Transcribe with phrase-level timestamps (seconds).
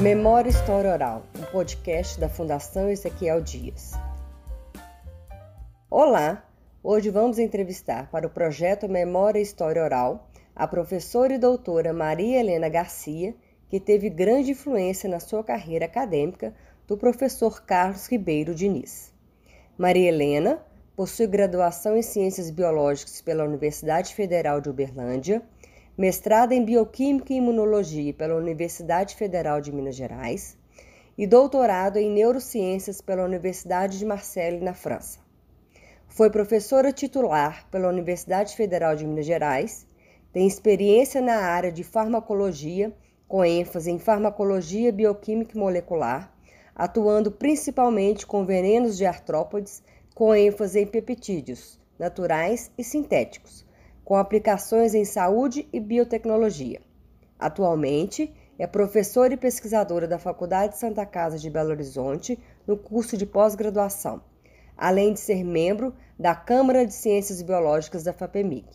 [0.00, 3.92] Memória História Oral, um podcast da Fundação Ezequiel Dias.
[5.90, 6.42] Olá!
[6.82, 12.70] Hoje vamos entrevistar para o projeto Memória História Oral a professora e doutora Maria Helena
[12.70, 13.34] Garcia,
[13.68, 16.54] que teve grande influência na sua carreira acadêmica
[16.86, 19.12] do professor Carlos Ribeiro Diniz.
[19.76, 20.64] Maria Helena
[20.96, 25.42] possui graduação em Ciências Biológicas pela Universidade Federal de Uberlândia
[26.00, 30.56] mestrado em Bioquímica e Imunologia pela Universidade Federal de Minas Gerais
[31.18, 35.18] e doutorado em Neurociências pela Universidade de Marseille, na França.
[36.08, 39.86] Foi professora titular pela Universidade Federal de Minas Gerais,
[40.32, 42.90] tem experiência na área de farmacologia,
[43.28, 46.32] com ênfase em farmacologia bioquímica molecular,
[46.74, 49.82] atuando principalmente com venenos de artrópodes,
[50.14, 53.68] com ênfase em peptídeos naturais e sintéticos
[54.10, 56.80] com aplicações em saúde e biotecnologia.
[57.38, 62.36] Atualmente, é professora e pesquisadora da Faculdade Santa Casa de Belo Horizonte
[62.66, 64.20] no curso de pós-graduação,
[64.76, 68.66] além de ser membro da Câmara de Ciências Biológicas da FAPEMIG.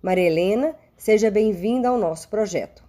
[0.00, 2.82] Maria Helena, seja bem-vinda ao nosso projeto.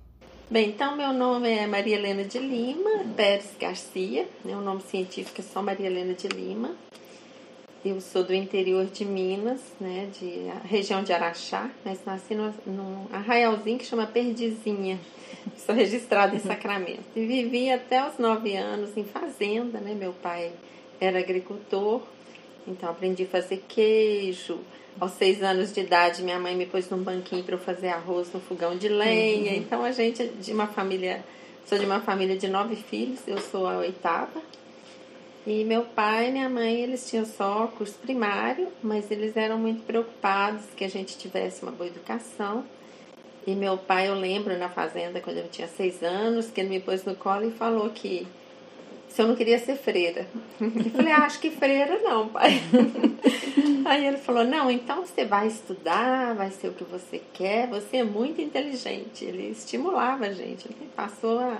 [0.49, 5.41] Bem, então meu nome é Maria Helena de Lima Pérez Garcia, né, o nome científico
[5.41, 6.73] é só Maria Helena de Lima.
[7.85, 13.05] Eu sou do interior de Minas, né, de região de Araxá, mas nasci no, num
[13.11, 14.99] arraialzinho que chama Perdizinha.
[15.55, 17.03] Sou registrada em Sacramento.
[17.15, 19.93] E vivi até os nove anos em fazenda, né?
[19.93, 20.51] Meu pai
[20.99, 22.01] era agricultor,
[22.67, 24.57] então aprendi a fazer queijo.
[24.99, 28.33] Aos seis anos de idade, minha mãe me pôs num banquinho para eu fazer arroz
[28.33, 29.51] no fogão de lenha.
[29.51, 29.57] Uhum.
[29.57, 31.23] Então a gente é de uma família,
[31.67, 34.41] sou de uma família de nove filhos, eu sou a oitava.
[35.45, 39.83] E meu pai e minha mãe, eles tinham só curso primário, mas eles eram muito
[39.83, 42.63] preocupados que a gente tivesse uma boa educação.
[43.45, 46.79] E meu pai, eu lembro na fazenda, quando eu tinha seis anos, que ele me
[46.79, 48.25] pôs no colo e falou que
[49.07, 50.27] se eu não queria ser freira.
[50.59, 52.61] Eu falei, ah, acho que freira não, pai.
[53.85, 57.97] Aí ele falou, não, então você vai estudar, vai ser o que você quer, você
[57.97, 59.23] é muito inteligente.
[59.23, 61.59] Ele estimulava a gente, ele passou a,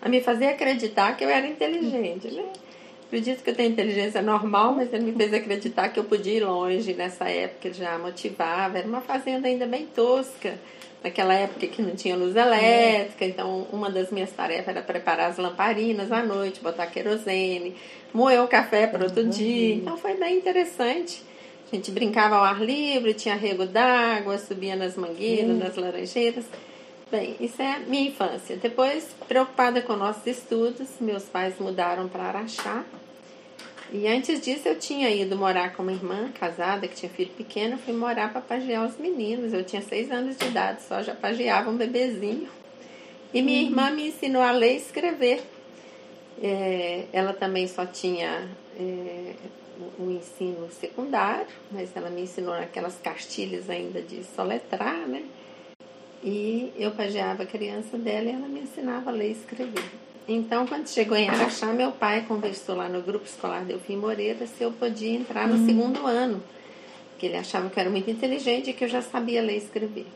[0.00, 2.44] a me fazer acreditar que eu era inteligente, né?
[3.06, 6.44] Acredito que eu tenho inteligência normal, mas ele me fez acreditar que eu podia ir
[6.44, 8.78] longe nessa época, ele já motivava.
[8.78, 10.58] Era uma fazenda ainda bem tosca,
[11.02, 15.36] naquela época que não tinha luz elétrica, então uma das minhas tarefas era preparar as
[15.36, 17.76] lamparinas à noite, botar querosene,
[18.12, 19.74] moer o café para outro dia.
[19.74, 21.22] Então foi bem interessante.
[21.70, 26.46] A gente brincava ao ar livre, tinha rego d'água, subia nas mangueiras, nas laranjeiras.
[27.10, 28.56] Bem, isso é minha infância.
[28.56, 32.84] Depois, preocupada com nossos estudos, meus pais mudaram para Araxá,
[33.92, 37.78] e antes disso eu tinha ido morar com uma irmã casada que tinha filho pequeno,
[37.78, 39.52] fui morar para pagiar os meninos.
[39.52, 42.48] Eu tinha seis anos de idade, só já pagiava um bebezinho.
[43.32, 43.66] E minha uhum.
[43.68, 45.42] irmã me ensinou a ler e escrever.
[46.42, 49.34] É, ela também só tinha é,
[49.98, 55.22] o, o ensino secundário, mas ela me ensinou aquelas cartilhas ainda de soletrar, né?
[56.24, 59.84] E eu pagiava a criança dela e ela me ensinava a ler e escrever.
[60.26, 64.62] Então, quando chegou em Araxá, meu pai conversou lá no grupo escolar Delfim Moreira se
[64.62, 65.66] eu podia entrar no hum.
[65.66, 66.42] segundo ano,
[67.18, 69.58] que ele achava que eu era muito inteligente e que eu já sabia ler e
[69.58, 70.06] escrever.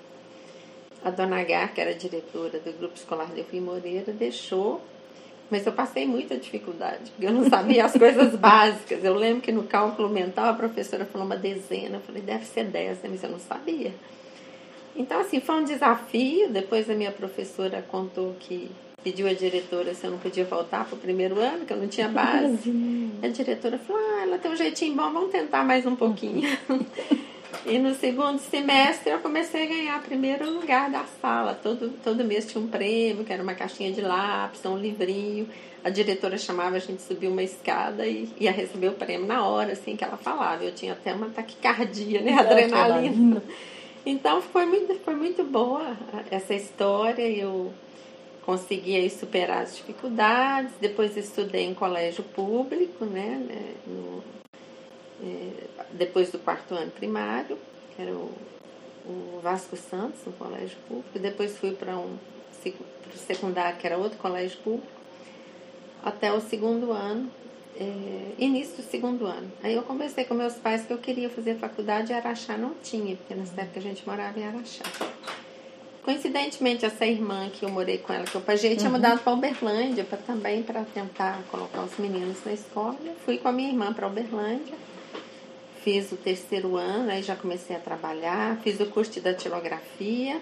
[1.04, 4.80] A dona H, que era diretora do grupo escolar Delfim Moreira, deixou,
[5.50, 9.04] mas eu passei muita dificuldade, porque eu não sabia as coisas básicas.
[9.04, 12.64] Eu lembro que no cálculo mental a professora falou uma dezena, eu falei, deve ser
[12.64, 13.92] dez, mas eu não sabia.
[14.98, 16.50] Então, assim, foi um desafio.
[16.50, 18.68] Depois a minha professora contou que
[19.02, 21.86] pediu a diretora se eu não podia voltar para o primeiro ano, que eu não
[21.86, 22.72] tinha base.
[23.22, 26.48] a diretora falou: ah, ela tem um jeitinho bom, vamos tentar mais um pouquinho.
[27.64, 31.54] e no segundo semestre eu comecei a ganhar primeiro lugar da sala.
[31.54, 35.48] Todo, todo mês tinha um prêmio, que era uma caixinha de lápis, um livrinho.
[35.84, 39.72] A diretora chamava a gente subir uma escada e ia receber o prêmio na hora,
[39.72, 40.64] assim que ela falava.
[40.64, 42.32] Eu tinha até uma taquicardia, né?
[42.32, 43.40] Adrenalina.
[44.04, 45.96] Então foi muito, foi muito boa
[46.30, 47.28] essa história.
[47.28, 47.72] Eu
[48.42, 50.72] consegui superar as dificuldades.
[50.80, 53.44] Depois estudei em colégio público, né?
[53.46, 54.22] né no,
[55.22, 55.50] é,
[55.92, 57.58] depois do quarto ano primário,
[57.94, 58.32] que era o,
[59.06, 61.18] o Vasco Santos, um colégio público.
[61.18, 62.16] Depois fui para um
[63.08, 64.86] pro secundário, que era outro colégio público,
[66.02, 67.30] até o segundo ano,
[67.78, 69.50] é, início do segundo ano.
[69.62, 73.16] Aí eu conversei com meus pais que eu queria fazer faculdade e Araxá não tinha,
[73.16, 74.84] porque nessa época a gente morava em Araxá.
[76.02, 78.96] Coincidentemente, essa irmã que eu morei com ela, que eu paguei, tinha uhum.
[78.96, 82.96] mudado para Uberlândia pra, também para tentar colocar os meninos na escola.
[83.24, 84.74] Fui com a minha irmã para Uberlândia,
[85.84, 90.40] fiz o terceiro ano, aí já comecei a trabalhar, fiz o curso de datilografia.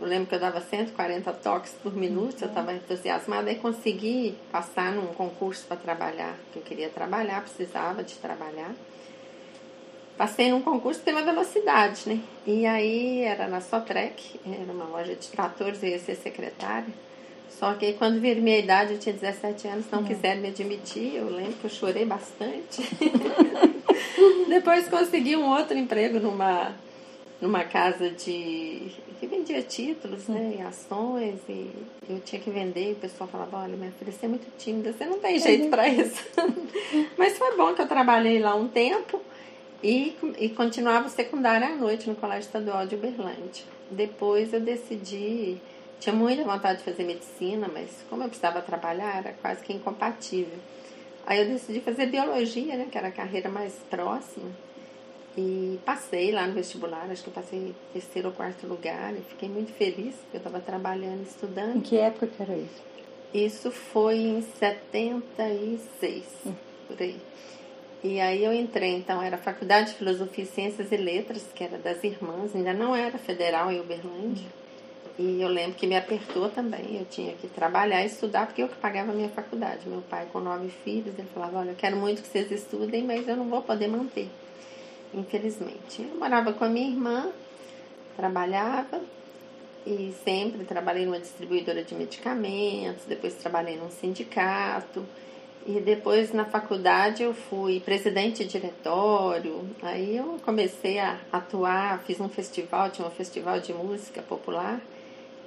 [0.00, 4.92] Eu lembro que eu dava 140 toques por minuto, eu estava entusiasmada e consegui passar
[4.92, 8.72] num concurso para trabalhar, que eu queria trabalhar, precisava de trabalhar.
[10.16, 12.20] Passei num concurso pela velocidade, né?
[12.46, 16.92] E aí era na Sotrec, era uma loja de tratores, eu ia ser secretária.
[17.62, 20.04] Só que aí, quando vi minha idade, eu tinha 17 anos, não uhum.
[20.04, 21.16] quiseram me admitir.
[21.16, 22.82] Eu lembro que eu chorei bastante.
[24.48, 26.72] Depois consegui um outro emprego numa,
[27.42, 31.70] numa casa de que vendia títulos, né, e ações, e
[32.08, 34.92] eu tinha que vender, e o pessoal falava, olha, minha filha, você é muito tímida,
[34.92, 36.24] você não tem jeito para isso.
[37.18, 39.20] Mas foi bom que eu trabalhei lá um tempo
[39.82, 43.64] e, e continuava secundária à noite no Colégio Estadual de Uberlândia.
[43.90, 45.60] Depois eu decidi
[46.02, 50.58] tinha muita vontade de fazer medicina, mas como eu precisava trabalhar, era quase que incompatível.
[51.24, 54.50] Aí eu decidi fazer biologia, né, que era a carreira mais próxima.
[55.36, 59.48] E passei lá no vestibular, acho que eu passei terceiro ou quarto lugar, e fiquei
[59.48, 61.76] muito feliz, porque eu estava trabalhando, estudando.
[61.76, 62.82] Em que época que era isso?
[63.32, 66.52] Isso foi em 76, hum.
[66.86, 67.16] por aí.
[68.04, 72.02] E aí eu entrei, então, era Faculdade de Filosofia, Ciências e Letras, que era das
[72.04, 74.48] irmãs, ainda não era federal em Uberlândia.
[75.18, 76.96] E eu lembro que me apertou também.
[76.98, 79.88] Eu tinha que trabalhar e estudar, porque eu que pagava a minha faculdade.
[79.88, 83.28] Meu pai, com nove filhos, ele falava: Olha, eu quero muito que vocês estudem, mas
[83.28, 84.28] eu não vou poder manter,
[85.14, 86.02] infelizmente.
[86.02, 87.30] Eu morava com a minha irmã,
[88.16, 89.00] trabalhava
[89.86, 95.04] e sempre trabalhei numa distribuidora de medicamentos, depois trabalhei num sindicato.
[95.64, 102.18] E depois na faculdade eu fui presidente de diretório, aí eu comecei a atuar, fiz
[102.20, 104.80] um festival, tinha um festival de música popular,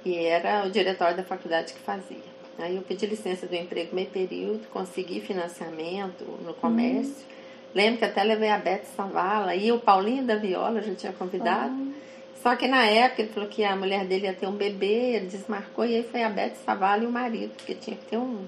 [0.06, 2.36] e era o diretório da faculdade que fazia.
[2.58, 7.12] Aí eu pedi licença do emprego meio período, consegui financiamento no comércio.
[7.28, 7.35] Uhum.
[7.76, 11.74] Lembro que até levei a Beth Savala e o Paulinho da Viola, já tinha convidado.
[11.74, 11.92] Uhum.
[12.42, 15.26] Só que na época ele falou que a mulher dele ia ter um bebê, ele
[15.26, 18.46] desmarcou e aí foi a Beth Savala e o marido, porque tinha que ter um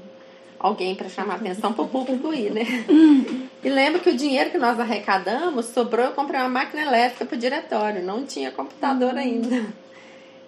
[0.58, 2.64] alguém para chamar atenção para o público ir, né?
[3.62, 7.34] E lembro que o dinheiro que nós arrecadamos sobrou, eu comprei uma máquina elétrica para
[7.34, 9.18] o diretório, não tinha computador uhum.
[9.18, 9.66] ainda.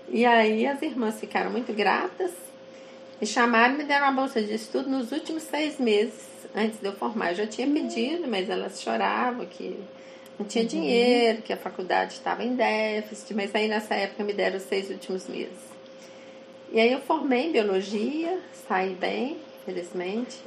[0.08, 2.30] E aí as irmãs ficaram muito gratas,
[3.20, 6.86] me chamaram e me deram uma bolsa de estudo nos últimos seis meses antes de
[6.86, 7.30] eu formar.
[7.30, 9.78] Eu já tinha pedido, mas elas choravam que
[10.38, 10.70] não tinha uhum.
[10.70, 14.88] dinheiro, que a faculdade estava em déficit, mas aí nessa época me deram os seis
[14.88, 15.70] últimos meses.
[16.72, 19.36] E aí eu formei em biologia, saí bem,
[19.66, 20.38] felizmente.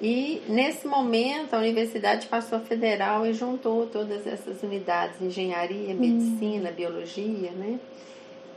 [0.00, 6.68] E nesse momento a universidade passou a federal e juntou todas essas unidades, engenharia, medicina,
[6.68, 6.74] uhum.
[6.76, 7.80] biologia, né?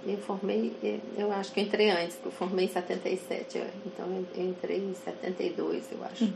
[0.06, 0.72] Eu formei,
[1.18, 4.06] eu acho que eu entrei antes, eu formei em 77, então
[4.36, 6.26] eu entrei em 72, eu acho.
[6.26, 6.34] Hum.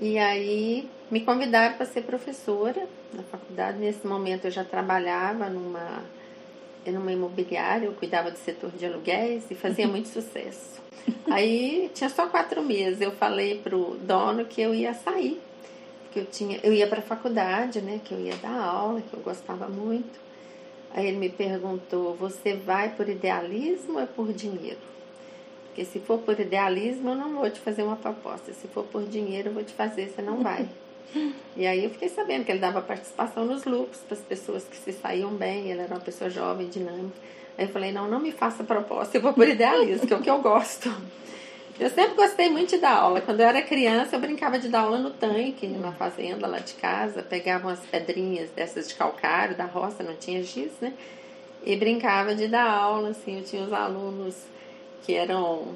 [0.00, 3.78] E aí me convidaram para ser professora na faculdade.
[3.78, 6.02] Nesse momento eu já trabalhava numa,
[6.84, 10.82] numa imobiliária, eu cuidava do setor de aluguéis e fazia muito sucesso.
[11.30, 15.40] Aí tinha só quatro meses, eu falei pro dono que eu ia sair,
[16.12, 19.14] que eu tinha, eu ia para a faculdade, né, que eu ia dar aula, que
[19.14, 20.21] eu gostava muito.
[20.94, 24.92] Aí ele me perguntou: você vai por idealismo ou é por dinheiro?
[25.66, 28.52] Porque se for por idealismo, eu não vou te fazer uma proposta.
[28.52, 30.68] Se for por dinheiro, eu vou te fazer, você não vai.
[31.56, 34.76] e aí eu fiquei sabendo que ele dava participação nos lucros para as pessoas que
[34.76, 37.16] se saíam bem, ele era uma pessoa jovem, dinâmica.
[37.56, 40.22] Aí eu falei: não, não me faça proposta, eu vou por idealismo, que é o
[40.22, 40.90] que eu gosto.
[41.80, 43.20] Eu sempre gostei muito de dar aula.
[43.20, 46.74] Quando eu era criança, eu brincava de dar aula no tanque, numa fazenda lá de
[46.74, 47.22] casa.
[47.22, 50.92] Pegava umas pedrinhas dessas de calcário da roça, não tinha giz, né?
[51.64, 53.38] E brincava de dar aula, assim.
[53.38, 54.36] Eu tinha os alunos
[55.02, 55.74] que eram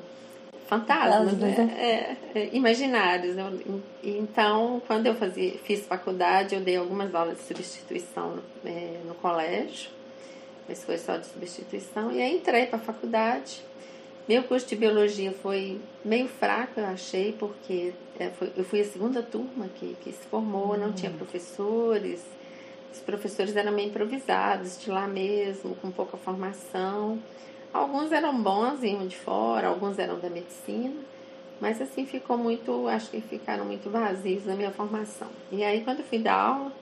[0.66, 1.54] fantasmas, né?
[1.56, 2.16] né?
[2.34, 3.36] É, é, imaginários.
[4.02, 9.14] Então, quando eu fazia, fiz faculdade, eu dei algumas aulas de substituição no, é, no
[9.14, 9.90] colégio,
[10.68, 12.12] mas foi só de substituição.
[12.12, 13.62] E aí entrei para a faculdade
[14.28, 18.84] meu curso de biologia foi meio fraco, eu achei, porque é, foi, eu fui a
[18.84, 21.16] segunda turma que, que se formou, não tinha uhum.
[21.16, 22.24] professores,
[22.92, 27.20] os professores eram meio improvisados, de lá mesmo, com pouca formação.
[27.72, 30.94] Alguns eram bons, iam de fora, alguns eram da medicina,
[31.60, 35.28] mas assim ficou muito, acho que ficaram muito vazios na minha formação.
[35.52, 36.72] E aí, quando eu fui dar aula,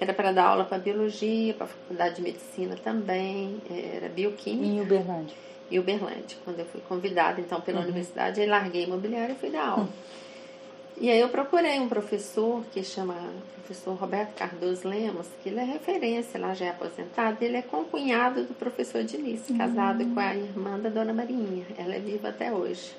[0.00, 4.66] era para dar aula para biologia, para a faculdade de medicina também, era bioquímica.
[4.66, 6.36] Em Uberlândia e Uberlândia.
[6.44, 7.84] Quando eu fui convidada, então, pela uhum.
[7.84, 9.84] universidade, aí larguei imobiliário e fui dar aula.
[9.84, 9.88] Uhum.
[11.00, 13.16] E aí eu procurei um professor que chama
[13.64, 18.44] professor Roberto Cardoso Lemos, que ele é referência lá, já é aposentado, ele é concunhado
[18.44, 19.56] do professor Diniz, uhum.
[19.56, 21.64] casado com a irmã da dona Marinha.
[21.78, 22.92] Ela é viva até hoje.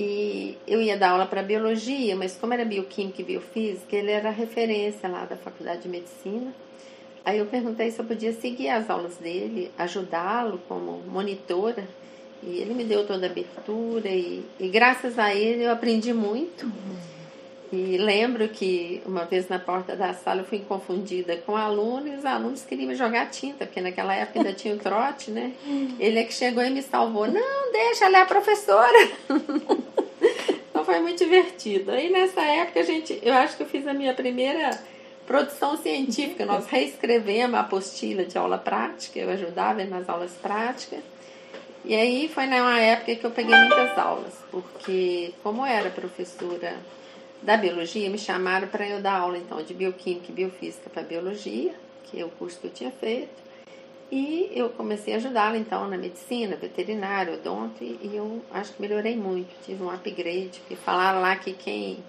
[0.00, 4.30] E eu ia dar aula para biologia, mas como era bioquímica e biofísica, ele era
[4.30, 6.52] referência lá da faculdade de medicina.
[7.24, 11.84] Aí eu perguntei se eu podia seguir as aulas dele, ajudá-lo como monitora.
[12.42, 16.70] E ele me deu toda a abertura e, e graças a ele eu aprendi muito.
[17.72, 22.08] E lembro que uma vez na porta da sala eu fui confundida com um aluno
[22.08, 25.52] e os alunos queriam me jogar tinta, porque naquela época ainda tinha o trote, né?
[25.98, 27.26] Ele é que chegou e me salvou.
[27.28, 29.08] Não, deixa, ela é a professora.
[30.68, 31.92] então foi muito divertido.
[31.92, 34.78] Aí nessa época a gente, eu acho que eu fiz a minha primeira
[35.32, 36.44] produção científica.
[36.44, 41.00] Nós reescrevemos a apostila de aula prática, eu ajudava nas aulas práticas.
[41.86, 46.76] E aí foi numa época que eu peguei muitas aulas, porque como eu era professora
[47.40, 51.74] da biologia, me chamaram para eu dar aula então de bioquímica e biofísica para biologia,
[52.04, 53.42] que é o curso que eu tinha feito.
[54.12, 59.16] E eu comecei a ajudá-la então na medicina, veterinário, odonto, e eu acho que melhorei
[59.16, 62.04] muito, tive um upgrade, porque falaram lá que quem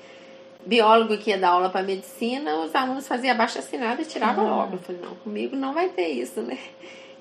[0.66, 4.56] biólogo que ia dar aula para medicina, os alunos faziam abaixo assinado e tiravam uhum.
[4.56, 4.76] logo.
[4.76, 6.58] Eu falei, não, comigo não vai ter isso, né?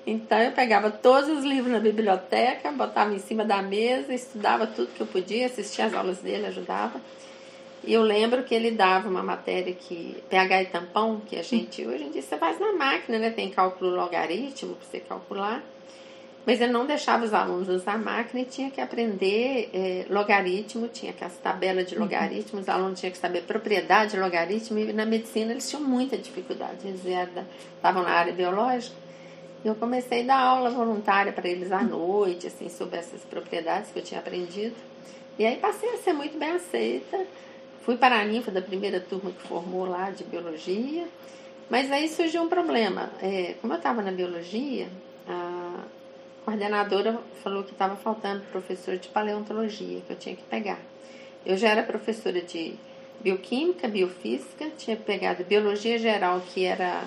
[0.05, 4.93] Então eu pegava todos os livros na biblioteca, botava em cima da mesa, estudava tudo
[4.93, 6.99] que eu podia, assistia às aulas dele, ajudava.
[7.85, 11.85] E eu lembro que ele dava uma matéria que pH e tampão, que a gente
[11.85, 13.29] hoje em dia você faz na máquina, né?
[13.29, 15.63] Tem cálculo logaritmo para você calcular.
[16.45, 20.89] Mas ele não deixava os alunos usar a máquina e tinha que aprender é, logaritmo,
[20.89, 24.91] tinha que as tabelas de logaritmo, os alunos tinham que saber propriedade de logaritmo, e
[24.91, 28.95] na medicina eles tinham muita dificuldade, eles estavam na área biológica.
[29.63, 33.91] E eu comecei a dar aula voluntária para eles à noite, assim, sobre essas propriedades
[33.91, 34.75] que eu tinha aprendido.
[35.39, 37.25] E aí passei a ser muito bem aceita.
[37.83, 41.05] Fui para a ninfa da primeira turma que formou lá de biologia,
[41.69, 43.09] mas aí surgiu um problema.
[43.21, 44.87] É, como eu estava na biologia,
[46.43, 50.79] coordenadora falou que estava faltando professor de paleontologia, que eu tinha que pegar.
[51.45, 52.75] Eu já era professora de
[53.21, 57.03] bioquímica, biofísica, tinha pegado biologia geral, que era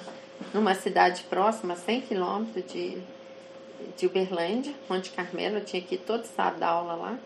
[0.52, 2.99] numa cidade próxima, 100 quilômetros de,
[3.97, 7.19] de Uberlândia, Monte Carmelo, eu tinha que ir todo sábado dar aula lá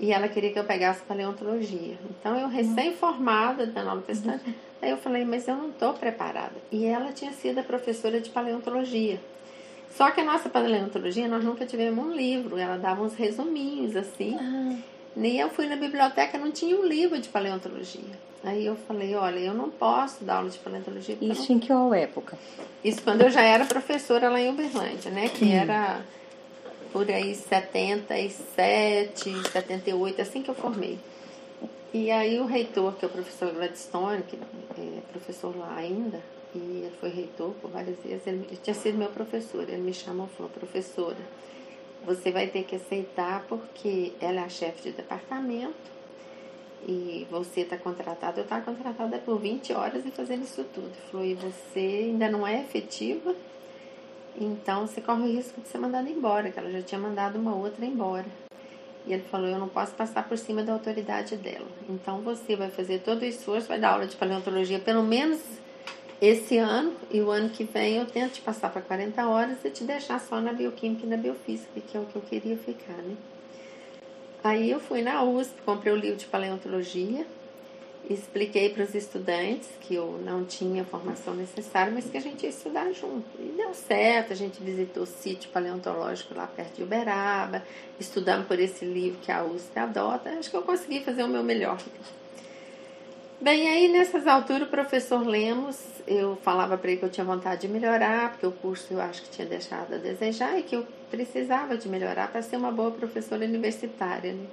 [0.00, 1.98] e ela queria que eu pegasse paleontologia.
[2.10, 6.54] Então eu recém-formada da Nova Testante, aí eu falei, mas eu não estou preparada.
[6.70, 9.20] E ela tinha sido a professora de paleontologia.
[9.90, 14.36] Só que a nossa paleontologia, nós nunca tivemos um livro, ela dava uns resuminhos assim.
[14.38, 14.76] Ah.
[15.16, 18.28] E eu fui na biblioteca, não tinha um livro de paleontologia.
[18.44, 21.18] Aí eu falei, olha, eu não posso dar aula de paleontologia.
[21.20, 21.56] Isso não...
[21.56, 22.38] em que época?
[22.84, 25.28] Isso quando eu já era professora lá em Uberlândia, né?
[25.28, 25.52] Que hum.
[25.52, 26.00] era
[26.92, 30.98] por aí 77, 78, assim que eu formei.
[31.92, 36.20] E aí o reitor, que é o professor Gladstone, que é professor lá ainda,
[36.54, 39.92] e ele foi reitor por várias vezes, ele, ele tinha sido meu professor, ele me
[39.92, 41.18] chamou e falou, professora,
[42.04, 45.98] você vai ter que aceitar porque ela é a chefe de departamento
[46.86, 50.86] e você está contratada, eu estava contratada por 20 horas e fazendo isso tudo.
[50.86, 53.34] Ele falou, e você ainda não é efetiva,
[54.40, 57.54] então você corre o risco de ser mandada embora, que ela já tinha mandado uma
[57.54, 58.26] outra embora.
[59.06, 61.66] E ele falou: Eu não posso passar por cima da autoridade dela.
[61.88, 65.40] Então você vai fazer todo o esforço, vai dar aula de paleontologia pelo menos
[66.20, 69.70] esse ano, e o ano que vem eu tento te passar para 40 horas e
[69.70, 72.96] te deixar só na bioquímica e na biofísica, que é o que eu queria ficar,
[72.96, 73.16] né?
[74.42, 77.26] Aí eu fui na USP, comprei o livro de paleontologia,
[78.08, 82.42] expliquei para os estudantes que eu não tinha a formação necessária, mas que a gente
[82.44, 83.26] ia estudar junto.
[83.38, 87.62] E deu certo, a gente visitou o sítio paleontológico lá perto de Uberaba,
[87.98, 90.30] estudamos por esse livro que a USP adota.
[90.30, 91.78] Acho que eu consegui fazer o meu melhor.
[93.40, 95.78] Bem, aí nessas alturas o professor Lemos,
[96.08, 99.22] eu falava para ele que eu tinha vontade de melhorar, porque o curso eu acho
[99.22, 102.90] que tinha deixado a desejar e que eu precisava de melhorar para ser uma boa
[102.90, 104.32] professora universitária.
[104.32, 104.44] Né?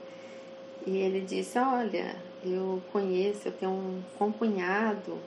[0.85, 2.15] E ele disse: Olha,
[2.45, 5.17] eu conheço, eu tenho um compunhado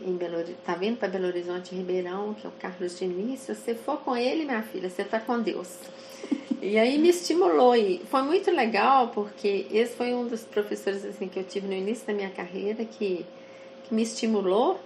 [0.00, 3.42] em Belo tá vindo para Belo Horizonte Ribeirão, que é o Carlos Diniz.
[3.42, 5.78] Se você for com ele, minha filha, você está com Deus.
[6.62, 11.26] E aí me estimulou e foi muito legal porque esse foi um dos professores assim
[11.26, 13.26] que eu tive no início da minha carreira que,
[13.82, 14.78] que me estimulou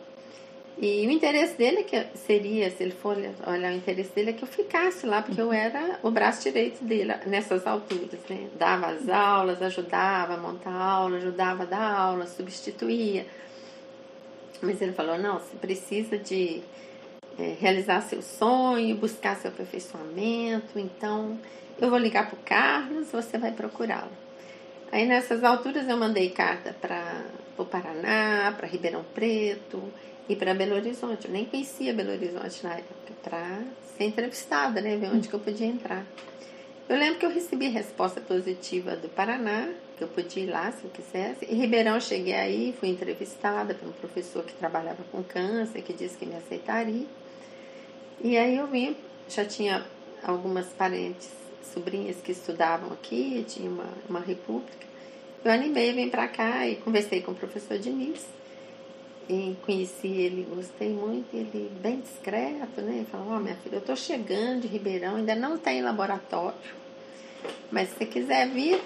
[0.78, 4.32] e o interesse dele é que seria, se ele for olhar o interesse dele, é
[4.34, 8.48] que eu ficasse lá, porque eu era o braço direito dele nessas alturas, né?
[8.58, 13.26] Dava as aulas, ajudava a montar a aula, ajudava a dar aula, substituía.
[14.60, 16.62] Mas ele falou, não, você precisa de
[17.38, 21.38] é, realizar seu sonho, buscar seu aperfeiçoamento, então
[21.80, 24.12] eu vou ligar para o Carlos, você vai procurá-lo.
[24.90, 27.22] Aí nessas alturas eu mandei carta para
[27.58, 29.82] o Paraná, para Ribeirão Preto,
[30.28, 31.26] e para Belo Horizonte.
[31.26, 33.60] Eu nem conhecia Belo Horizonte na época, para
[33.96, 34.96] ser entrevistada, né?
[34.96, 36.04] Ver onde que eu podia entrar.
[36.88, 40.84] Eu lembro que eu recebi resposta positiva do Paraná, que eu podia ir lá se
[40.84, 41.44] eu quisesse.
[41.44, 46.16] Em Ribeirão, cheguei aí, fui entrevistada por um professor que trabalhava com câncer, que disse
[46.16, 47.06] que me aceitaria.
[48.26, 48.96] E aí eu vim,
[49.28, 49.86] já tinha
[50.20, 51.30] algumas parentes,
[51.72, 54.84] sobrinhas que estudavam aqui, tinha uma, uma república.
[55.44, 58.26] Eu animei, vim para cá e conversei com o professor Diniz.
[59.28, 63.06] E conheci ele, gostei muito, ele bem discreto, né?
[63.12, 66.58] Falou, ó, oh, minha filha, eu tô chegando de Ribeirão, ainda não tem laboratório.
[67.70, 68.82] Mas se você quiser vir,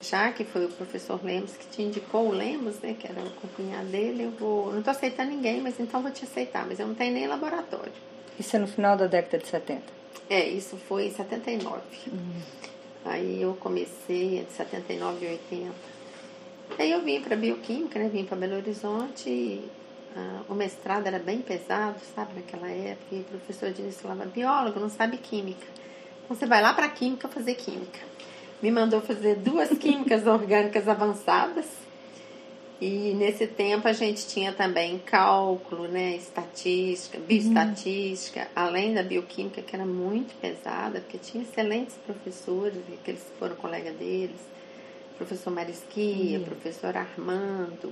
[0.00, 3.48] já que foi o professor Lemos que te indicou o Lemos, né, que era o
[3.54, 6.86] cunhado dele, eu vou, não estou aceitando ninguém, mas então vou te aceitar, mas eu
[6.86, 7.92] não tenho nem laboratório.
[8.38, 9.82] Isso é no final da década de 70?
[10.28, 11.80] É, isso foi em 79.
[12.06, 12.40] Uhum.
[13.04, 15.72] Aí eu comecei entre 79 e 80.
[16.78, 19.70] Aí eu vim para bioquímica, né, vim para Belo Horizonte e,
[20.16, 24.80] ah, o mestrado era bem pesado, sabe, naquela época, e o professor Diniz falava, biólogo
[24.80, 25.66] não sabe química.
[26.24, 28.00] Então você vai lá para química fazer química
[28.64, 31.66] me mandou fazer duas químicas orgânicas avançadas.
[32.86, 38.46] E nesse tempo a gente tinha também cálculo, né, estatística, bioestatística, uhum.
[38.54, 43.90] além da bioquímica que era muito pesada, porque tinha excelentes professores, que eles foram colega
[43.90, 44.38] deles,
[45.16, 46.44] professor Marisquia, uhum.
[46.44, 47.90] professor Armando,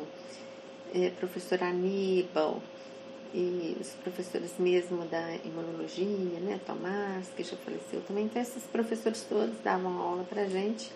[0.94, 2.62] eh, professor Aníbal,
[3.32, 9.24] e os professores mesmo da imunologia, né, Tomás, que já faleceu também, então esses professores
[9.26, 10.90] todos davam aula pra gente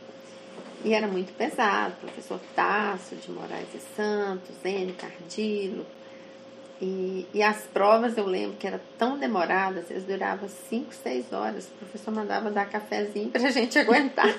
[0.84, 4.92] e era muito pesado, professor Tasso de Moraes e Santos, N.
[4.92, 5.86] Cardilo,
[6.80, 11.66] e, e as provas eu lembro que eram tão demoradas, eles duravam 5, 6 horas,
[11.66, 14.34] o professor mandava dar cafezinho pra gente aguentar.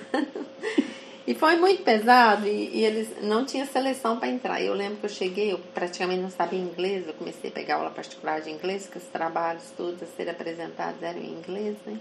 [1.25, 4.61] E foi muito pesado e, e eles não tinha seleção para entrar.
[4.61, 7.89] Eu lembro que eu cheguei, eu praticamente não sabia inglês, eu comecei a pegar aula
[7.89, 11.97] particular de inglês, que os trabalhos todos a serem apresentados eram em inglês, né?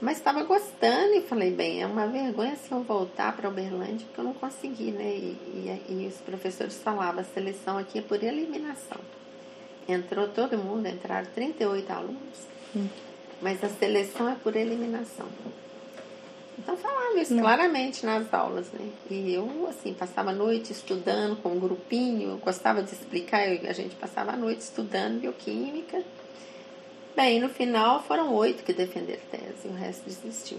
[0.00, 4.20] Mas estava gostando e falei, bem, é uma vergonha se eu voltar para Uberlândia, porque
[4.20, 5.04] eu não consegui, né?
[5.04, 8.98] E, e, e os professores falavam, a seleção aqui é por eliminação.
[9.86, 12.86] Entrou todo mundo, entraram 38 alunos, hum.
[13.42, 15.26] mas a seleção é por eliminação.
[16.58, 17.42] Então falava isso Não.
[17.42, 18.88] claramente nas aulas, né?
[19.10, 23.68] E eu, assim, passava a noite estudando com um grupinho, eu gostava de explicar, eu,
[23.68, 26.02] a gente passava a noite estudando bioquímica.
[27.16, 30.58] Bem, no final foram oito que defenderam tese, o resto desistiu.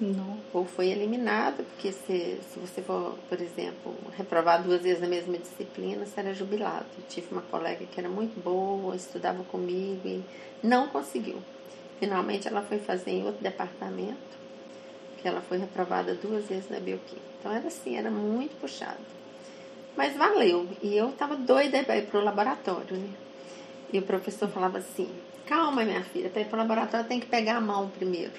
[0.00, 0.38] Não.
[0.52, 5.36] Ou foi eliminado, porque se, se você for, por exemplo, reprovar duas vezes na mesma
[5.36, 6.86] disciplina, você era jubilado.
[6.96, 10.22] Eu tive uma colega que era muito boa, estudava comigo e
[10.62, 11.38] não conseguiu.
[11.98, 14.30] Finalmente ela foi fazer em outro departamento
[15.20, 17.26] que ela foi reprovada duas vezes na bioquímica.
[17.38, 18.98] Então era assim, era muito puxado.
[19.96, 20.66] Mas valeu.
[20.82, 23.10] E eu estava doida para ir para o laboratório, né?
[23.92, 25.08] E o professor falava assim:
[25.50, 28.30] calma, minha filha, para ir para o laboratório tem que pegar a mão primeiro,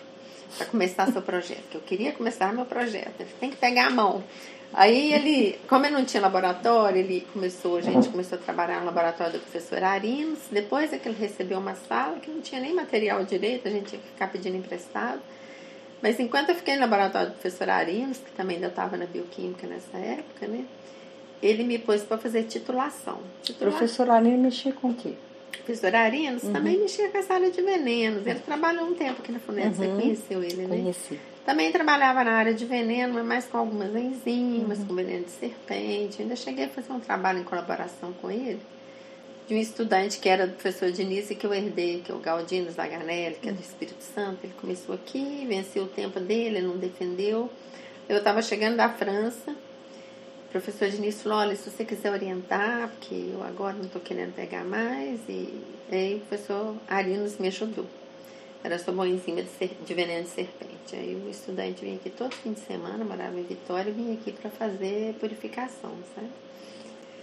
[0.57, 1.63] para começar seu projeto.
[1.69, 4.23] Que eu queria começar meu projeto, ele tem que pegar a mão.
[4.73, 8.85] Aí ele, como eu não tinha laboratório, ele começou, a gente começou a trabalhar no
[8.85, 10.39] laboratório do professor Arinos.
[10.49, 13.89] Depois é que ele recebeu uma sala que não tinha nem material direito, a gente
[13.89, 15.19] tinha que ficar pedindo emprestado.
[16.01, 19.67] Mas enquanto eu fiquei no laboratório do professor Arinos, que também ainda estava na bioquímica
[19.67, 20.63] nessa época, né?
[21.43, 23.19] Ele me pôs para fazer titulação.
[23.43, 23.77] Titulação.
[23.77, 25.15] Professor Arinos mexia com o quê?
[25.57, 26.53] Professor Arinos uhum.
[26.53, 28.25] também mexia com essa área de venenos.
[28.25, 29.73] Ele trabalhou um tempo aqui na uhum.
[29.73, 30.67] você conheceu ele, né?
[30.67, 31.19] Conheci.
[31.45, 34.85] Também trabalhava na área de veneno, mas mais com algumas enzimas, uhum.
[34.85, 36.19] com veneno de serpente.
[36.19, 38.59] Eu ainda cheguei a fazer um trabalho em colaboração com ele
[39.51, 42.71] de um estudante que era professor de início que eu herdei, que é o Galdino
[42.71, 44.39] Zaganelli, que é do Espírito Santo.
[44.45, 47.49] Ele começou aqui, venceu o tempo dele, não defendeu.
[48.07, 49.53] Eu estava chegando da França,
[50.51, 54.63] professor Diniz falou, olha, se você quiser orientar, porque eu agora não estou querendo pegar
[54.63, 57.85] mais, e aí o professor Arinos me ajudou.
[58.63, 60.93] Era sobre uma enzima de, de veneno de serpente.
[60.93, 64.31] Aí o estudante vinha aqui todo fim de semana, morava em Vitória, e vinha aqui
[64.31, 66.29] para fazer purificação, sabe?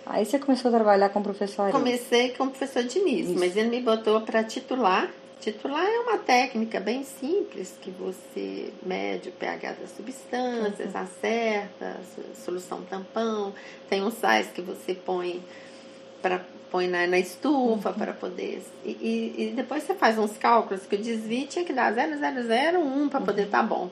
[0.07, 1.73] Aí você começou a trabalhar com o professor Ari?
[1.73, 3.39] Comecei com o professor Diniz, Isso.
[3.39, 5.11] mas ele me botou para titular.
[5.41, 11.01] Titular é uma técnica bem simples que você mede o pH das substâncias, uhum.
[11.01, 12.01] acerta,
[12.45, 13.55] solução tampão,
[13.89, 15.43] tem um sais que você põe
[16.21, 17.95] para põe na, na estufa uhum.
[17.95, 21.73] para poder e, e, e, depois você faz uns cálculos que o desvio tinha que
[21.73, 23.69] dar 0,001 para poder estar uhum.
[23.69, 23.91] tá bom.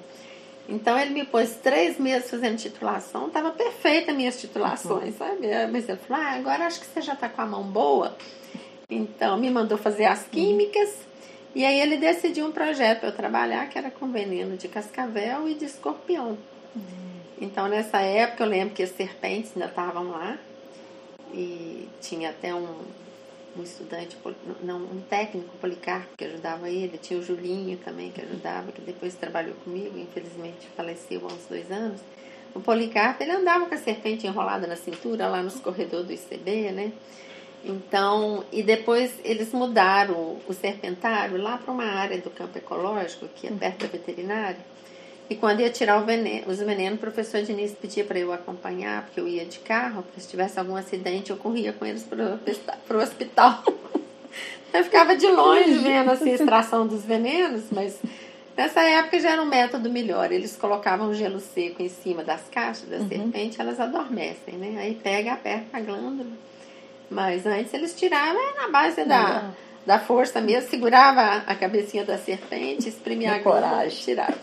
[0.69, 5.19] Então ele me pôs três meses fazendo titulação, estava perfeita minhas titulações, uhum.
[5.19, 5.47] sabe?
[5.71, 8.17] Mas ele falou, ah, agora acho que você já está com a mão boa.
[8.91, 11.06] Então me mandou fazer as químicas
[11.57, 15.49] e aí ele decidiu um projeto para eu trabalhar que era com veneno de cascavel
[15.49, 16.37] e de escorpião.
[17.40, 20.37] Então nessa época eu lembro que as serpentes ainda estavam lá
[21.33, 22.77] e tinha até um,
[23.59, 24.19] um estudante,
[24.62, 29.14] não, um técnico Policarpo que ajudava ele, tinha o Julinho também que ajudava, que depois
[29.14, 32.03] trabalhou comigo, infelizmente faleceu há uns dois anos.
[32.55, 36.73] O Policarpo, ele andava com a serpente enrolada na cintura lá nos corredores do ICB,
[36.73, 36.92] né?
[37.64, 43.47] Então, e depois eles mudaram o serpentário lá para uma área do campo ecológico, que
[43.47, 44.59] é perto da veterinária.
[45.29, 49.19] E quando ia tirar veneno, os venenos, o professor Diniz pedia para eu acompanhar, porque
[49.19, 53.03] eu ia de carro, para se tivesse algum acidente, eu corria com eles para o
[53.03, 53.62] hospital.
[54.73, 57.99] eu ficava de longe vendo assim, a extração dos venenos, mas
[58.57, 60.31] nessa época já era um método melhor.
[60.31, 63.09] Eles colocavam gelo seco em cima das caixas da uhum.
[63.09, 64.77] serpente, elas adormecem, né?
[64.79, 66.31] Aí pega, aperta a glândula.
[67.11, 69.51] Mas antes eles tiravam na base da,
[69.85, 74.37] da força mesmo, segurava a cabecinha da serpente, exprimia a e tirava.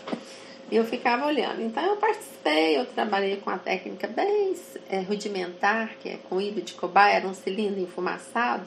[0.70, 1.60] E eu ficava olhando.
[1.60, 4.54] Então eu participei, eu trabalhei com a técnica bem
[4.88, 8.66] é, rudimentar, que é com ilho de cobaia, era um cilindro enfumaçado,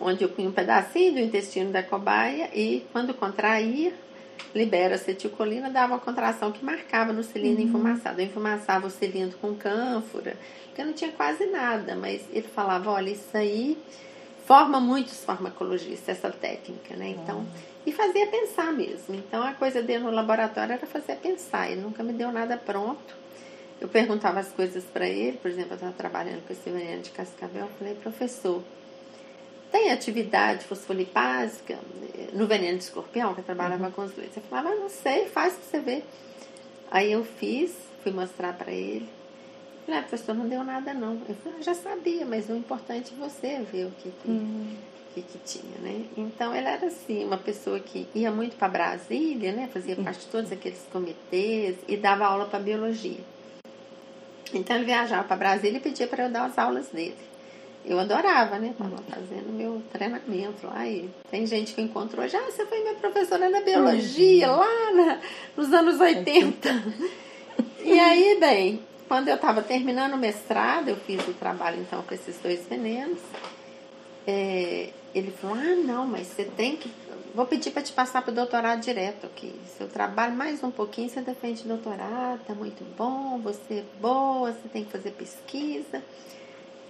[0.00, 3.92] onde eu punha um pedacinho do intestino da cobaia e quando contraía,
[4.54, 7.68] libera acetilcolina, dava uma contração que marcava no cilindro uhum.
[7.68, 8.20] enfumaçado.
[8.20, 13.10] Eu enfumaçava o cilindro com cânfora, porque não tinha quase nada, mas ele falava, olha,
[13.10, 13.78] isso aí
[14.46, 17.10] forma muitos farmacologistas, essa técnica, né?
[17.10, 17.46] Então, uhum.
[17.84, 19.14] e fazia pensar mesmo.
[19.14, 21.70] Então, a coisa dele no laboratório era fazer pensar.
[21.70, 23.14] Ele nunca me deu nada pronto.
[23.78, 27.10] Eu perguntava as coisas para ele, por exemplo, eu estava trabalhando com esse veneno de
[27.10, 28.62] cascavel, eu falei, professor,
[29.70, 31.78] tem atividade fosfolipásica
[32.32, 33.90] no veneno de escorpião, que eu trabalhava uhum.
[33.90, 34.36] com os leitos?
[34.36, 36.04] Eu falava, ah, não sei, faz para você ver.
[36.90, 39.08] Aí eu fiz, fui mostrar para ele.
[39.84, 41.14] Falei, ah, professor, não deu nada não.
[41.28, 44.76] Eu falei, ah, já sabia, mas o importante é você ver o que, que, uhum.
[45.14, 46.04] que, que, tinha, né?
[46.16, 49.68] Então, ele era assim, uma pessoa que ia muito para Brasília, né?
[49.72, 50.04] Fazia uhum.
[50.04, 53.20] parte de todos aqueles comitês e dava aula para biologia.
[54.54, 57.16] Então, ele viajava para Brasília e pedia para eu dar as aulas dele.
[57.88, 58.68] Eu adorava, né?
[58.68, 62.94] Estava fazendo meu treinamento lá e tem gente que encontrou já, ah, você foi minha
[62.96, 64.58] professora na biologia uhum.
[64.58, 65.20] lá na,
[65.56, 66.68] nos anos 80.
[67.82, 72.12] e aí, bem, quando eu estava terminando o mestrado, eu fiz o trabalho então com
[72.12, 73.20] esses dois venenos.
[74.26, 76.92] É, ele falou: Ah, não, mas você tem que.
[77.34, 79.54] Vou pedir para te passar para o doutorado direto aqui.
[79.78, 84.68] Seu trabalho, mais um pouquinho, você defende doutorado, tá muito bom, você é boa, você
[84.68, 86.02] tem que fazer pesquisa.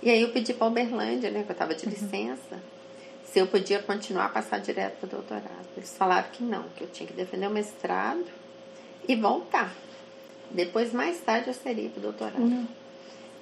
[0.02, 1.92] E aí eu pedi para Uberlândia, né, que eu estava de uhum.
[1.92, 2.60] licença, uhum.
[3.24, 5.66] se eu podia continuar a passar direto para o doutorado.
[5.76, 8.24] Eles falaram que não, que eu tinha que defender o mestrado
[9.08, 9.74] e voltar.
[10.50, 12.40] Depois, mais tarde, eu seria para o doutorado.
[12.40, 12.66] Uhum.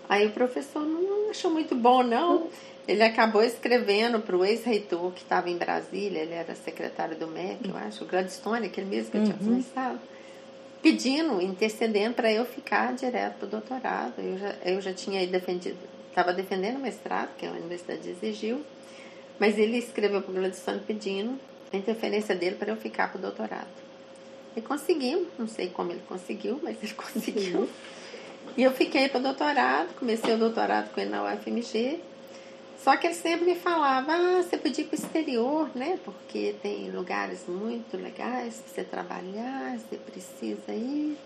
[0.08, 2.36] Aí o professor não achou muito bom, não.
[2.36, 2.50] Uhum.
[2.86, 7.68] Ele acabou escrevendo para o ex-reitor que estava em Brasília, ele era secretário do MEC,
[7.68, 9.44] eu acho, o Gladstone, aquele mesmo que eu tinha uhum.
[9.44, 10.00] começado,
[10.80, 14.14] pedindo, intercedendo para eu ficar direto para o doutorado.
[14.18, 15.76] Eu já, eu já tinha defendido,
[16.16, 18.64] estava defendendo o mestrado, que a universidade exigiu,
[19.38, 21.38] mas ele escreveu para o Gladstone pedindo
[21.70, 23.68] a interferência dele para eu ficar para o doutorado.
[24.56, 27.68] E conseguimos, não sei como ele conseguiu, mas ele conseguiu.
[28.56, 32.00] E eu fiquei para o doutorado, comecei o doutorado com ele na UFMG.
[32.82, 35.98] Só que ele sempre me falava, ah, você podia ir para o exterior, né?
[36.02, 41.18] Porque tem lugares muito legais para você trabalhar, você precisa ir.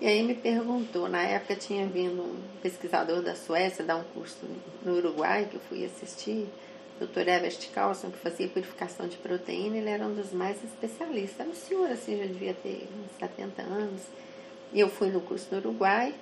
[0.00, 4.38] E aí me perguntou, na época tinha vindo um pesquisador da Suécia dar um curso
[4.84, 6.46] no Uruguai, que eu fui assistir,
[7.00, 7.28] o Dr.
[7.28, 11.40] Everest Carlson, que fazia purificação de proteína, ele era um dos mais especialistas.
[11.40, 14.02] Era um senhor, assim, já devia ter uns 70 anos.
[14.72, 16.14] E eu fui no curso no Uruguai,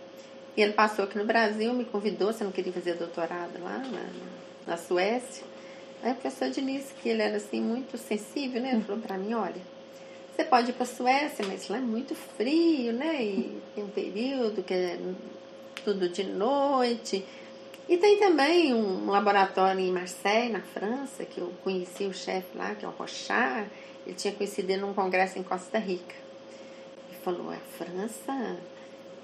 [0.57, 4.07] e ele passou aqui no Brasil, me convidou, você não queria fazer doutorado lá na,
[4.67, 5.45] na Suécia.
[6.03, 8.73] Aí o professor Diniz, que ele era assim muito sensível, né?
[8.73, 9.61] Ele falou para mim, olha,
[10.37, 13.25] você pode ir para a Suécia, mas lá é muito frio, né?
[13.25, 14.99] E tem um período que é
[15.83, 17.25] tudo de noite.
[17.89, 22.75] E tem também um laboratório em Marseille, na França, que eu conheci o chefe lá,
[22.75, 23.71] que é o Rochard.
[24.05, 26.15] Ele tinha conhecido ele num congresso em Costa Rica.
[27.09, 28.59] Ele falou: a França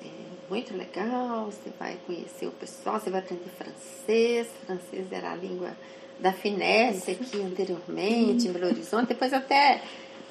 [0.03, 0.09] é
[0.49, 4.49] muito legal, você vai conhecer o pessoal, você vai aprender francês.
[4.65, 5.77] Francês era a língua
[6.19, 9.09] da finesse aqui anteriormente, em Belo Horizonte.
[9.09, 9.83] Depois até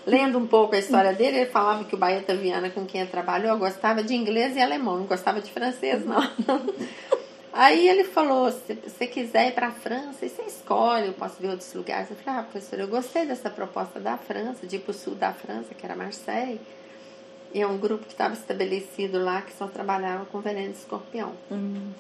[0.06, 3.10] Lendo um pouco a história dele, ele falava que o Baeta Viana, com quem ele
[3.10, 6.22] trabalhou, gostava de inglês e alemão, não gostava de francês, não.
[7.54, 11.50] Aí ele falou: se você quiser ir para a França, você escolhe, eu posso ver
[11.50, 12.10] outros lugares.
[12.10, 15.16] Eu falei: ah, professor, eu gostei dessa proposta da França, de ir para o sul
[15.16, 16.62] da França, que era Marseille.
[17.54, 21.34] E é um grupo que estava estabelecido lá que só trabalhava com veneno de escorpião.
[21.50, 21.92] Uhum.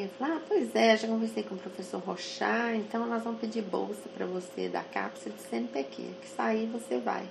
[0.00, 3.62] Ele falou: ah, pois é, já conversei com o professor Rochard, então nós vamos pedir
[3.62, 7.28] bolsa para você da cápsula de CNPq, que sair você vai.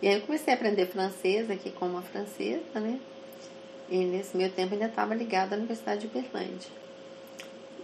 [0.00, 2.98] E aí eu comecei a aprender francês aqui com uma francesa, né?
[3.88, 6.70] E nesse meio tempo ainda estava ligada à Universidade de Berlândia.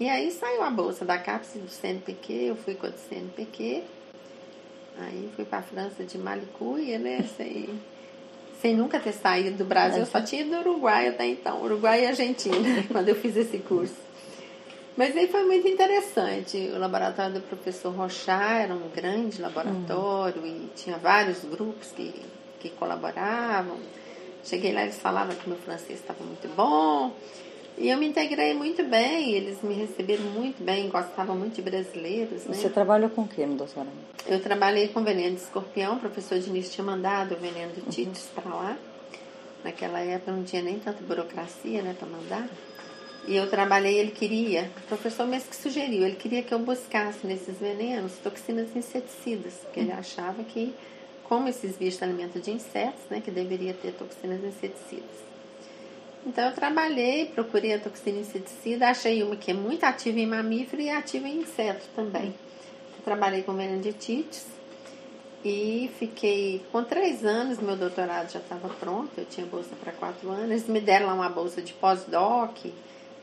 [0.00, 3.84] E aí saiu a bolsa da cápsula do CNPq, eu fui com a do CNPq.
[4.98, 7.22] Aí fui para a França de Malicuia, né?
[7.36, 7.68] Sem,
[8.60, 12.02] sem nunca ter saído do Brasil, eu só tinha ido do Uruguai até então, Uruguai
[12.02, 14.08] e Argentina, quando eu fiz esse curso.
[14.96, 16.56] Mas aí foi muito interessante.
[16.74, 22.12] O laboratório do professor Rochard era um grande laboratório e tinha vários grupos que,
[22.58, 23.76] que colaboravam.
[24.42, 27.12] Cheguei lá e eles falavam que meu francês estava muito bom.
[27.80, 32.44] E eu me integrei muito bem, eles me receberam muito bem, gostavam muito de brasileiros.
[32.44, 32.54] Né?
[32.54, 33.56] Você trabalhou com o que no?
[34.26, 38.24] Eu trabalhei com veneno de escorpião, o professor Diniz tinha mandado o veneno de Titus
[38.24, 38.42] uhum.
[38.42, 38.76] para lá.
[39.62, 42.48] Naquela época não tinha nem tanta burocracia né, para mandar.
[43.28, 47.26] E eu trabalhei, ele queria, o professor mesmo que sugeriu, ele queria que eu buscasse
[47.26, 50.74] nesses venenos toxinas inseticidas, porque ele achava que,
[51.24, 55.27] como esses bichos alimentam de insetos, né, que deveria ter toxinas inseticidas.
[56.26, 60.82] Então eu trabalhei, procurei a toxina inseticida, achei uma que é muito ativa em mamífero
[60.82, 62.34] e ativa em inseto também.
[62.96, 64.46] Eu trabalhei com meningitites
[65.44, 70.30] e fiquei com três anos, meu doutorado já estava pronto, eu tinha bolsa para quatro
[70.30, 72.66] anos, eles me deram lá uma bolsa de pós-doc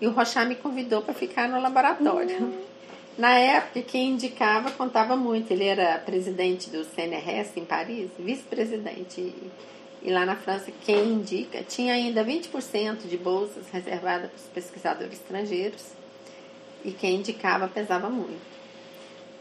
[0.01, 2.37] e o Rochard me convidou para ficar no laboratório.
[2.37, 2.75] Uhum.
[3.17, 5.49] Na época, quem indicava contava muito.
[5.51, 9.33] Ele era presidente do CNRS em Paris, vice-presidente.
[10.05, 15.13] E lá na França, quem indica, tinha ainda 20% de bolsas reservadas para os pesquisadores
[15.13, 15.83] estrangeiros.
[16.83, 18.45] E quem indicava pesava muito.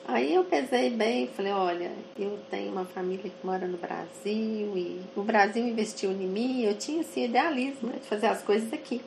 [0.08, 5.02] Aí eu pesei bem, falei, olha, eu tenho uma família que mora no Brasil e
[5.14, 9.02] o Brasil investiu em mim, eu tinha esse idealismo né, de fazer as coisas aqui.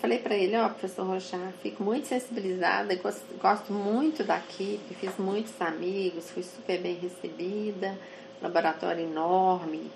[0.00, 5.16] Falei para ele, ó, oh, professor Rochard, fico muito sensibilizada, gosto, gosto muito daqui, fiz
[5.18, 7.98] muitos amigos, fui super bem recebida,
[8.40, 9.90] laboratório enorme.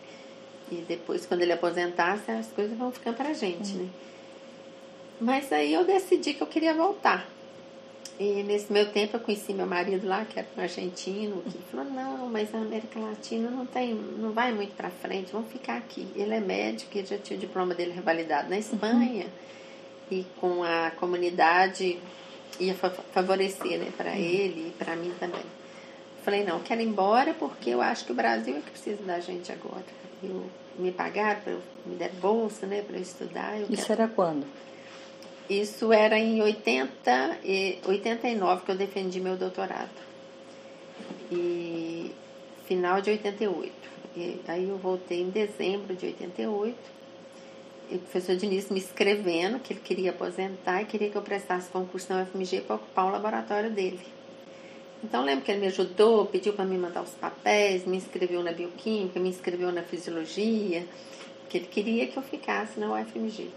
[0.71, 3.85] E depois, quando ele aposentasse, as coisas vão ficando pra gente, uhum.
[3.85, 3.89] né?
[5.21, 7.29] Mas aí eu decidi que eu queria voltar.
[8.19, 11.87] E nesse meu tempo eu conheci meu marido lá, que era um argentino, que falou,
[11.87, 16.07] não, mas a América Latina não tem, não vai muito para frente, vamos ficar aqui.
[16.15, 19.25] Ele é médico, ele já tinha o diploma dele revalidado na Espanha.
[19.25, 19.45] Uhum
[20.11, 21.99] e com a comunidade
[22.61, 22.75] ia
[23.13, 24.17] favorecer né, para uhum.
[24.17, 25.43] ele e para mim também.
[26.23, 29.21] Falei, não, quero ir embora porque eu acho que o Brasil é que precisa da
[29.21, 29.85] gente agora.
[30.29, 30.45] Eu,
[30.79, 33.61] me pagaram, eu, me deram bolsa né, para eu estudar.
[33.61, 34.03] Eu Isso quero...
[34.03, 34.47] era quando?
[35.49, 39.91] Isso era em 80 e 89 que eu defendi meu doutorado.
[41.31, 42.13] E
[42.67, 43.73] final de 88.
[44.17, 46.95] E aí eu voltei em dezembro de 88
[47.91, 52.13] o professor Diniz me escrevendo que ele queria aposentar e queria que eu prestasse concurso
[52.13, 54.01] na UFMG para ocupar o laboratório dele.
[55.05, 58.53] Então lembro que ele me ajudou, pediu para me mandar os papéis, me inscreveu na
[58.53, 60.87] bioquímica, me inscreveu na fisiologia,
[61.51, 63.51] que ele queria que eu ficasse na UFMG.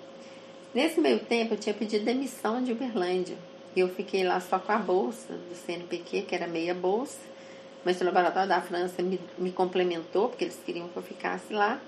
[0.73, 3.37] Nesse meio tempo eu tinha pedido demissão de Uberlândia.
[3.73, 7.19] E eu fiquei lá só com a bolsa do CNPq, que era meia bolsa,
[7.85, 11.79] mas o laboratório da França me, me complementou, porque eles queriam que eu ficasse lá.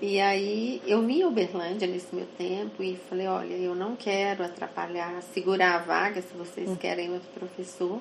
[0.00, 4.42] E aí eu vim a Uberlândia nesse meu tempo e falei, olha, eu não quero
[4.42, 6.76] atrapalhar, segurar a vaga se vocês hum.
[6.76, 8.00] querem outro professor.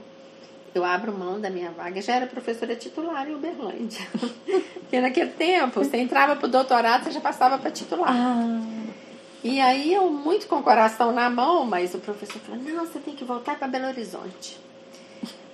[0.74, 2.02] Eu abro mão da minha vaga.
[2.02, 4.08] Já era professora titular em Uberlândia.
[4.74, 8.10] Porque naquele tempo, você entrava para o doutorado, você já passava para titular.
[8.10, 8.62] Ah.
[9.44, 13.00] E aí eu, muito com o coração na mão, mas o professor falou, não, você
[13.00, 14.60] tem que voltar para Belo Horizonte.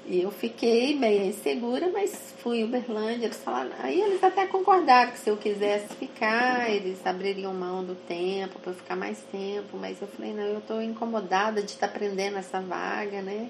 [0.05, 5.11] E eu fiquei meio insegura, mas fui em Uberlândia, eles falaram, aí eles até concordaram
[5.11, 9.77] que se eu quisesse ficar, eles abririam mão do tempo para eu ficar mais tempo,
[9.77, 13.49] mas eu falei, não, eu estou incomodada de estar tá aprendendo essa vaga, né?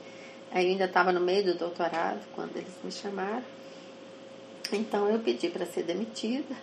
[0.52, 3.44] Aí eu ainda estava no meio do doutorado quando eles me chamaram.
[4.72, 6.56] Então eu pedi para ser demitida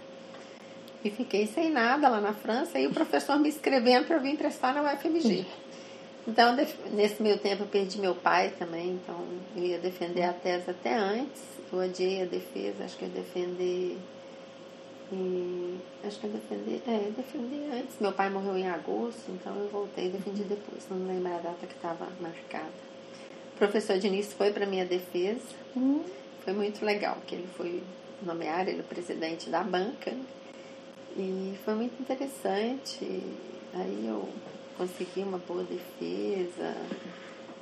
[1.05, 4.37] e fiquei sem nada lá na França e o professor me escrevendo para eu vir
[4.37, 5.47] prestar na UFMG.
[6.27, 6.57] Então,
[6.93, 9.15] nesse meio tempo, eu perdi meu pai também, então
[9.55, 11.43] eu ia defender a tese até antes.
[11.71, 13.99] Eu odiei a defesa, acho que eu defender.
[15.13, 16.81] E, acho que eu defendi.
[16.87, 17.97] É, eu defendi antes.
[18.01, 20.87] Meu pai morreu em agosto, então eu voltei e defendi depois.
[20.89, 22.94] Não lembro a data que estava marcada.
[23.55, 25.41] O professor Diniz foi para minha defesa.
[25.77, 26.03] Hum.
[26.45, 27.83] Foi muito legal, que ele foi
[28.23, 30.13] nomear ele o presidente da banca.
[31.17, 33.23] E foi muito interessante.
[33.73, 34.29] Aí eu
[34.77, 36.75] conseguir uma boa defesa.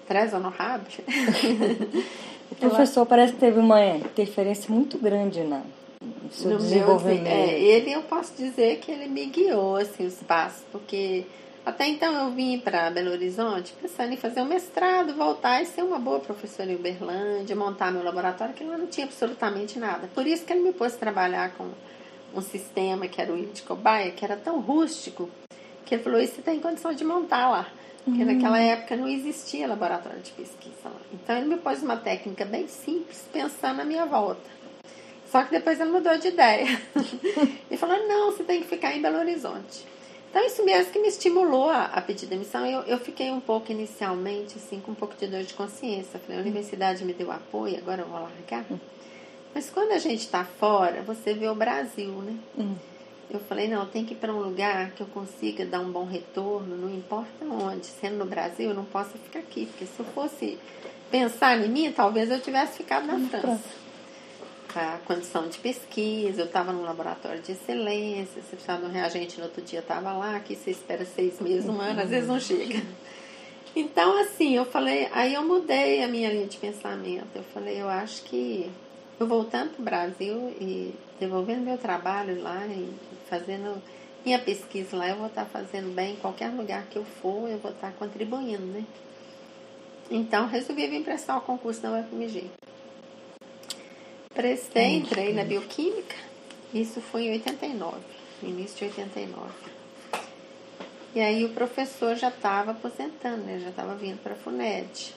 [0.09, 0.99] Traz honoráveis.
[2.51, 5.63] o professor parece que teve uma interferência muito grande na,
[6.23, 7.23] no seu no desenvolvimento.
[7.23, 11.25] Meu, é, ele, eu posso dizer que ele me guiou assim, os passos, porque
[11.65, 15.83] até então eu vim para Belo Horizonte pensando em fazer um mestrado, voltar e ser
[15.83, 20.09] uma boa professora em Uberlândia, montar meu laboratório, que lá não tinha absolutamente nada.
[20.13, 21.71] Por isso que ele me pôs trabalhar com
[22.35, 25.31] um sistema que era o de Cobaia, que era tão rústico,
[25.85, 27.69] que ele falou, isso você tem condição de montar lá.
[28.05, 28.33] Porque uhum.
[28.33, 31.01] naquela época não existia laboratório de pesquisa lá.
[31.13, 34.51] Então ele me pôs uma técnica bem simples, pensando na minha volta.
[35.31, 36.67] Só que depois ele mudou de ideia.
[37.71, 39.87] ele falou, não, você tem que ficar em Belo Horizonte.
[40.33, 42.65] Então, isso mesmo que me estimulou a, a pedir demissão.
[42.65, 46.19] Eu, eu fiquei um pouco inicialmente, assim, com um pouco de dor de consciência.
[46.19, 48.65] Falei, a universidade me deu apoio, agora eu vou largar.
[49.55, 52.35] Mas quando a gente está fora, você vê o Brasil, né?
[52.59, 52.75] Hum.
[53.29, 56.07] Eu falei, não, tem que ir para um lugar que eu consiga dar um bom
[56.07, 57.85] retorno, não importa onde.
[57.85, 60.59] Sendo no Brasil, eu não posso ficar aqui, porque se eu fosse
[61.11, 63.82] pensar em mim, talvez eu tivesse ficado na França
[64.75, 69.39] a condição de pesquisa, eu estava num laboratório de excelência, você precisava de um reagente
[69.39, 72.41] no outro dia estava lá, aqui você espera seis meses, um ano, às vezes não
[72.41, 72.83] chega.
[73.75, 77.29] Então, assim, eu falei, aí eu mudei a minha linha de pensamento.
[77.35, 78.71] Eu falei, eu acho que
[79.19, 82.93] eu voltando para o Brasil e devolvendo meu trabalho lá e
[83.31, 83.83] fazendo
[84.25, 87.59] minha pesquisa lá, eu vou estar fazendo bem em qualquer lugar que eu for, eu
[87.59, 88.85] vou estar contribuindo, né?
[90.11, 92.51] Então, resolvi vir prestar o concurso da UFMG.
[94.35, 96.17] Prestei, entrei na bioquímica.
[96.73, 97.99] Isso foi em 89,
[98.43, 99.51] início de 89.
[101.15, 103.61] E aí o professor já estava aposentando, né?
[103.61, 105.15] Já estava vindo para a FUNED.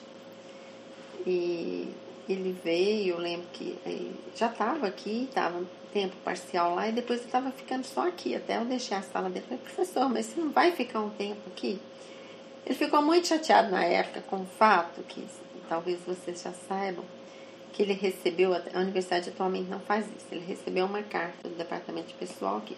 [1.26, 1.88] E
[2.28, 3.78] ele veio, eu lembro que
[4.36, 8.58] já estava aqui, estava tempo parcial lá, e depois eu estava ficando só aqui, até
[8.58, 9.46] eu deixei a sala dele.
[9.48, 11.80] Falei, professor, mas você não vai ficar um tempo aqui?
[12.66, 15.24] Ele ficou muito chateado na época com o fato que
[15.68, 17.04] talvez vocês já saibam,
[17.76, 22.08] que ele recebeu, a universidade atualmente não faz isso, ele recebeu uma carta do departamento
[22.08, 22.74] de pessoal que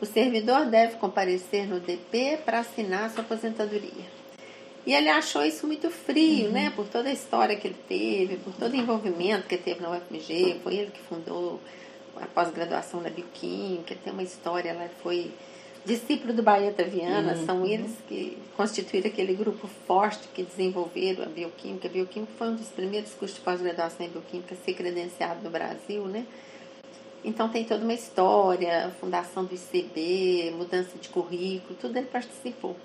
[0.00, 4.20] o servidor deve comparecer no DP para assinar sua aposentadoria.
[4.84, 6.52] E ele achou isso muito frio, uhum.
[6.52, 6.72] né?
[6.74, 9.90] Por toda a história que ele teve, por todo o envolvimento que ele teve na
[9.90, 11.60] UFMG, foi ele que fundou
[12.16, 15.30] a pós-graduação da Bioquímica, tem uma história lá, foi
[15.84, 17.46] discípulo do Baeta Viana, uhum.
[17.46, 21.88] são eles que constituíram aquele grupo forte que desenvolveram a bioquímica.
[21.88, 25.50] A bioquímica foi um dos primeiros cursos de pós-graduação em bioquímica a ser credenciado no
[25.50, 26.26] Brasil, né?
[27.24, 32.76] Então tem toda uma história, fundação do ICB, mudança de currículo, tudo ele participou.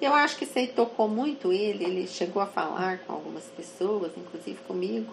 [0.00, 4.12] Eu acho que isso aí tocou muito ele, ele chegou a falar com algumas pessoas,
[4.16, 5.10] inclusive comigo,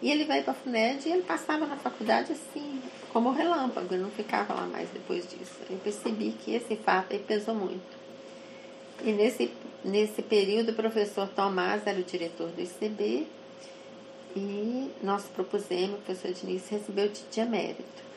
[0.00, 2.80] e ele veio para a FUNED e ele passava na faculdade assim,
[3.12, 5.56] como relâmpago, não ficava lá mais depois disso.
[5.68, 7.98] Eu percebi que esse fato pesou muito.
[9.02, 9.50] E nesse,
[9.84, 13.26] nesse período o professor Tomás era o diretor do ICB
[14.36, 18.10] e nós propusemos, o professor Diniz recebeu o de emérito.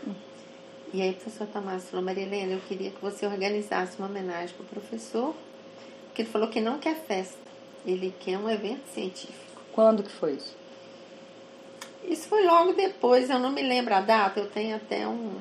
[0.94, 4.56] E aí o professor Tomás falou, Maria Helena, eu queria que você organizasse uma homenagem
[4.56, 5.34] para o professor,
[6.06, 7.40] porque ele falou que não quer festa,
[7.84, 9.60] ele quer um evento científico.
[9.72, 10.56] Quando que foi isso?
[12.08, 15.38] Isso foi logo depois, eu não me lembro a data, eu tenho até um,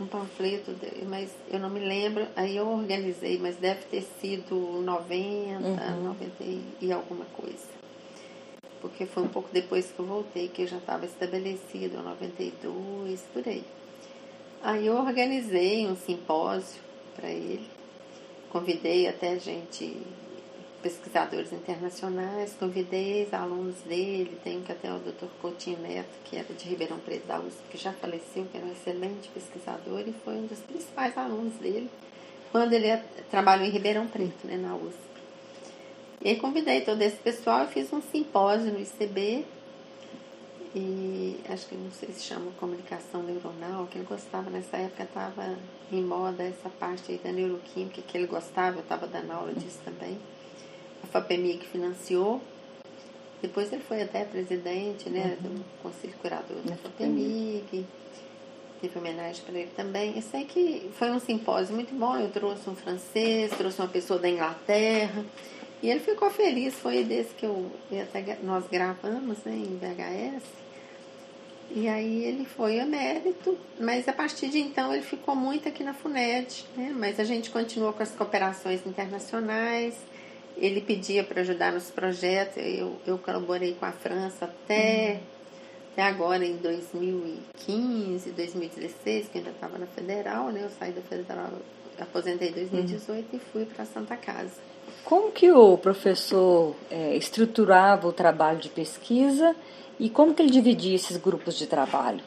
[0.00, 0.74] um panfleto,
[1.06, 2.26] mas eu não me lembro.
[2.34, 6.04] Aí eu organizei, mas deve ter sido 90, uhum.
[6.04, 6.34] 90
[6.80, 7.68] e alguma coisa.
[8.80, 13.46] Porque foi um pouco depois que eu voltei, que eu já estava estabelecido, 92, por
[13.46, 13.64] aí.
[14.62, 16.80] Aí eu organizei um simpósio
[17.14, 17.66] para ele,
[18.50, 19.96] convidei até gente
[20.82, 25.26] pesquisadores internacionais, convidei alunos dele, tem que até o Dr.
[25.40, 28.72] Coutinho Neto, que era de Ribeirão Preto da USP, que já faleceu, que era um
[28.72, 31.90] excelente pesquisador e foi um dos principais alunos dele,
[32.50, 32.96] quando ele
[33.30, 34.98] trabalhou em Ribeirão Preto, né, na USP.
[36.22, 39.44] E aí convidei todo esse pessoal e fiz um simpósio no ICB,
[40.74, 45.56] e acho que não sei se chama comunicação neuronal, que ele gostava nessa época, estava
[45.90, 49.80] em moda essa parte aí da neuroquímica que ele gostava, eu estava dando aula disso
[49.84, 50.18] também
[51.02, 52.40] a FAPEMIG financiou.
[53.42, 55.54] Depois ele foi até presidente né, uhum.
[55.54, 57.86] do Conselho Curador da FAPEMIG.
[58.80, 60.16] Teve homenagem para ele também.
[60.16, 62.16] Eu sei que foi um simpósio muito bom.
[62.16, 65.24] Eu trouxe um francês, trouxe uma pessoa da Inglaterra.
[65.82, 66.74] E ele ficou feliz.
[66.74, 67.70] Foi desse que eu,
[68.02, 70.44] até nós gravamos né, em VHS.
[71.72, 75.84] E aí ele foi a mérito, mas a partir de então ele ficou muito aqui
[75.84, 76.92] na FUNED, né?
[76.96, 79.94] Mas a gente continuou com as cooperações internacionais.
[80.60, 85.20] Ele pedia para ajudar nos projetos, eu, eu colaborei com a França até, uhum.
[85.92, 90.62] até agora, em 2015, 2016, que ainda estava na Federal, né?
[90.62, 91.50] Eu saí da Federal,
[91.98, 93.24] aposentei em 2018 uhum.
[93.32, 94.60] e fui para a Santa Casa.
[95.04, 99.56] Como que o professor é, estruturava o trabalho de pesquisa
[99.98, 102.22] e como que ele dividia esses grupos de trabalho?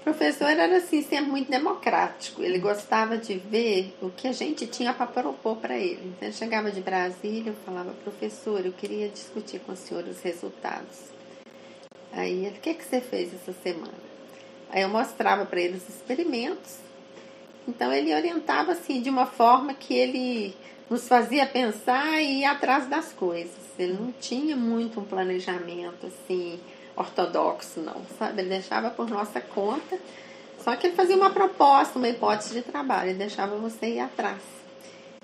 [0.00, 2.42] O professor era assim, sempre muito democrático.
[2.42, 6.00] Ele gostava de ver o que a gente tinha para propor para ele.
[6.16, 10.22] Então, ele chegava de Brasília, eu falava, professor, eu queria discutir com o senhor os
[10.22, 11.10] resultados.
[12.12, 13.92] Aí ele, o que, que você fez essa semana?
[14.70, 16.78] Aí eu mostrava para ele os experimentos.
[17.68, 20.56] Então ele orientava assim de uma forma que ele
[20.88, 23.60] nos fazia pensar e ir atrás das coisas.
[23.78, 26.58] Ele não tinha muito um planejamento assim
[26.96, 28.42] ortodoxo, não, sabe?
[28.42, 29.98] Ele deixava por nossa conta,
[30.62, 34.60] só que ele fazia uma proposta, uma hipótese de trabalho, ele deixava você ir atrás.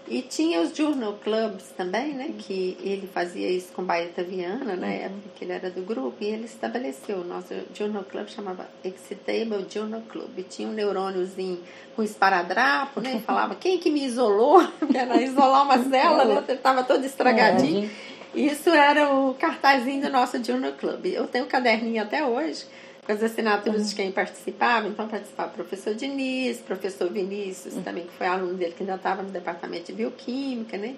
[0.08, 2.30] E tinha os journal clubs também, né?
[2.38, 4.92] Que ele fazia isso com Baeta Viana, na uhum.
[4.92, 9.66] época que ele era do grupo, e ele estabeleceu o nosso journal club, chamava Excitable
[9.68, 10.30] Journal Club.
[10.38, 11.58] E tinha um neurôniozinho
[11.96, 13.16] com esparadrapo, né?
[13.16, 14.64] E falava, quem que me isolou?
[14.94, 16.44] Era isolar uma célula, né?
[16.50, 17.90] Estava todo estragadinho.
[17.90, 21.06] É, isso era o cartazinho do nosso journal club.
[21.06, 22.66] Eu tenho o um caderninho até hoje
[23.06, 23.88] com as assinaturas uhum.
[23.88, 24.88] de quem participava.
[24.88, 27.82] Então, participava o professor Diniz, professor Vinícius, uhum.
[27.82, 30.96] também, que foi aluno dele, que ainda estava no departamento de bioquímica, né?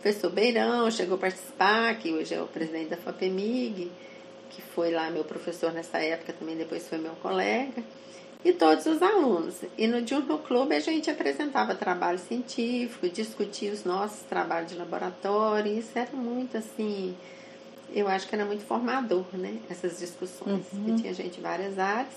[0.00, 3.90] Professor Beirão chegou a participar, que hoje é o presidente da FAPEMIG,
[4.50, 7.82] que foi lá meu professor nessa época, também depois foi meu colega,
[8.44, 9.56] e todos os alunos.
[9.76, 15.78] E no Journal Club a gente apresentava trabalho científico, discutia os nossos trabalhos de laboratório,
[15.78, 17.14] isso era muito assim
[17.92, 19.58] eu acho que era muito formador, né?
[19.68, 20.84] Essas discussões, uhum.
[20.84, 22.14] que tinha gente de várias áreas.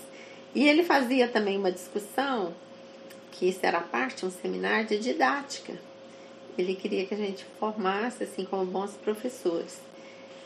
[0.54, 2.54] E ele fazia também uma discussão,
[3.32, 5.74] que isso era parte, um seminário de didática.
[6.56, 9.80] Ele queria que a gente formasse, assim, como bons professores.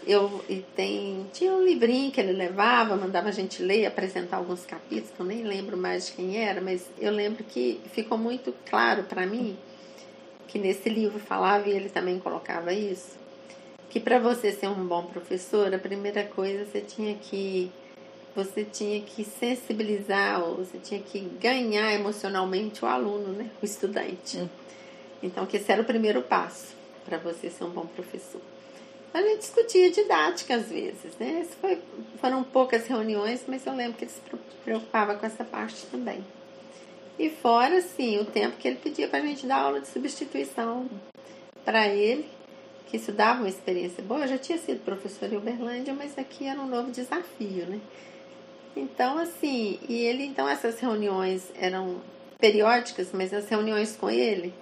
[0.09, 4.65] Eu, e tem, tinha um livrinho que ele levava, mandava a gente ler, apresentar alguns
[4.65, 8.55] capítulos, que eu nem lembro mais de quem era, mas eu lembro que ficou muito
[8.65, 9.55] claro para mim
[10.47, 13.19] que nesse livro falava, e ele também colocava isso,
[13.91, 17.71] que para você ser um bom professor, a primeira coisa você tinha que
[18.35, 23.51] você tinha que sensibilizar, ou você tinha que ganhar emocionalmente o aluno, né?
[23.61, 24.39] o estudante.
[24.39, 24.49] Hum.
[25.23, 28.41] Então, que esse era o primeiro passo para você ser um bom professor.
[29.13, 31.47] A gente discutia didática às vezes, né?
[31.61, 31.79] Foi,
[32.21, 34.21] foram poucas reuniões, mas eu lembro que ele se
[34.65, 36.25] preocupava com essa parte também.
[37.19, 40.89] E fora, sim, o tempo que ele pedia para a gente dar aula de substituição
[41.65, 42.29] para ele,
[42.87, 44.21] que isso dava uma experiência boa.
[44.21, 47.81] Eu já tinha sido professora em Uberlândia, mas aqui era um novo desafio, né?
[48.77, 52.01] Então, assim, e ele, então, essas reuniões eram
[52.39, 54.55] periódicas, mas as reuniões com ele,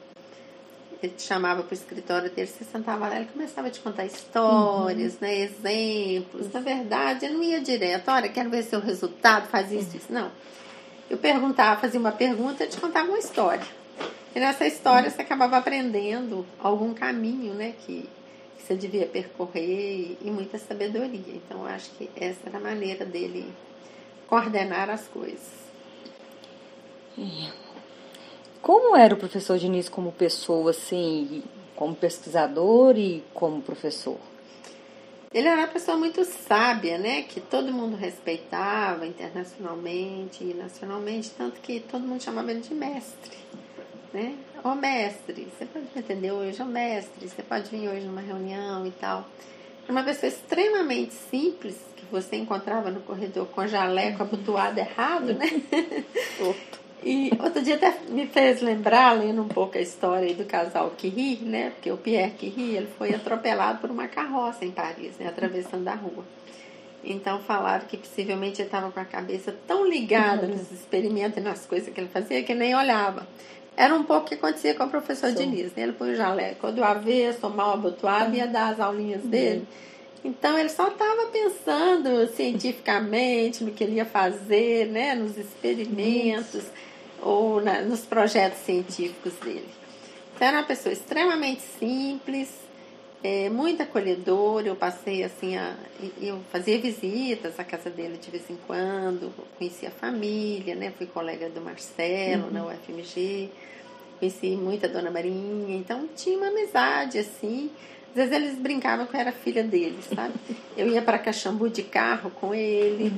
[1.03, 4.07] ele te chamava para o escritório dele, você sentava lá, ele começava a te contar
[4.07, 5.19] histórias, uhum.
[5.21, 6.53] né, exemplos.
[6.53, 10.13] Na verdade, eu não ia direto, olha, quero ver seu resultado, faz isso, isso.
[10.13, 10.31] Não.
[11.09, 13.67] Eu perguntava, fazia uma pergunta, ele te contava uma história.
[14.35, 18.09] E nessa história você acabava aprendendo algum caminho, né, que,
[18.57, 21.35] que você devia percorrer e, muita sabedoria.
[21.35, 23.51] Então eu acho que essa era a maneira dele
[24.27, 25.67] coordenar as coisas.
[28.67, 31.45] Como era o professor Diniz como pessoa, assim,
[31.77, 34.19] como pesquisador e como professor?
[35.33, 37.23] Ele era uma pessoa muito sábia, né?
[37.23, 43.37] Que todo mundo respeitava internacionalmente e nacionalmente, tanto que todo mundo chamava ele de mestre
[44.17, 44.35] né?
[44.65, 46.63] Ô mestre, você pode me atender hoje?
[46.63, 49.29] Ô mestre, você pode vir hoje numa reunião e tal.
[49.85, 55.47] Era uma pessoa extremamente simples que você encontrava no corredor com jaleco abotoado errado, né?
[57.03, 61.39] E outro dia até me fez lembrar, lendo um pouco a história do casal Curie,
[61.43, 61.71] né?
[61.71, 65.29] Porque o Pierre Curie, ele foi atropelado por uma carroça em Paris, né?
[65.29, 66.25] Atravessando a rua.
[67.05, 71.65] Então falaram que possivelmente ele estava com a cabeça tão ligada nos experimentos e nas
[71.65, 73.27] coisas que ele fazia que nem olhava.
[73.77, 75.51] Era um pouco o que acontecia com o professor Sim.
[75.51, 75.75] Diniz.
[75.75, 75.85] Né?
[75.85, 79.31] Ele põe o jaleco do avesso, mal abotoado, ia dar as aulinhas uhum.
[79.31, 79.69] dele.
[80.25, 85.15] Então ele só estava pensando cientificamente no que ele ia fazer, né?
[85.15, 86.65] nos experimentos
[87.23, 89.69] ou na, nos projetos científicos dele.
[90.35, 92.51] Então era uma pessoa extremamente simples,
[93.23, 94.69] é, muito acolhedora.
[94.69, 95.75] Eu passei assim, a,
[96.21, 100.93] eu fazia visitas à casa dele de vez em quando, conhecia a família, né?
[100.97, 102.51] Fui colega do Marcelo uhum.
[102.51, 103.51] na UFMG
[104.19, 107.71] conheci muito a dona Marinha, então tinha uma amizade assim.
[108.17, 110.33] Às vezes eles brincavam que eu era filha deles, sabe?
[110.75, 113.13] Eu ia para Caxambu de carro com ele.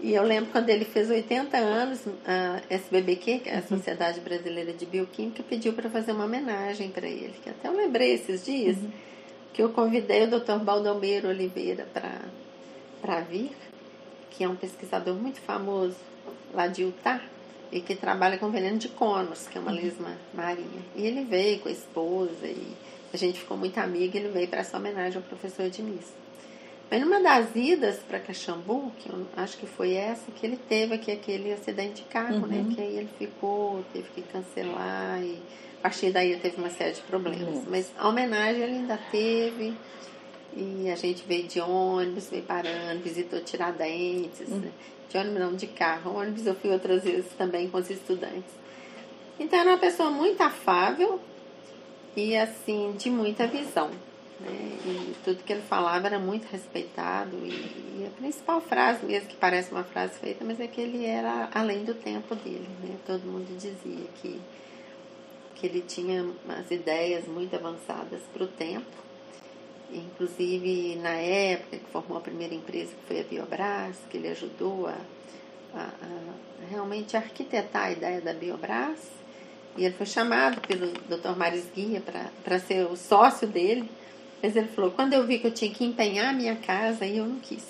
[0.00, 3.62] E eu lembro quando ele fez 80 anos, a SBBQ, é a uhum.
[3.68, 7.34] Sociedade Brasileira de Bioquímica, pediu para fazer uma homenagem para ele.
[7.42, 8.90] Que até eu lembrei esses dias uhum.
[9.52, 10.58] que eu convidei o Dr.
[10.62, 11.86] Baldomiro Oliveira
[13.02, 13.50] para vir,
[14.30, 15.96] que é um pesquisador muito famoso
[16.52, 17.20] lá de Utah
[17.72, 19.76] e que trabalha com veneno de conos, que é uma uhum.
[19.76, 20.82] lesma marinha.
[20.94, 22.72] E ele veio com a esposa e
[23.16, 24.18] a gente ficou muito amiga.
[24.18, 26.12] Ele veio para essa homenagem ao professor Diniz.
[26.90, 30.94] Mas numa das idas para Caxambu, que eu acho que foi essa, que ele teve
[30.94, 32.58] aqui aquele acidente de carro, né?
[32.58, 32.64] uhum.
[32.64, 32.74] né?
[32.74, 35.38] Que aí ele ficou, teve que cancelar e
[35.78, 37.56] a partir daí teve uma série de problemas.
[37.56, 37.64] Uhum.
[37.68, 39.74] Mas a homenagem ele ainda teve.
[40.56, 44.58] E a gente veio de ônibus, veio parando, visitou Tiradentes, uhum.
[44.58, 44.70] né?
[45.08, 46.16] de ônibus não, de carro.
[46.16, 48.52] ônibus eu fui outras vezes também com os estudantes.
[49.38, 51.20] Então era uma pessoa muito afável
[52.16, 53.90] e assim, de muita visão.
[54.40, 54.78] Né?
[54.84, 57.36] E tudo que ele falava era muito respeitado.
[57.44, 61.04] E, e, a principal frase, mesmo que parece uma frase feita, mas é que ele
[61.04, 62.68] era além do tempo dele.
[62.82, 62.96] Né?
[63.06, 64.40] Todo mundo dizia que
[65.54, 68.84] que ele tinha umas ideias muito avançadas para o tempo.
[69.90, 74.86] Inclusive, na época que formou a primeira empresa, que foi a Biobras, que ele ajudou
[74.86, 74.96] a,
[75.74, 78.98] a, a realmente arquitetar a ideia da Biobras.
[79.76, 81.36] E ele foi chamado pelo Dr.
[81.36, 82.02] Maris Guia
[82.44, 83.88] para ser o sócio dele.
[84.42, 87.18] Mas ele falou: quando eu vi que eu tinha que empenhar a minha casa, aí
[87.18, 87.64] eu não quis.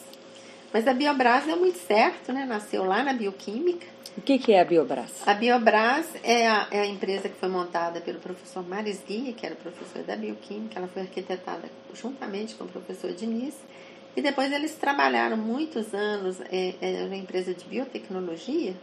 [0.72, 2.44] Mas a Biobras deu muito certo, né?
[2.44, 3.86] Nasceu lá na Bioquímica.
[4.16, 5.10] O que, que é a Biobras?
[5.26, 9.46] A Biobras é a, é a, empresa que foi montada pelo professor Maris Guia, que
[9.46, 10.78] era professor da Bioquímica.
[10.78, 13.54] Ela foi arquitetada juntamente com o professor Diniz.
[14.16, 18.74] E depois eles trabalharam muitos anos, é, é uma empresa de biotecnologia,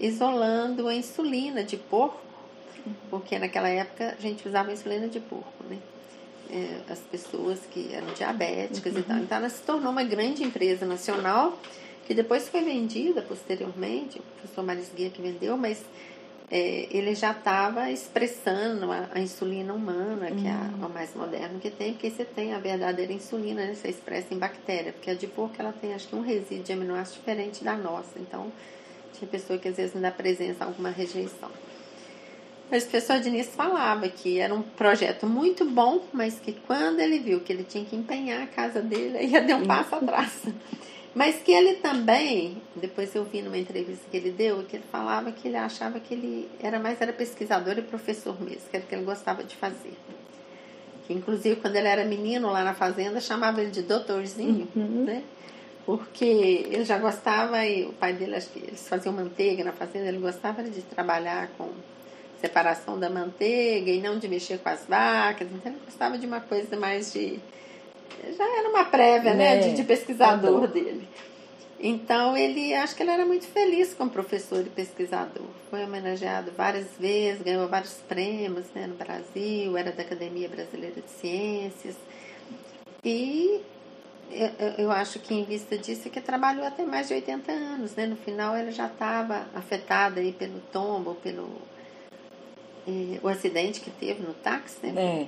[0.00, 2.20] isolando a insulina de porco,
[3.10, 5.78] porque naquela época a gente usava insulina de porco, né?
[6.50, 9.00] é, as pessoas que eram diabéticas uhum.
[9.00, 9.18] e tal.
[9.18, 11.58] Então ela se tornou uma grande empresa nacional
[12.06, 15.82] que depois foi vendida posteriormente, o professor Maris Guia que vendeu, mas
[16.50, 20.84] é, ele já estava expressando a, a, insulina humana, que é a, uhum.
[20.84, 24.38] a, mais moderna que tem, porque você tem a verdadeira insulina, né, você expressa em
[24.38, 27.74] bactéria, porque a de porco ela tem acho que um resíduo de aminoácido diferente da
[27.74, 28.52] nossa, então
[29.14, 31.50] tinha pessoa que às vezes não dá presença a alguma rejeição.
[32.70, 37.18] Mas o professor Diniz falava que era um projeto muito bom, mas que quando ele
[37.18, 40.42] viu que ele tinha que empenhar a casa dele, ia dar um passo atrás.
[41.14, 45.30] Mas que ele também, depois eu vi numa entrevista que ele deu, que ele falava
[45.30, 48.88] que ele achava que ele era mais era pesquisador e professor mesmo, que era o
[48.88, 49.96] que ele gostava de fazer.
[51.06, 55.04] Que inclusive quando ele era menino lá na fazenda, chamava ele de doutorzinho, uhum.
[55.04, 55.22] né?
[55.86, 60.08] Porque ele já gostava, e o pai dele, acho que eles faziam manteiga na fazenda,
[60.08, 61.70] ele gostava de trabalhar com
[62.44, 65.48] separação da manteiga e não de mexer com as vacas.
[65.50, 67.38] Então ele gostava de uma coisa mais de.
[68.36, 69.56] Já era uma prévia, né?
[69.56, 69.68] né?
[69.68, 71.08] De, de pesquisador dele.
[71.80, 75.46] Então ele, acho que ele era muito feliz como professor e pesquisador.
[75.70, 81.10] Foi homenageado várias vezes, ganhou vários prêmios né, no Brasil, era da Academia Brasileira de
[81.10, 81.96] Ciências.
[83.04, 83.60] E
[84.30, 87.94] eu, eu acho que em vista disso é que trabalhou até mais de 80 anos,
[87.94, 88.06] né?
[88.06, 91.50] No final ele já estava afetado aí pelo tombo, pelo
[92.86, 95.00] é, o acidente que teve no táxi, né?
[95.00, 95.26] É.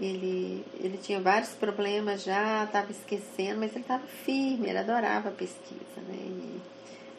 [0.00, 5.32] Ele, ele tinha vários problemas já, estava esquecendo, mas ele estava firme, ele adorava a
[5.32, 6.14] pesquisa, né?
[6.14, 6.60] E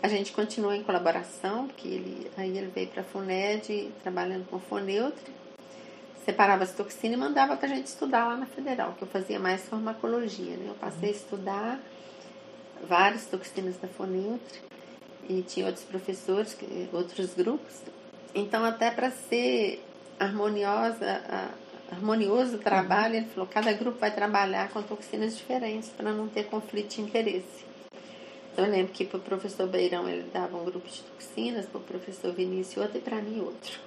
[0.02, 4.60] a gente continuou em colaboração, porque ele, aí ele veio para a FUNED trabalhando com
[4.60, 5.34] foneutre,
[6.24, 9.40] separava as toxinas e mandava para a gente estudar lá na Federal, que eu fazia
[9.40, 10.68] mais farmacologia, né?
[10.70, 11.80] Eu passei a estudar
[12.88, 14.62] várias toxinas da foneutre
[15.28, 16.58] e tinha outros professores,
[16.94, 17.82] outros grupos
[18.34, 19.84] então, até para ser
[20.20, 21.24] harmoniosa,
[21.92, 26.46] harmonioso o trabalho, ele falou: cada grupo vai trabalhar com toxinas diferentes para não ter
[26.46, 27.66] conflito de interesse.
[28.52, 31.80] Então, eu lembro que para o professor Beirão ele dava um grupo de toxinas, para
[31.80, 33.80] o professor Vinícius outro e para mim outro.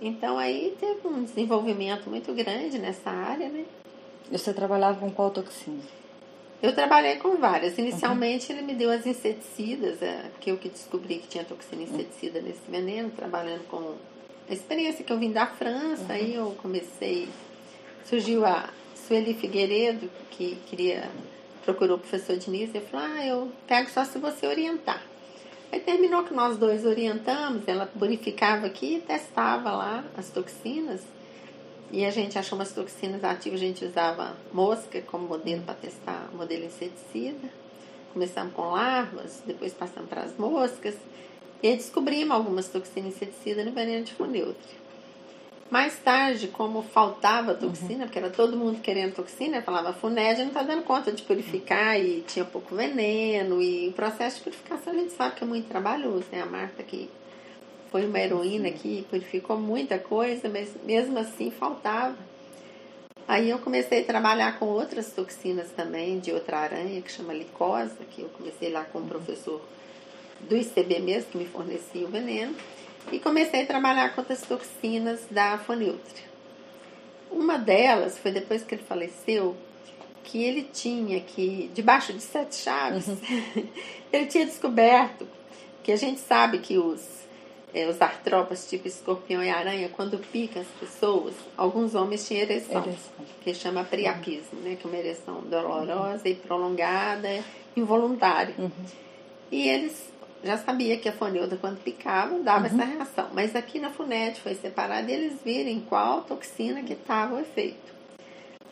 [0.00, 3.64] Então, aí teve um desenvolvimento muito grande nessa área, né?
[4.30, 5.97] Você trabalhava com qual toxina?
[6.60, 7.78] Eu trabalhei com várias.
[7.78, 8.58] Inicialmente uhum.
[8.58, 12.68] ele me deu as inseticidas, é, porque eu que descobri que tinha toxina inseticida nesse
[12.68, 13.94] veneno, trabalhando com
[14.48, 16.10] a experiência que eu vim da França, uhum.
[16.10, 17.28] aí eu comecei.
[18.04, 21.08] Surgiu a Sueli Figueiredo, que queria,
[21.64, 25.02] procurou o professor Diniz, e falou: Ah, eu pego só se você orientar.
[25.70, 31.02] Aí terminou que nós dois orientamos, ela purificava aqui e testava lá as toxinas.
[31.90, 36.28] E a gente achou umas toxinas ativas, a gente usava mosca como modelo para testar
[36.34, 37.48] modelo inseticida.
[38.12, 40.94] Começamos com larvas, depois passamos para as moscas.
[41.62, 44.78] E descobrimos algumas toxinas inseticidas no veneno de funeutre.
[45.70, 48.00] Mais tarde, como faltava toxina, uhum.
[48.00, 52.22] porque era todo mundo querendo toxina, falava FUNED não está dando conta de purificar e
[52.22, 53.60] tinha pouco veneno.
[53.60, 56.40] E o processo de purificação a gente sabe que é muito trabalhoso, né?
[56.40, 57.10] A Marta que
[57.90, 62.16] foi uma heroína que purificou muita coisa, mas mesmo assim faltava.
[63.26, 67.96] Aí eu comecei a trabalhar com outras toxinas também, de outra aranha, que chama licosa,
[68.10, 69.60] que eu comecei lá com o professor
[70.40, 72.54] do ICB mesmo, que me fornecia o veneno,
[73.12, 76.28] e comecei a trabalhar com outras toxinas da Foniltria.
[77.30, 79.54] Uma delas foi depois que ele faleceu,
[80.24, 83.18] que ele tinha que, debaixo de sete chaves, uhum.
[84.12, 85.28] ele tinha descoberto
[85.82, 87.18] que a gente sabe que os
[87.74, 92.82] é, os artrópodes, tipo escorpião e aranha, quando pica as pessoas, alguns homens tinham ereção,
[92.82, 93.26] ereção.
[93.42, 96.32] que chama priapismo, né, que é uma ereção dolorosa uhum.
[96.32, 97.44] e prolongada,
[97.76, 98.54] involuntária.
[98.58, 98.70] Uhum.
[99.50, 100.10] E eles
[100.42, 102.74] já sabiam que a foneuda, quando picava, dava uhum.
[102.74, 103.28] essa reação.
[103.32, 107.98] Mas aqui na FUNET foi separado e eles viram qual toxina que estava o efeito.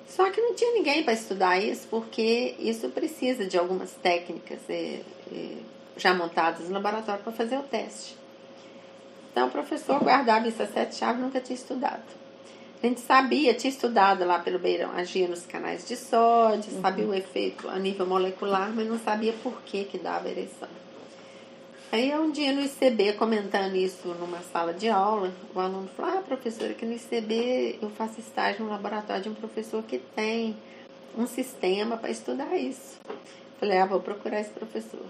[0.07, 5.01] Só que não tinha ninguém para estudar isso, porque isso precisa de algumas técnicas é,
[5.32, 5.57] é,
[5.97, 8.16] já montadas no laboratório para fazer o teste.
[9.37, 12.03] Então, o professor guardava isso a sete chaves, nunca tinha estudado.
[12.82, 16.80] A gente sabia, tinha estudado lá pelo Beirão, agia nos canais de sódio, uhum.
[16.80, 20.70] sabia o efeito a nível molecular, mas não sabia por que que dava ereção.
[21.93, 26.22] Aí um dia no ICB, comentando isso numa sala de aula, o aluno falou, ah,
[26.22, 30.57] professora, que no ICB eu faço estágio no laboratório de um professor que tem
[31.14, 32.99] um sistema para estudar isso.
[33.61, 35.05] Falei, ah, vou procurar esse professor.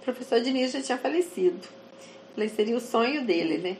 [0.00, 1.85] O professor Diniz já tinha falecido.
[2.36, 3.76] Falei, seria o sonho dele, né?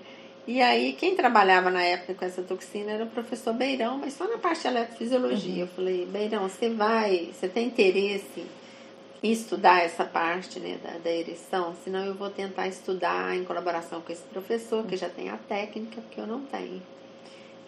[0.47, 4.27] E aí, quem trabalhava na época com essa toxina era o professor Beirão, mas só
[4.27, 5.55] na parte de eletrofisiologia.
[5.55, 5.61] Uhum.
[5.61, 8.47] Eu falei, Beirão, você vai, você tem interesse
[9.23, 11.75] em estudar essa parte né, da, da ereção?
[11.85, 16.01] Senão eu vou tentar estudar em colaboração com esse professor, que já tem a técnica,
[16.01, 16.81] porque eu não tenho.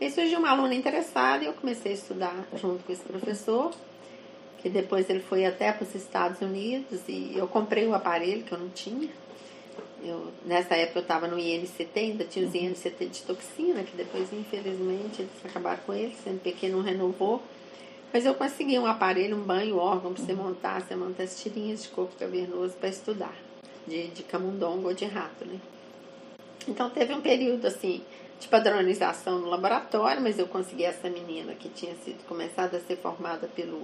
[0.01, 3.75] E surgiu uma aluna interessada e eu comecei a estudar junto com esse professor,
[4.63, 8.53] que depois ele foi até para os Estados Unidos e eu comprei o aparelho que
[8.53, 9.11] eu não tinha
[10.03, 14.33] eu, nessa época eu estava no INCT, ainda tinha os INCT de toxina, que depois,
[14.33, 17.43] infelizmente, eles acabaram com ele, CNPq não renovou.
[18.13, 21.83] Mas eu consegui um aparelho, um banho, órgão para você montar, você monta as tirinhas
[21.83, 23.37] de corpo cavernoso para estudar,
[23.87, 25.61] de, de camundongo ou de rato, né?
[26.67, 28.03] Então teve um período assim
[28.41, 32.97] de padronização no laboratório, mas eu consegui essa menina que tinha sido começada a ser
[32.97, 33.83] formada pelo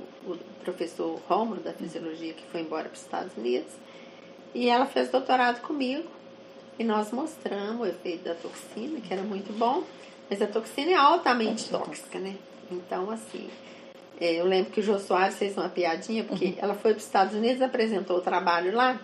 [0.63, 3.73] professor Romulo da fisiologia, que foi embora para os Estados Unidos.
[4.55, 6.09] E ela fez doutorado comigo
[6.79, 9.83] e nós mostramos o efeito da toxina, que era muito bom,
[10.31, 12.37] mas a toxina é altamente tóxica, né?
[12.71, 13.49] Então, assim,
[14.21, 16.55] é, eu lembro que o Jô Soares fez uma piadinha, porque uhum.
[16.59, 18.99] ela foi para os Estados Unidos, apresentou o trabalho lá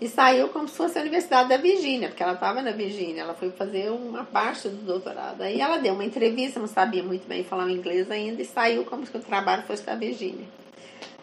[0.00, 3.34] e saiu como se fosse a Universidade da Virgínia, porque ela estava na Virgínia, ela
[3.34, 5.42] foi fazer uma parte do doutorado.
[5.42, 8.84] Aí ela deu uma entrevista, não sabia muito bem falar o inglês ainda, e saiu
[8.84, 10.46] como se o trabalho fosse da Virgínia.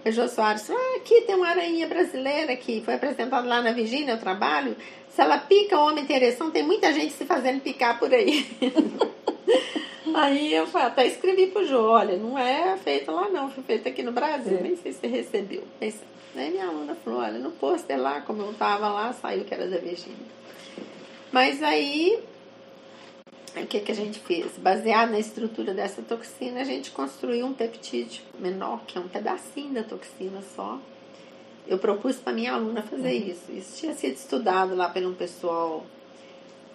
[0.07, 4.15] O Jô Soares ah, aqui tem uma aranha brasileira que foi apresentada lá na Virgínia,
[4.15, 4.73] o trabalho.
[5.09, 8.45] Se ela pica, o homem tem ereção, tem muita gente se fazendo picar por aí.
[10.15, 14.01] aí eu até escrevi pro Jô, olha, não é feito lá não, foi feito aqui
[14.01, 14.61] no Brasil, é.
[14.61, 15.63] nem sei se você recebeu.
[15.81, 19.67] Aí minha aluna falou, olha, no pôster lá, como eu tava lá, saiu que era
[19.67, 20.15] da Virgínia.
[21.33, 22.17] Mas aí
[23.63, 24.57] o que, que a gente fez?
[24.57, 29.73] Baseado na estrutura dessa toxina, a gente construiu um peptídeo menor, que é um pedacinho
[29.73, 30.79] da toxina só.
[31.67, 33.29] Eu propus para minha aluna fazer uhum.
[33.29, 33.51] isso.
[33.51, 35.85] Isso tinha sido estudado lá pelo um pessoal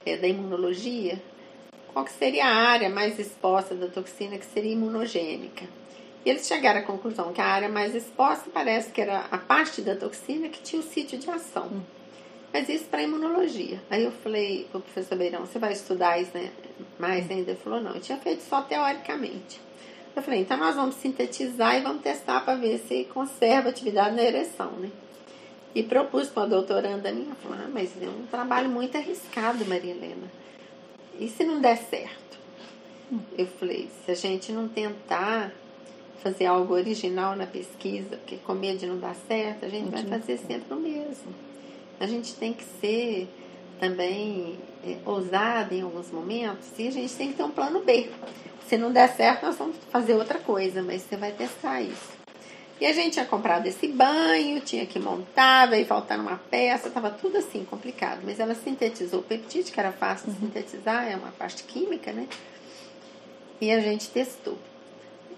[0.05, 1.21] é, da imunologia.
[1.93, 5.67] Qual que seria a área mais exposta da toxina que seria imunogênica?
[6.25, 9.83] E eles chegaram à conclusão que a área mais exposta parece que era a parte
[9.83, 11.67] da toxina que tinha o sítio de ação.
[11.67, 12.02] Uhum.
[12.53, 13.81] Mas isso para imunologia.
[13.89, 16.51] Aí eu falei o professor Beirão, você vai estudar isso né,
[16.99, 17.53] mais ainda?
[17.53, 19.61] Ele falou, não, eu tinha feito só teoricamente.
[20.15, 24.23] Eu falei, então nós vamos sintetizar e vamos testar para ver se conserva atividade na
[24.23, 24.91] ereção, né?
[25.75, 29.93] E propus para a doutoranda minha, falou, ah, mas é um trabalho muito arriscado, Maria
[29.93, 30.31] Helena.
[31.19, 32.39] E se não der certo?
[33.39, 35.51] Eu falei, se a gente não tentar
[36.23, 40.05] fazer algo original na pesquisa, porque com medo de não dar certo, a gente vai
[40.05, 41.52] fazer sempre o mesmo.
[42.03, 43.29] A gente tem que ser
[43.79, 48.11] também é, ousado em alguns momentos e a gente tem que ter um plano B.
[48.67, 52.11] Se não der certo, nós vamos fazer outra coisa, mas você vai testar isso.
[52.81, 57.09] E a gente tinha comprado esse banho, tinha que montar, veio faltar uma peça, estava
[57.09, 58.23] tudo assim complicado.
[58.25, 60.47] Mas ela sintetizou o peptide, que era fácil de uhum.
[60.49, 62.27] sintetizar, é uma parte química, né?
[63.61, 64.59] E a gente testou.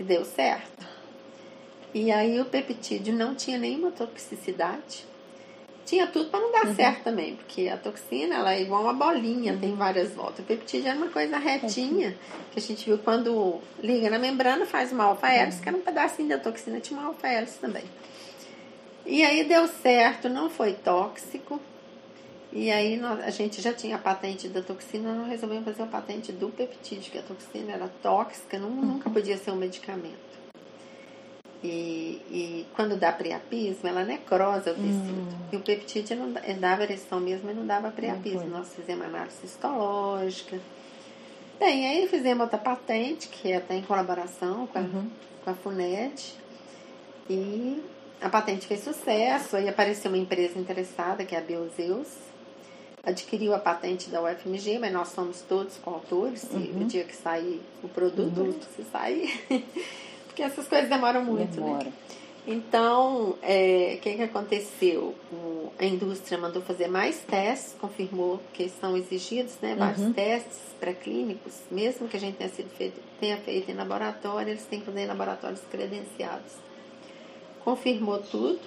[0.00, 0.86] E deu certo.
[1.92, 5.12] E aí o peptídeo não tinha nenhuma toxicidade
[5.84, 6.74] tinha tudo para não dar uhum.
[6.74, 9.60] certo também, porque a toxina ela é igual uma bolinha, uhum.
[9.60, 10.40] tem várias voltas.
[10.40, 12.16] O peptídeo era uma coisa retinha,
[12.50, 15.62] que a gente viu quando liga na membrana, faz uma alfa-hélice, uhum.
[15.62, 17.84] que era um pedacinho da toxina, tinha uma alfa-hélice também.
[19.06, 21.60] E aí deu certo, não foi tóxico.
[22.50, 25.86] E aí nós, a gente já tinha a patente da toxina, nós resolvemos fazer a
[25.86, 29.14] patente do peptídeo, que a toxina era tóxica, não, nunca uhum.
[29.14, 30.34] podia ser um medicamento.
[31.64, 35.32] E, e quando dá priapismo, ela necrosa o tecido.
[35.32, 35.48] Hum.
[35.50, 38.46] E o peptídeo não, dava ereção mesmo, mas não dava priapismo.
[38.50, 40.60] Nós fizemos análise histológica.
[41.58, 45.10] Bem, aí fizemos outra patente, que é até em colaboração com a, uhum.
[45.42, 46.34] com a FUNED.
[47.30, 47.82] E
[48.20, 49.56] a patente fez sucesso.
[49.56, 52.08] Aí apareceu uma empresa interessada, que é a Biozeus.
[53.02, 56.44] Adquiriu a patente da UFMG, mas nós somos todos coautores.
[56.52, 56.82] Uhum.
[56.82, 58.60] o dia que sair o produto, uhum.
[58.76, 59.46] se sair.
[60.34, 61.66] Porque essas coisas demoram muito, né?
[61.66, 61.84] Demora.
[61.84, 61.92] né?
[62.44, 65.14] Então, o é, que, que aconteceu?
[65.32, 70.12] O, a indústria mandou fazer mais testes, confirmou que são exigidos né, vários uhum.
[70.12, 74.80] testes pré-clínicos, mesmo que a gente tenha, sido feito, tenha feito em laboratório, eles têm
[74.80, 76.52] que fazer em laboratórios credenciados.
[77.64, 78.60] Confirmou tudo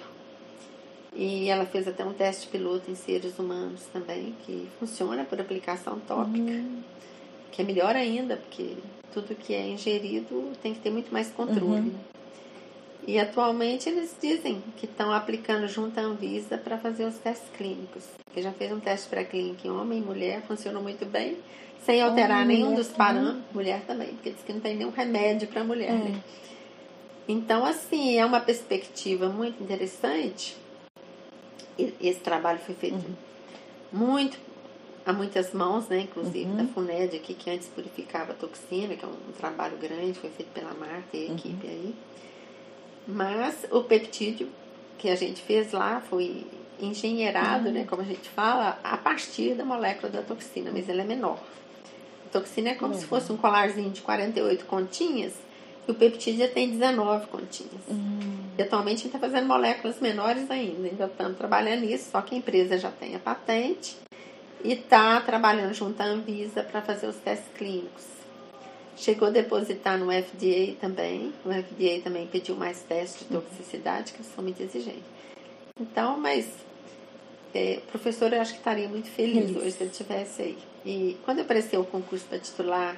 [1.14, 6.00] E ela fez até um teste piloto em seres humanos também, que funciona por aplicação
[6.00, 6.82] tópica, uhum.
[7.50, 8.76] Que é melhor ainda, porque
[9.12, 11.90] tudo que é ingerido tem que ter muito mais controle.
[11.90, 11.94] Uhum.
[13.06, 18.04] E atualmente eles dizem que estão aplicando junto à Anvisa para fazer os testes clínicos.
[18.34, 21.38] Que já fez um teste pré-clínico em homem e mulher, funcionou muito bem,
[21.84, 23.44] sem alterar homem, nenhum dos parâmetros.
[23.54, 25.90] Mulher também, porque diz que não tem nenhum remédio para mulher.
[25.90, 25.94] É.
[25.94, 26.22] Né?
[27.26, 30.56] Então, assim, é uma perspectiva muito interessante.
[31.78, 33.14] Esse trabalho foi feito uhum.
[33.92, 34.38] muito
[35.08, 36.00] a muitas mãos, né?
[36.00, 36.56] Inclusive uhum.
[36.56, 40.74] da FUNED aqui, que antes purificava toxina, que é um, trabalho grande, foi feito pela
[40.74, 41.36] Marta e a uhum.
[41.36, 41.94] equipe aí.
[43.06, 44.48] Mas o peptídeo
[44.98, 46.46] que a gente fez lá foi
[46.78, 47.74] engenheirado, uhum.
[47.74, 51.38] né, como a gente fala, a partir da molécula da toxina, mas ele é menor.
[52.26, 53.00] A toxina é como uhum.
[53.00, 55.32] se fosse um colarzinho de 48 continhas
[55.86, 57.80] e o peptídeo já tem 19 continhas.
[57.88, 58.40] Uhum.
[58.58, 62.34] E atualmente a gente está fazendo moléculas menores ainda, ainda estamos trabalhando nisso, só que
[62.34, 63.96] a empresa já tem a patente
[64.64, 68.04] e está trabalhando junto à Anvisa para fazer os testes clínicos.
[68.96, 71.32] Chegou a depositar no FDA também.
[71.44, 75.04] O FDA também pediu mais testes de toxicidade, que são muito exigentes.
[75.80, 76.48] Então, mas
[77.54, 79.56] é, o professor eu acho que estaria muito feliz, feliz.
[79.56, 80.58] hoje se ele estivesse aí.
[80.84, 82.96] E quando apareceu o concurso para titular,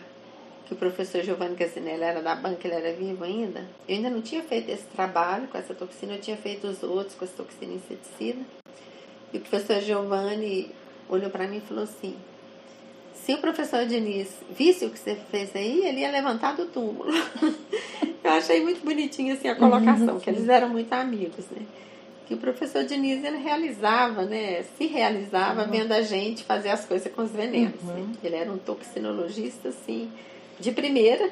[0.66, 4.22] que o professor Giovanni Gazinelli era da banca, ele era vivo ainda, eu ainda não
[4.22, 7.74] tinha feito esse trabalho com essa toxina, eu tinha feito os outros com essa toxina
[7.74, 8.40] inseticida.
[9.32, 10.70] E o professor Giovanni
[11.10, 12.14] olhou para mim e falou assim:
[13.24, 17.10] se o professor Diniz visse o que você fez aí, ele ia levantar do túmulo.
[18.24, 21.62] Eu achei muito bonitinho assim a colocação, uhum, que eles eram muito amigos, né?
[22.26, 24.62] Que o professor Diniz ele realizava, né?
[24.76, 25.70] Se realizava uhum.
[25.70, 27.82] vendo a gente fazer as coisas com os venenos.
[27.82, 27.94] Né?
[27.94, 28.06] Uhum.
[28.06, 28.14] Né?
[28.22, 30.10] Ele era um toxinologista assim
[30.58, 31.30] de primeira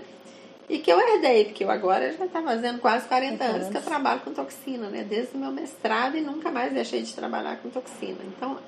[0.69, 3.83] e que eu herdei, porque eu agora já está fazendo quase 40 anos que eu
[3.83, 5.05] trabalho com toxina, né?
[5.09, 8.19] Desde o meu mestrado e nunca mais deixei de trabalhar com toxina.
[8.25, 8.59] Então,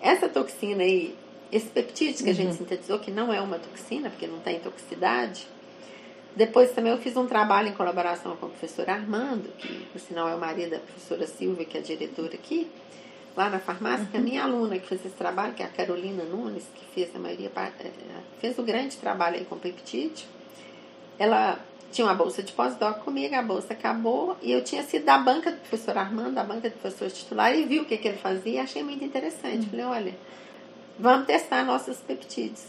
[0.00, 1.14] essa toxina aí
[1.52, 2.58] esse peptídeo que a gente uhum.
[2.58, 5.46] sintetizou, que não é uma toxina, porque não tem toxicidade.
[6.34, 10.28] Depois também eu fiz um trabalho em colaboração com o professor Armando, que por sinal
[10.28, 12.70] é o marido da professora Silvia, que é a diretora aqui,
[13.36, 14.10] lá na farmácia, uhum.
[14.14, 17.14] é a minha aluna que fez esse trabalho, que é a Carolina Nunes, que fez
[17.14, 17.90] a maioria, eh,
[18.40, 20.26] fez o um grande trabalho aí com peptídeo.
[21.18, 21.58] Ela
[21.90, 25.50] tinha uma bolsa de pós-doc comigo, a bolsa acabou, e eu tinha sido da banca
[25.50, 28.52] do professor Armando, da banca do professor titular, e vi o que, que ele fazia
[28.52, 29.64] e achei muito interessante.
[29.64, 29.70] Uhum.
[29.70, 30.14] Falei, olha,
[30.98, 32.64] vamos testar nossos peptídeos.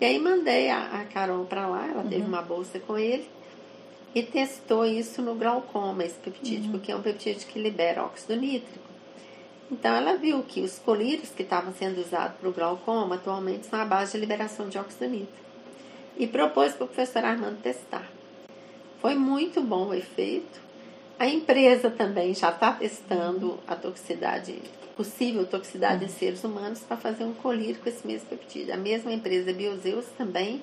[0.00, 2.08] E aí mandei a, a Carol para lá, ela uhum.
[2.08, 3.28] teve uma bolsa com ele
[4.14, 6.70] e testou isso no glaucoma, esse peptídeo, uhum.
[6.72, 8.88] porque é um peptídeo que libera óxido nítrico.
[9.70, 13.78] Então ela viu que os colírios que estavam sendo usados para o glaucoma atualmente são
[13.78, 15.48] a base de liberação de óxido nítrico.
[16.16, 18.17] E propôs para o professor Armando testar.
[19.00, 20.60] Foi muito bom o efeito.
[21.18, 24.60] A empresa também já está testando a toxicidade
[24.98, 28.74] possível toxicidade em seres humanos para fazer um colírio com esse mesmo peptídeo.
[28.74, 30.60] A mesma empresa Biozeus também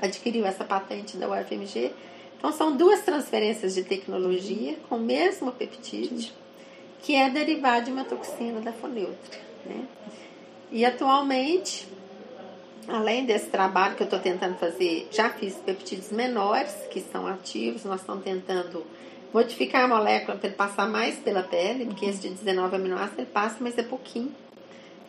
[0.00, 1.92] adquiriu essa patente da UFMG.
[2.38, 6.32] Então são duas transferências de tecnologia com o mesmo peptídeo,
[7.02, 9.38] que é derivado de uma toxina da foneutra.
[9.66, 9.84] Né?
[10.72, 11.86] E atualmente,
[12.88, 17.84] além desse trabalho que eu estou tentando fazer, já fiz peptídeos menores que são ativos,
[17.84, 18.84] nós estamos tentando
[19.32, 23.26] modificar a molécula para ele passar mais pela pele, porque esse de 19 aminoácidos ele
[23.26, 24.34] passa, mas é pouquinho,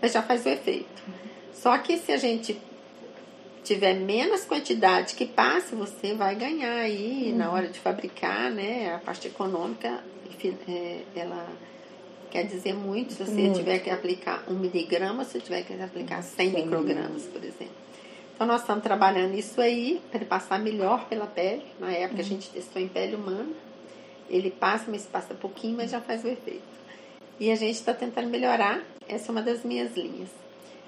[0.01, 1.01] mas já faz o efeito.
[1.53, 2.59] Só que se a gente
[3.63, 7.37] tiver menos quantidade que passe, você vai ganhar aí uhum.
[7.37, 8.93] na hora de fabricar, né?
[8.95, 10.03] A parte econômica,
[10.67, 11.47] é, ela
[12.31, 13.57] quer dizer muito se você muito.
[13.57, 17.75] tiver que aplicar um miligrama, se tiver que aplicar 100 microgramas, por exemplo.
[18.35, 21.63] Então, nós estamos trabalhando isso aí para ele passar melhor pela pele.
[21.77, 22.25] Na época, uhum.
[22.25, 23.49] a gente testou em pele humana.
[24.29, 26.61] Ele passa, mas passa pouquinho, mas já faz o efeito.
[27.37, 28.81] E a gente está tentando melhorar.
[29.09, 30.29] Essa é uma das minhas linhas.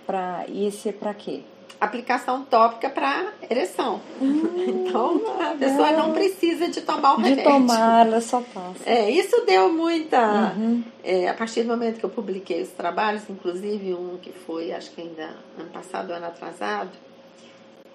[0.05, 1.41] Pra, e esse é para quê?
[1.81, 3.99] Aplicação tópica para ereção.
[4.21, 4.43] Hum,
[4.87, 7.43] então, a pessoa não precisa de tomar o de remédio.
[7.43, 8.77] De tomar, ela só passa.
[8.85, 10.53] É, isso deu muita...
[10.55, 10.83] Uhum.
[11.03, 14.91] É, a partir do momento que eu publiquei os trabalhos, inclusive um que foi, acho
[14.91, 16.91] que ainda ano passado, ano atrasado,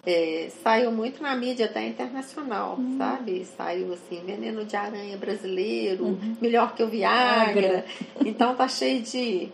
[0.07, 2.97] é, saiu muito na mídia até internacional, uhum.
[2.97, 3.45] sabe?
[3.57, 6.37] Saiu assim, veneno de aranha brasileiro, uhum.
[6.41, 7.85] melhor que o Viagra.
[8.25, 9.49] Então tá cheio de,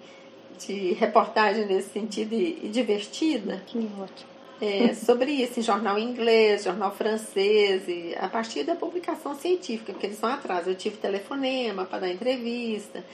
[0.58, 3.62] de reportagem nesse sentido e, e divertida.
[3.66, 4.32] Que ótimo.
[4.60, 10.06] É, sobre isso, em jornal inglês, jornal francês, e a partir da publicação científica, porque
[10.06, 10.68] eles vão atrás.
[10.68, 13.04] Eu tive telefonema para dar entrevista.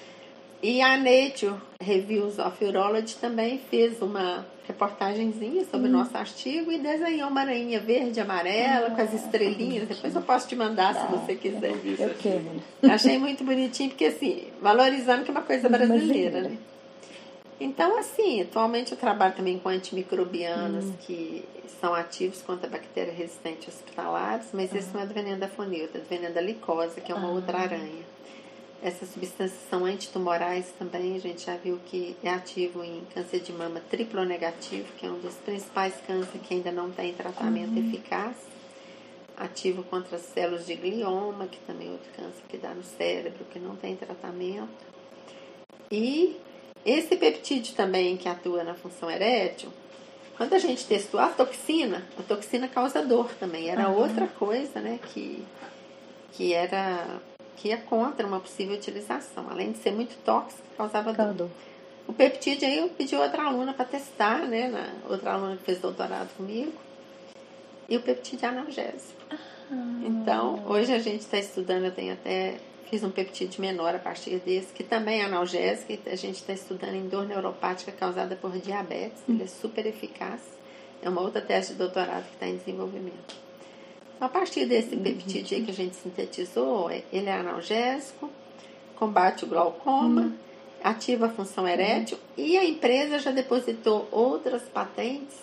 [0.63, 6.79] E a Nature Reviews of Urology também fez uma reportagenzinha sobre o nosso artigo e
[6.79, 9.89] desenhou uma aranha verde e amarela com as estrelinhas.
[9.89, 11.73] Depois eu posso te mandar se você quiser.
[11.99, 12.93] Eu quero.
[12.93, 16.59] Achei muito bonitinho, porque assim, valorizando que é uma coisa brasileira, né?
[17.61, 20.95] Então, assim, atualmente eu trabalho também com antimicrobianos hum.
[21.01, 21.45] que
[21.81, 26.01] são ativos contra bactérias resistentes hospitalares, mas esse não é do veneno da foneuta, é
[26.01, 27.33] do veneno da licosa, que é uma ah.
[27.33, 28.07] outra aranha.
[28.81, 33.53] Essas substâncias são antitumorais também, a gente já viu que é ativo em câncer de
[33.53, 37.89] mama triplo negativo, que é um dos principais cânceres que ainda não tem tratamento uhum.
[37.89, 38.37] eficaz.
[39.37, 43.45] Ativo contra as células de glioma, que também é outro câncer que dá no cérebro,
[43.51, 44.69] que não tem tratamento.
[45.91, 46.37] E
[46.85, 49.71] esse peptídeo também que atua na função erétil,
[50.37, 53.69] quando a gente testou a toxina, a toxina causa dor também.
[53.69, 53.99] Era uhum.
[53.99, 55.45] outra coisa, né, que,
[56.33, 57.21] que era
[57.57, 59.47] que ia contra uma possível utilização.
[59.51, 61.35] Além de ser muito tóxico, causava dor.
[61.35, 61.51] dor.
[62.07, 64.69] O peptídeo aí eu pedi outra aluna para testar, né?
[64.69, 66.73] Na, outra aluna que fez doutorado comigo.
[67.89, 69.21] E o peptídeo é analgésico.
[69.31, 69.37] Ah.
[70.05, 72.59] Então, hoje a gente está estudando, eu tenho até
[72.89, 76.95] fiz um peptídeo menor a partir desse, que também é analgésico, a gente está estudando
[76.95, 80.41] em dor neuropática causada por diabetes, ele é super eficaz.
[81.03, 83.37] É uma outra tese de doutorado que está em desenvolvimento.
[84.21, 85.03] A partir desse uhum.
[85.03, 88.29] peptídeo que a gente sintetizou, ele é analgésico,
[88.97, 90.33] combate o glaucoma, uhum.
[90.83, 95.37] ativa a função erétil e a empresa já depositou outras patentes,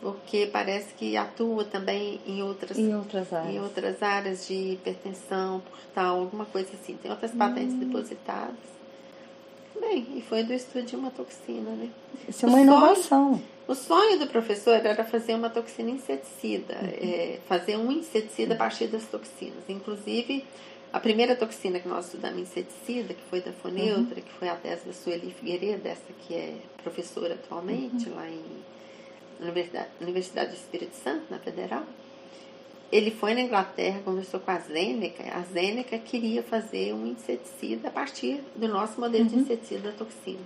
[0.00, 3.54] porque parece que atua também em outras, em outras, áreas.
[3.54, 6.96] Em outras áreas de hipertensão, portal, alguma coisa assim.
[6.96, 7.80] Tem outras patentes uhum.
[7.80, 8.76] depositadas.
[9.80, 11.90] Bem, e foi do estudo de uma toxina, né?
[12.28, 13.34] Isso é uma o inovação.
[13.34, 16.88] Sonho, o sonho do professor era fazer uma toxina inseticida, uhum.
[17.00, 19.64] é, fazer um inseticida a partir das toxinas.
[19.68, 20.44] Inclusive,
[20.92, 24.22] a primeira toxina que nós estudamos inseticida, que foi da Foneutra, uhum.
[24.22, 28.14] que foi a tese da Sueli Figueiredo, essa que é professora atualmente uhum.
[28.14, 28.42] lá em
[29.40, 31.84] Universidade, Universidade do Espírito Santo, na Federal.
[32.90, 35.24] Ele foi na Inglaterra, conversou com a Zeneca.
[35.32, 39.40] A Zeneca queria fazer um inseticida a partir do nosso modelo de uhum.
[39.42, 40.38] inseticida da toxina.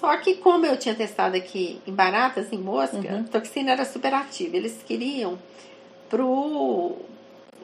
[0.00, 3.20] Só que como eu tinha testado aqui em baratas, em mosca, uhum.
[3.20, 4.56] a toxina era super ativa.
[4.56, 5.38] Eles queriam
[6.08, 6.96] pro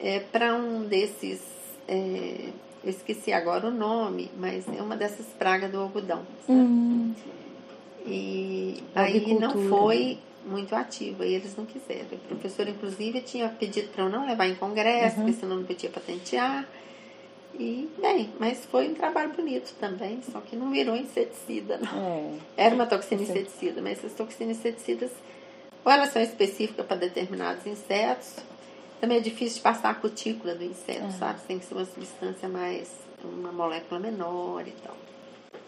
[0.00, 1.40] é, para um desses
[1.86, 2.50] é,
[2.82, 6.22] eu esqueci agora o nome, mas é uma dessas pragas do algodão.
[6.48, 7.14] Uhum.
[8.07, 12.07] E aí não foi muito ativo, e eles não quiseram.
[12.14, 15.26] O professor, inclusive, tinha pedido para eu não levar em congresso, uhum.
[15.26, 16.66] porque senão não podia patentear.
[17.59, 22.38] E, bem, mas foi um trabalho bonito também, só que não virou inseticida, não.
[22.57, 22.64] É.
[22.64, 25.11] Era uma toxina inseticida, mas essas toxinas inseticidas,
[25.84, 28.36] ou elas são específicas para determinados insetos,
[29.01, 31.11] também é difícil de passar a cutícula do inseto, é.
[31.11, 31.40] sabe?
[31.46, 32.90] Tem que ser uma substância mais,
[33.24, 34.96] uma molécula menor e tal.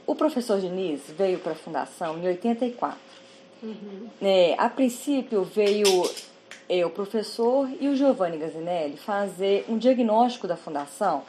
[0.07, 2.99] O professor Diniz veio para a fundação em 84.
[3.63, 4.09] Uhum.
[4.21, 5.87] É, a princípio veio
[6.69, 11.23] eu, o professor, e o Giovanni Gazinelli fazer um diagnóstico da fundação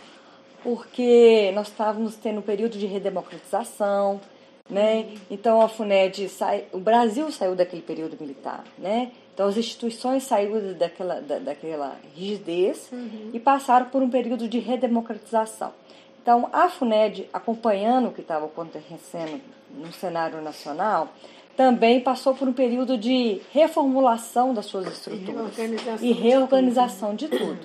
[0.63, 4.21] porque nós estávamos tendo um período de redemocratização,
[4.69, 5.09] né?
[5.29, 9.11] Então a FUNED sai, o Brasil saiu daquele período militar, né?
[9.33, 13.31] Então as instituições saíram daquela, da, daquela rigidez uhum.
[13.33, 15.73] e passaram por um período de redemocratização.
[16.23, 21.09] Então a FUNED, acompanhando o que estava acontecendo no cenário nacional,
[21.55, 27.27] também passou por um período de reformulação das suas estruturas e reorganização, e reorganização de
[27.27, 27.59] tudo.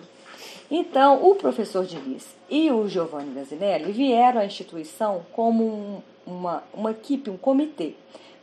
[0.70, 6.90] Então, o professor Diniz e o Giovanni Gazinelli vieram à instituição como um, uma, uma
[6.90, 7.94] equipe, um comitê,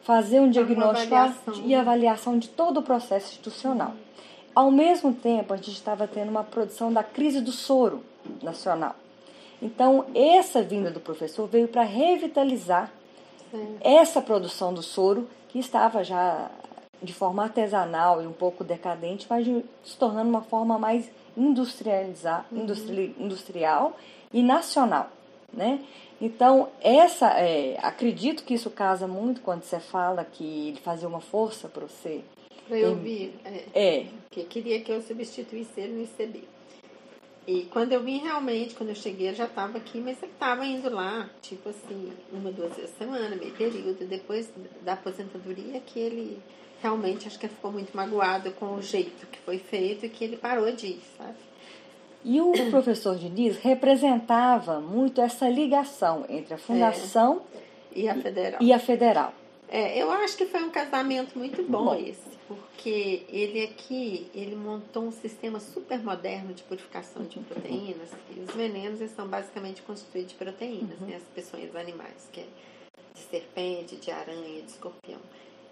[0.01, 1.53] fazer um diagnóstico avaliação.
[1.65, 3.93] e avaliação de todo o processo institucional.
[4.55, 8.01] Ao mesmo tempo, a gente estava tendo uma produção da crise do soro
[8.41, 8.95] nacional.
[9.61, 12.91] Então, essa vinda do professor veio para revitalizar
[13.51, 13.77] Sim.
[13.81, 16.51] essa produção do soro que estava já
[17.01, 19.45] de forma artesanal e um pouco decadente, mas
[19.83, 22.63] se tornando uma forma mais industrializar, uhum.
[22.63, 23.97] industri, industrial
[24.33, 25.09] e nacional,
[25.53, 25.79] né?
[26.19, 31.19] Então, essa, é, acredito que isso casa muito quando você fala que ele fazia uma
[31.19, 32.21] força para você.
[32.67, 33.63] Para eu ouvir, é.
[33.75, 34.05] é.
[34.31, 36.54] Que queria que eu substituísse ele no ICB.
[37.47, 40.65] E quando eu vim realmente, quando eu cheguei, eu já estava aqui, mas eu estava
[40.65, 44.07] indo lá, tipo assim, uma, duas vezes a semana, meio período.
[44.07, 46.41] Depois da aposentadoria, que ele
[46.81, 50.37] realmente acho que ficou muito magoado com o jeito que foi feito e que ele
[50.37, 51.37] parou de ir, sabe?
[52.23, 58.61] E o professor Diniz representava muito essa ligação entre a fundação é, e a federal.
[58.61, 59.33] E a federal.
[59.69, 64.55] É, eu acho que foi um casamento muito bom, bom, esse, porque ele aqui ele
[64.55, 68.09] montou um sistema super moderno de purificação de proteínas.
[68.35, 71.07] E os venenos são basicamente constituídos de proteínas, uhum.
[71.07, 72.45] né, as peçonhas animais, que é
[73.13, 75.19] de serpente, de aranha, de escorpião.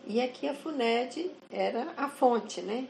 [0.05, 2.87] E aqui a FUNED era a fonte, né?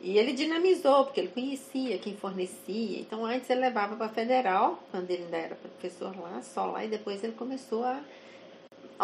[0.00, 3.00] E ele dinamizou, porque ele conhecia quem fornecia.
[3.00, 6.84] Então, antes ele levava para a Federal, quando ele ainda era professor lá, só lá,
[6.84, 8.02] e depois ele começou a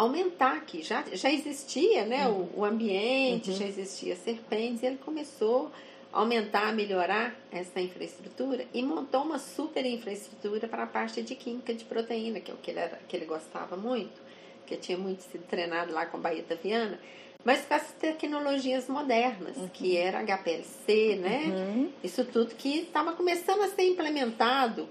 [0.01, 0.81] aumentar aqui.
[0.81, 2.49] Já, já existia né, uhum.
[2.55, 3.57] o, o, ambiente, uhum.
[3.57, 5.71] já existia serpentes, e ele começou
[6.11, 11.35] a aumentar, a melhorar essa infraestrutura e montou uma super infraestrutura para a parte de
[11.35, 14.21] química de proteína, que é o que ele, era, que ele gostava muito,
[14.65, 16.99] que tinha muito sido treinado lá com a Baeta Viana
[17.43, 19.69] mas com as tecnologias modernas, uhum.
[19.69, 21.43] que era HPLC, né?
[21.45, 21.89] Uhum.
[22.03, 24.89] Isso tudo que estava começando a ser implementado.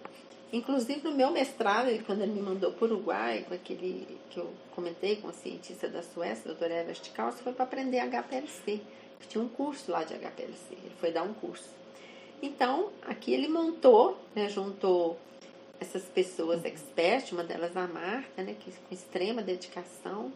[0.52, 4.50] Inclusive no meu mestrado, quando ele me mandou para o Uruguai, com aquele que eu
[4.74, 8.80] comentei com a cientista da Suécia, a doutora Eva Stikals, foi para aprender HPLC.
[9.28, 11.68] Tinha um curso lá de HPLC, ele foi dar um curso.
[12.40, 15.18] Então, aqui ele montou, né, juntou
[15.80, 20.32] essas pessoas expertas, uma delas a Marta, né, que com extrema dedicação,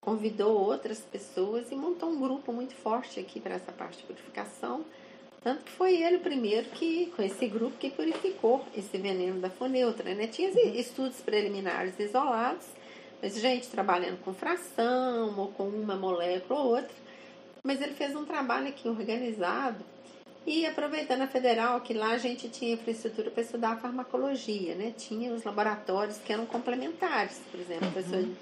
[0.00, 4.84] convidou outras pessoas e montou um grupo muito forte aqui para essa parte de purificação.
[5.46, 9.48] Tanto que foi ele o primeiro que, com esse grupo, que purificou esse veneno da
[9.48, 10.12] foneutra.
[10.12, 10.26] Né?
[10.26, 10.74] Tinha uhum.
[10.74, 12.66] estudos preliminares isolados,
[13.22, 16.90] mas gente trabalhando com fração ou com uma molécula ou outra.
[17.62, 19.84] Mas ele fez um trabalho aqui organizado
[20.44, 24.94] e aproveitando a federal, que lá a gente tinha infraestrutura para estudar a farmacologia, né?
[24.98, 28.34] Tinha os laboratórios que eram complementares, por exemplo, uhum.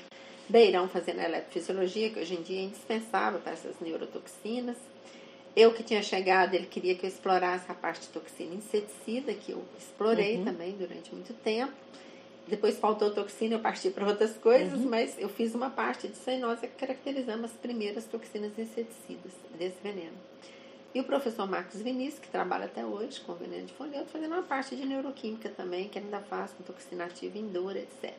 [0.49, 4.79] Beirão fazendo eletrofisiologia, que hoje em dia é indispensável para essas neurotoxinas.
[5.57, 9.53] Eu que tinha chegado, ele queria que eu explorasse a parte de toxina inseticida, que
[9.53, 10.45] eu explorei uhum.
[10.45, 11.73] também durante muito tempo.
[12.47, 14.91] Depois faltou toxina, eu parti para outras coisas, uhum.
[14.91, 20.17] mas eu fiz uma parte de cianose que caracterizamos as primeiras toxinas inseticidas desse veneno.
[20.95, 24.43] E o professor Marcos Vinícius, que trabalha até hoje com veneno de folheto, fazendo uma
[24.43, 28.13] parte de neuroquímica também, que ainda faz com toxina ativa indura, etc.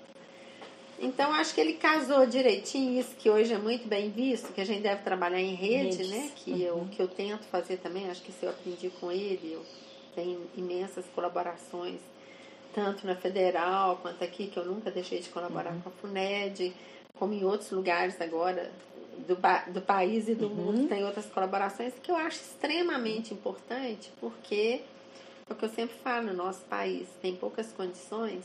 [0.99, 4.65] Então, acho que ele casou direitinho isso, que hoje é muito bem visto, que a
[4.65, 6.09] gente deve trabalhar em rede, Redes.
[6.09, 6.31] né?
[6.35, 6.57] Que, uhum.
[6.57, 9.65] eu, que eu tento fazer também, acho que isso eu aprendi com ele, eu
[10.15, 11.99] tenho imensas colaborações,
[12.73, 15.81] tanto na Federal quanto aqui, que eu nunca deixei de colaborar uhum.
[15.81, 16.73] com a FUNED,
[17.19, 18.71] como em outros lugares agora
[19.27, 19.37] do,
[19.73, 20.55] do país e do uhum.
[20.55, 24.81] mundo, tem outras colaborações que eu acho extremamente importante, porque
[25.49, 28.43] é o que eu sempre falo, no nosso país tem poucas condições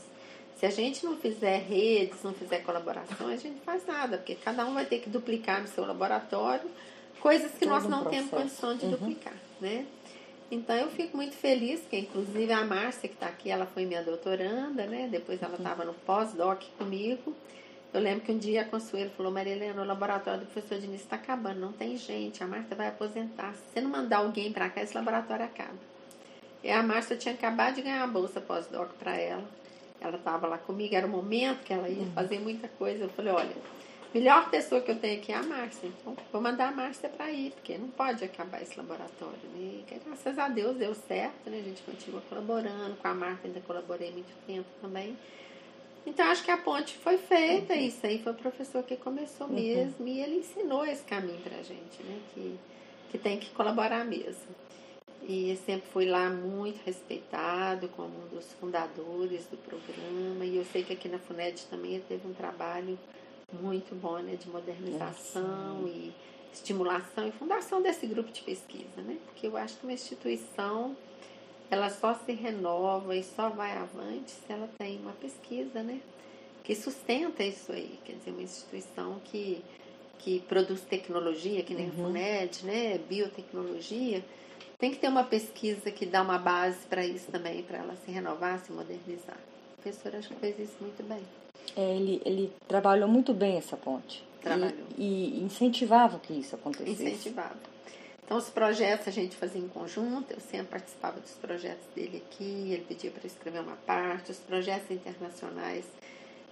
[0.61, 4.35] se a gente não fizer redes, não fizer colaborações, a gente não faz nada, porque
[4.35, 6.69] cada um vai ter que duplicar no seu laboratório
[7.19, 8.91] coisas que Todo nós não um temos condição de uhum.
[8.91, 9.87] duplicar, né?
[10.51, 14.03] Então eu fico muito feliz que inclusive a Márcia que está aqui, ela foi minha
[14.03, 15.07] doutoranda, né?
[15.11, 15.87] Depois ela estava uhum.
[15.87, 17.35] no pós-doc comigo.
[17.91, 21.01] Eu lembro que um dia a Consuelo falou, Maria Helena, o laboratório do professor Diniz
[21.01, 23.51] está acabando, não tem gente, a Márcia vai aposentar.
[23.53, 25.79] Se você não mandar alguém para cá, esse laboratório acaba.
[26.63, 29.60] E a Márcia tinha acabado de ganhar a bolsa pós-doc para ela.
[30.01, 32.11] Ela estava lá comigo, era o momento que ela ia uhum.
[32.13, 33.03] fazer muita coisa.
[33.03, 33.55] Eu falei, olha,
[34.11, 35.87] melhor pessoa que eu tenho aqui é a Márcia.
[35.87, 39.37] Então, vou mandar a Márcia para ir, porque não pode acabar esse laboratório.
[39.53, 39.83] Né?
[39.91, 41.59] E, graças a Deus deu certo, né?
[41.59, 42.95] A gente continua colaborando.
[42.97, 45.15] Com a Marta ainda colaborei muito tempo também.
[46.03, 47.73] Então, acho que a ponte foi feita.
[47.73, 47.79] Uhum.
[47.79, 49.53] Isso aí foi o professor que começou uhum.
[49.53, 50.07] mesmo.
[50.07, 52.19] E ele ensinou esse caminho para a gente, né?
[52.33, 52.59] Que,
[53.11, 54.61] que tem que colaborar mesmo
[55.23, 60.83] e sempre fui lá muito respeitado como um dos fundadores do programa e eu sei
[60.83, 62.97] que aqui na FUNED também teve um trabalho
[63.53, 66.11] muito bom né, de modernização e
[66.53, 69.17] estimulação e fundação desse grupo de pesquisa, né?
[69.25, 70.95] Porque eu acho que uma instituição
[71.69, 76.01] ela só se renova e só vai avante se ela tem uma pesquisa, né?
[76.63, 79.63] Que sustenta isso aí, quer dizer, uma instituição que,
[80.19, 81.91] que produz tecnologia, que nem uhum.
[81.91, 82.97] a FUNED, né?
[82.97, 84.23] Biotecnologia,
[84.81, 88.11] tem que ter uma pesquisa que dá uma base para isso também, para ela se
[88.11, 89.37] renovar, se modernizar.
[89.77, 91.21] O professor acho que fez isso muito bem.
[91.77, 94.23] É, ele, ele trabalhou muito bem essa ponte.
[94.41, 94.73] Trabalhou.
[94.97, 97.03] E, e incentivava que isso acontecesse.
[97.03, 97.55] Incentivava.
[98.25, 102.71] Então, os projetos a gente fazia em conjunto, eu sempre participava dos projetos dele aqui,
[102.71, 105.85] ele pedia para escrever uma parte, os projetos internacionais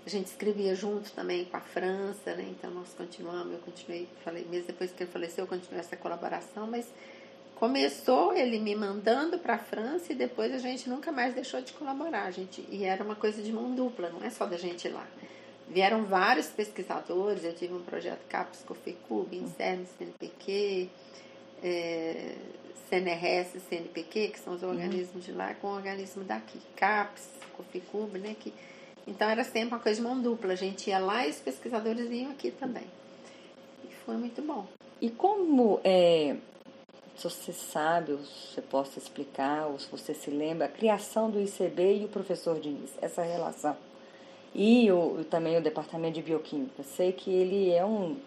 [0.05, 2.47] a gente escrevia junto também com a França, né?
[2.49, 6.67] Então, nós continuamos, eu continuei, falei, mesmo depois que ele faleceu, eu continuei essa colaboração,
[6.67, 6.87] mas
[7.59, 11.73] Começou ele me mandando para a França e depois a gente nunca mais deixou de
[11.73, 12.65] colaborar, gente.
[12.69, 15.05] E era uma coisa de mão dupla, não é só da gente ir lá.
[15.67, 20.89] Vieram vários pesquisadores, eu tive um projeto CAPES, COFECUB, INSERM, CNPq,
[21.61, 22.35] é,
[22.89, 24.69] CNRS, CNPq, que são os uhum.
[24.69, 28.37] organismos de lá, com o organismo daqui, CAPES, COFECUB, né?
[28.39, 28.53] Que,
[29.05, 32.07] então era sempre uma coisa de mão dupla, a gente ia lá e os pesquisadores
[32.07, 32.85] vinham aqui também.
[33.83, 34.65] E foi muito bom.
[35.01, 36.37] E como é,
[37.19, 41.29] se você sabe, ou se você possa explicar, ou se você se lembra, a criação
[41.29, 43.75] do ICB e o professor Diniz, essa relação.
[44.55, 46.81] E o, também o departamento de bioquímica.
[46.83, 48.17] Sei que ele é um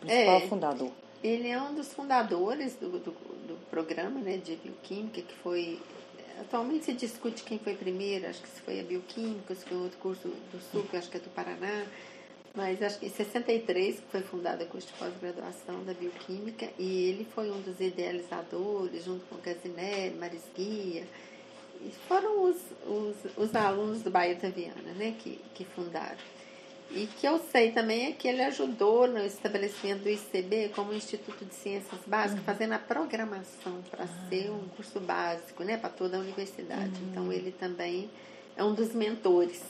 [0.00, 0.40] principal é.
[0.48, 0.90] fundador.
[1.22, 5.78] Ele é um dos fundadores do, do, do programa né, de bioquímica, que foi.
[6.40, 9.98] Atualmente se discute quem foi primeiro, acho que se foi a bioquímica, se foi outro
[9.98, 11.84] curso do Sul, que acho que é do Paraná.
[12.54, 17.10] Mas acho que em 63 que foi fundado o curso de pós-graduação da bioquímica e
[17.10, 21.06] ele foi um dos idealizadores, junto com Gazinelli, Maris Guia,
[21.80, 26.18] e foram os, os, os alunos do Baeta Viana né, que, que fundaram.
[26.90, 31.44] E que eu sei também é que ele ajudou no estabelecimento do ICB como Instituto
[31.44, 32.44] de Ciências Básicas, uhum.
[32.44, 34.28] fazendo a programação para uhum.
[34.28, 37.00] ser um curso básico né, para toda a universidade.
[37.00, 37.08] Uhum.
[37.10, 38.10] Então ele também
[38.56, 39.62] é um dos mentores.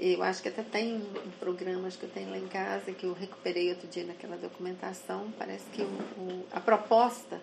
[0.00, 3.12] Eu acho que até tem um programa que eu tenho lá em casa, que eu
[3.12, 5.32] recuperei outro dia naquela documentação.
[5.36, 7.40] Parece que o, o, a proposta,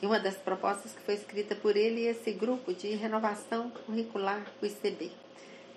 [0.00, 4.46] e uma das propostas que foi escrita por ele, é esse grupo de renovação curricular,
[4.62, 5.10] o ICB,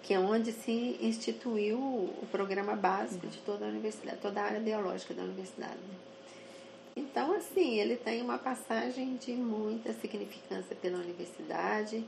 [0.03, 4.59] que é onde se instituiu o programa básico de toda a universidade, toda a área
[4.59, 5.79] biológica da universidade.
[6.95, 12.05] Então, assim, ele tem uma passagem de muita significância pela universidade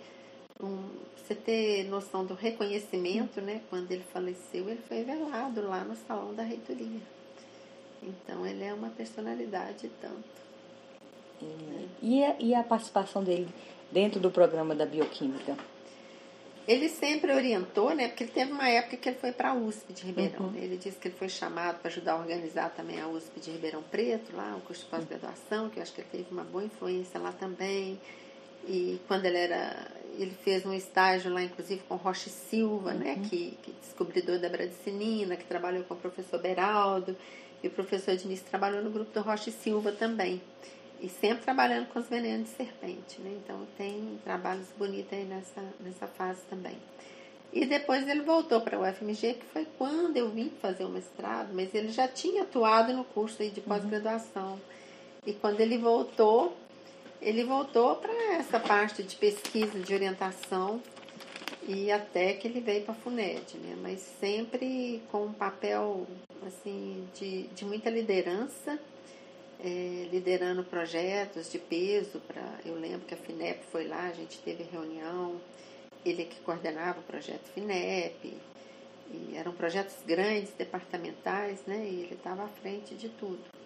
[0.64, 3.62] um, você ter noção do reconhecimento, né?
[3.70, 7.02] Quando ele faleceu, ele foi velado lá no salão da reitoria.
[8.02, 10.44] Então ele é uma personalidade tanto.
[12.02, 13.48] E a, e a participação dele
[13.92, 15.58] dentro do programa da bioquímica?
[16.66, 18.08] Ele sempre orientou, né?
[18.08, 20.46] Porque ele teve uma época que ele foi para a USP de Ribeirão.
[20.46, 20.56] Uhum.
[20.56, 23.84] Ele disse que ele foi chamado para ajudar a organizar também a USP de Ribeirão
[23.84, 27.20] Preto, lá, o curso de pós-graduação, que eu acho que ele teve uma boa influência
[27.20, 28.00] lá também.
[28.68, 33.22] E quando ele era ele fez um estágio lá, inclusive, com Rocha Silva, né, uhum.
[33.22, 37.16] né, que, que descobridor da bradicinina, que trabalhou com o professor Beraldo,
[37.62, 40.42] e o professor Diniz trabalhou no grupo do Rocha Silva também.
[41.00, 43.38] E sempre trabalhando com os venenos de serpente, né?
[43.44, 46.78] Então tem trabalhos bonitos aí nessa, nessa fase também.
[47.52, 51.50] E depois ele voltou para o UFMG, que foi quando eu vim fazer o mestrado,
[51.54, 53.66] mas ele já tinha atuado no curso aí de uhum.
[53.66, 54.54] pós-graduação.
[54.54, 54.60] Uhum.
[55.26, 56.56] E quando ele voltou,
[57.24, 60.82] ele voltou para essa parte de pesquisa, de orientação,
[61.66, 63.78] e até que ele veio para a FUNED, né?
[63.82, 66.06] mas sempre com um papel
[66.46, 68.78] assim, de, de muita liderança,
[69.64, 72.20] é, liderando projetos de peso.
[72.28, 75.40] Pra, eu lembro que a FINEP foi lá, a gente teve reunião,
[76.06, 78.38] ele que coordenava o projeto FINEP,
[79.10, 81.78] e eram projetos grandes, departamentais, né?
[81.78, 83.63] e ele estava à frente de tudo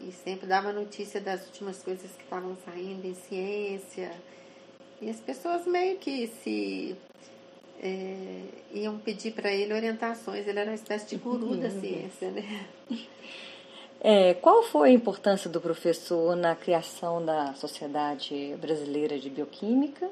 [0.00, 4.12] e sempre dava notícia das últimas coisas que estavam saindo em ciência.
[5.00, 6.96] E as pessoas meio que se
[7.80, 8.42] é,
[8.72, 10.46] iam pedir para ele orientações.
[10.46, 12.66] Ele era uma espécie de guru da ciência, né?
[14.00, 20.08] É, qual foi a importância do professor na criação da Sociedade Brasileira de Bioquímica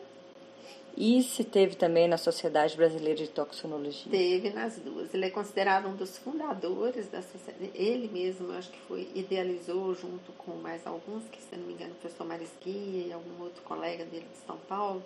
[0.96, 4.10] e se teve também na Sociedade Brasileira de Toxinologia?
[4.10, 5.12] Teve nas duas.
[5.12, 7.70] Ele é considerado um dos fundadores da sociedade.
[7.74, 11.92] Ele mesmo, acho que foi, idealizou junto com mais alguns, que se não me engano,
[11.92, 15.02] o professor Marisquia e algum outro colega dele de São Paulo.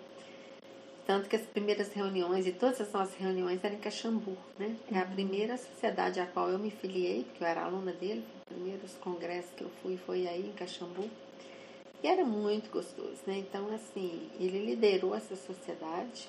[1.05, 4.75] Tanto que as primeiras reuniões, e todas as nossas reuniões eram em Caxambu, né?
[4.91, 8.55] É a primeira sociedade a qual eu me filiei, porque eu era aluna dele, os
[8.55, 11.09] primeiros congressos que eu fui foi aí em Caxambu.
[12.03, 13.37] E era muito gostoso, né?
[13.37, 16.27] Então, assim, ele liderou essa sociedade,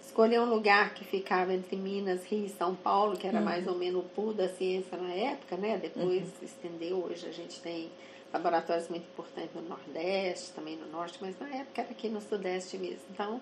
[0.00, 3.44] escolheu um lugar que ficava entre Minas, Rio e São Paulo, que era uhum.
[3.44, 5.76] mais ou menos o pool da ciência na época, né?
[5.76, 6.44] Depois uhum.
[6.44, 7.90] estendeu, hoje a gente tem
[8.32, 12.78] laboratórios muito importantes no Nordeste, também no Norte, mas na época era aqui no Sudeste
[12.78, 13.02] mesmo.
[13.10, 13.40] Então,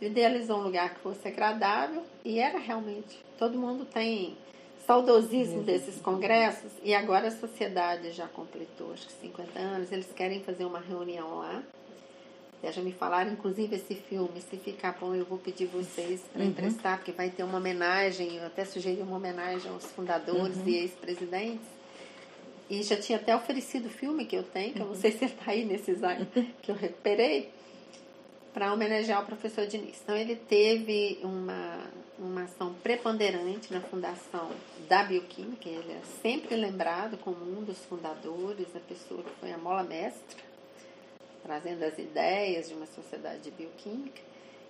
[0.00, 3.18] idealizou um lugar que fosse agradável e era realmente.
[3.38, 4.36] Todo mundo tem
[4.86, 10.42] saudosismo desses congressos e agora a sociedade já completou acho que 50 anos, eles querem
[10.42, 11.62] fazer uma reunião lá.
[12.70, 16.48] Já me falaram, inclusive, esse filme, se ficar bom, eu vou pedir vocês para uhum.
[16.48, 20.68] emprestar, porque vai ter uma homenagem, eu até sugeri uma homenagem aos fundadores uhum.
[20.68, 21.66] e ex-presidentes.
[22.70, 25.24] E já tinha até oferecido o filme que eu tenho, que eu não sei se
[25.24, 26.28] está aí nesses anos
[26.62, 27.50] que eu recuperei,
[28.54, 30.00] para homenagear o professor Diniz.
[30.00, 31.80] Então, ele teve uma,
[32.22, 34.50] uma ação preponderante na fundação
[34.88, 39.58] da bioquímica, ele é sempre lembrado como um dos fundadores, a pessoa que foi a
[39.58, 40.42] mola mestra,
[41.42, 44.20] trazendo as ideias de uma sociedade de bioquímica,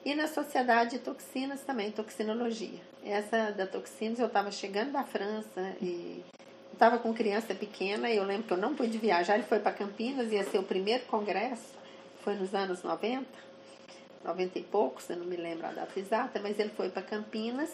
[0.04, 2.80] e na sociedade de toxinas também, toxinologia.
[3.04, 6.24] Essa da toxinas eu estava chegando da França e
[6.72, 9.72] estava com criança pequena e eu lembro que eu não pude viajar, ele foi para
[9.72, 11.74] Campinas, ia ser o primeiro congresso,
[12.24, 13.26] foi nos anos 90,
[14.24, 17.70] 90 e poucos, eu não me lembro a data exata, mas ele foi para Campinas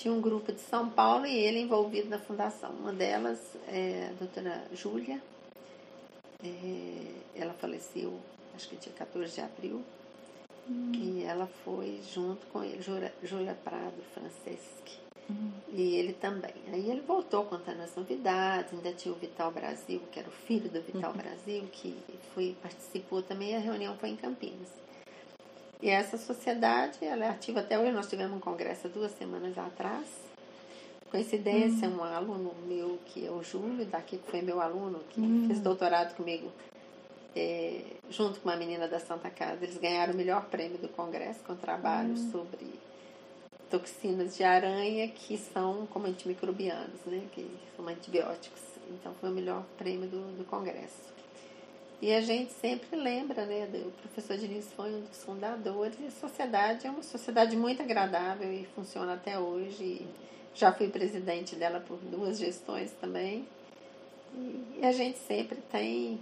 [0.00, 2.70] tinha um grupo de São Paulo e ele envolvido na fundação.
[2.70, 5.20] Uma delas é a doutora Júlia,
[6.42, 8.18] é, ela faleceu,
[8.54, 9.84] acho que dia 14 de abril,
[10.68, 10.92] hum.
[10.94, 14.98] e ela foi junto com ele, Júlia Prado Franceschi.
[15.28, 15.52] Uhum.
[15.68, 16.54] E ele também.
[16.72, 20.68] Aí ele voltou contando as novidades, ainda tinha o Vital Brasil, que era o filho
[20.70, 21.18] do Vital uhum.
[21.18, 21.96] Brasil, que
[22.34, 24.68] foi, participou também, a reunião foi em Campinas.
[25.82, 30.06] E essa sociedade, ela é ativa até hoje, nós tivemos um congresso duas semanas atrás.
[31.10, 31.98] Coincidência, uhum.
[31.98, 35.46] um aluno meu, que é o Júlio, daqui que foi meu aluno, que uhum.
[35.46, 36.52] fez doutorado comigo,
[37.34, 37.80] é,
[38.10, 41.56] junto com uma menina da Santa Casa, eles ganharam o melhor prêmio do congresso com
[41.56, 42.30] trabalho uhum.
[42.30, 42.66] sobre
[43.70, 47.22] toxinas de aranha que são como antimicrobianos, né?
[47.32, 48.60] Que são antibióticos.
[48.90, 51.10] Então foi o melhor prêmio do, do congresso.
[52.02, 53.68] E a gente sempre lembra, né?
[53.84, 58.50] O professor Diniz foi um dos fundadores e a sociedade é uma sociedade muito agradável
[58.50, 60.06] e funciona até hoje.
[60.54, 63.46] Já fui presidente dela por duas gestões também.
[64.34, 66.18] E a gente sempre tem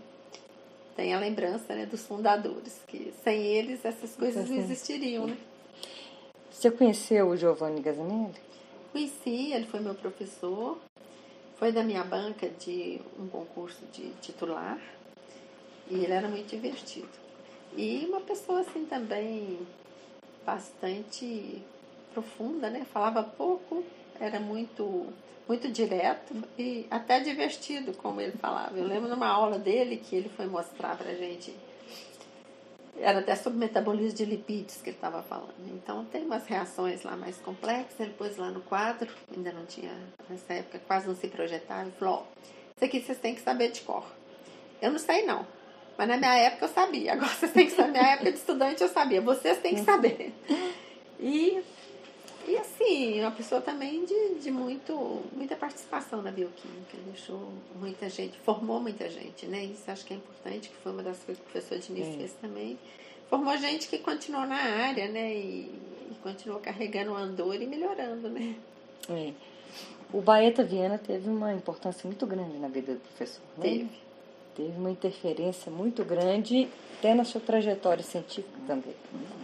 [0.96, 5.38] tem a lembrança né, dos fundadores, que sem eles essas coisas não existiriam, né?
[6.50, 8.34] Você conheceu o Giovanni Gazanelli?
[8.90, 10.76] Conheci, ele foi meu professor,
[11.56, 14.76] foi da minha banca de um concurso de titular
[15.90, 17.08] e ele era muito divertido.
[17.76, 19.58] E uma pessoa assim também
[20.44, 21.62] bastante
[22.12, 22.86] profunda, né?
[22.92, 23.84] Falava pouco,
[24.20, 25.06] era muito
[25.46, 28.76] muito direto e até divertido, como ele falava.
[28.76, 31.54] Eu lembro numa aula dele que ele foi mostrar pra gente
[33.00, 35.54] era até sobre metabolismo de lipídios que ele estava falando.
[35.72, 37.98] Então tem umas reações lá mais complexas.
[38.00, 39.94] Ele pôs lá no quadro, ainda não tinha,
[40.28, 42.40] nessa época quase não se projetava, e falou: Ó,
[42.76, 44.04] isso aqui vocês têm que saber de cor.
[44.80, 45.46] Eu não sei não,
[45.98, 47.12] mas na minha época eu sabia.
[47.14, 49.82] Agora vocês têm que saber, na minha época de estudante eu sabia, vocês têm que
[49.82, 50.32] saber.
[51.18, 51.60] E
[52.48, 58.38] e assim, uma pessoa também de, de muito, muita participação na bioquímica, deixou muita gente,
[58.38, 59.64] formou muita gente, né?
[59.64, 62.32] Isso acho que é importante, que foi uma das coisas que o professor Diniz fez
[62.40, 62.78] também.
[63.28, 65.34] Formou gente que continuou na área, né?
[65.34, 65.78] E,
[66.10, 68.54] e continuou carregando o andor e melhorando, né?
[69.10, 69.32] É.
[70.10, 73.62] O Baeta Viana teve uma importância muito grande na vida do professor, né?
[73.62, 73.90] Teve.
[74.58, 76.68] Teve uma interferência muito grande
[76.98, 78.92] até na sua trajetória científica também.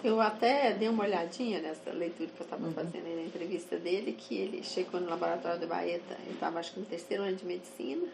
[0.03, 2.73] Eu até dei uma olhadinha nessa leitura que eu estava uhum.
[2.73, 6.73] fazendo aí na entrevista dele, que ele chegou no laboratório do Baeta, ele estava acho
[6.73, 8.09] que no terceiro ano de medicina,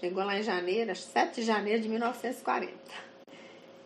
[0.00, 2.72] chegou lá em janeiro, acho 7 de janeiro de 1940.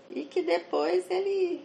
[0.09, 1.61] E que depois ele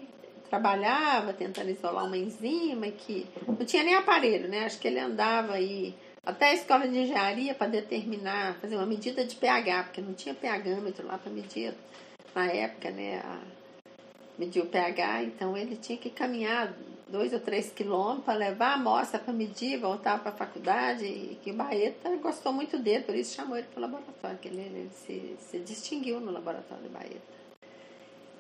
[0.50, 4.66] trabalhava tentando isolar uma enzima e que não tinha nem aparelho, né?
[4.66, 5.96] Acho que ele andava aí
[6.26, 10.34] até a escola de engenharia para determinar, fazer uma medida de pH, porque não tinha
[10.34, 11.74] pHmetro lá para medir
[12.34, 13.20] na época, né?
[13.20, 13.40] A,
[14.38, 16.74] medir o pH, então ele tinha que caminhar
[17.08, 21.40] dois ou três quilômetros para levar a amostra para medir, voltar para a faculdade, e
[21.42, 24.62] que o Baeta gostou muito dele, por isso chamou ele para o laboratório, que ele,
[24.62, 27.36] ele se, se distinguiu no laboratório do Baeta.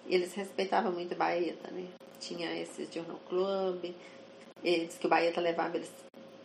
[0.07, 1.85] Eles respeitavam muito o Baeta, né?
[2.19, 3.93] Tinha esse Journal Club,
[4.63, 5.91] eles que o Baeta levava eles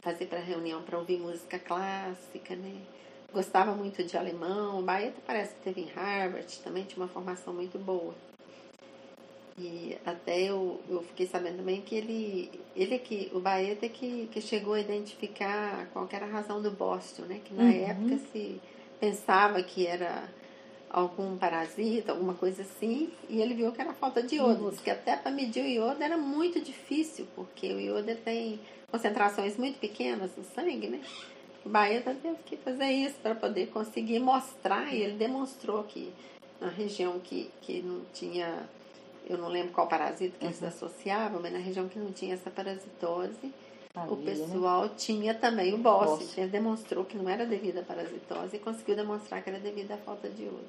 [0.00, 2.74] fazer para reunião para ouvir música clássica, né?
[3.32, 4.80] Gostava muito de alemão.
[4.80, 8.14] O Baeta parece que teve em Harvard, também tinha uma formação muito boa.
[9.58, 14.28] E até eu, eu fiquei sabendo também que ele, ele é que, o Baeta que,
[14.32, 17.40] que chegou a identificar qual era a razão do Boston, né?
[17.44, 17.70] Que na uhum.
[17.70, 18.60] época se
[18.98, 20.28] pensava que era
[20.88, 24.70] algum parasita, alguma coisa assim, e ele viu que era falta de iodo.
[24.70, 28.58] Diz que até para medir o iodo era muito difícil, porque o iodo tem
[28.90, 31.00] concentrações muito pequenas no sangue, né?
[31.64, 36.12] O Baeta teve que fazer isso para poder conseguir mostrar, e ele demonstrou que
[36.60, 38.68] na região que, que não tinha,
[39.28, 40.50] eu não lembro qual parasita que uhum.
[40.50, 43.52] eles associavam, mas na região que não tinha essa parasitose,
[43.94, 44.24] o né?
[44.24, 44.90] pessoal né?
[44.96, 46.40] tinha também o bócio.
[46.40, 49.96] Ele demonstrou que não era devido à parasitose e conseguiu demonstrar que era devido à
[49.96, 50.64] falta de iodo.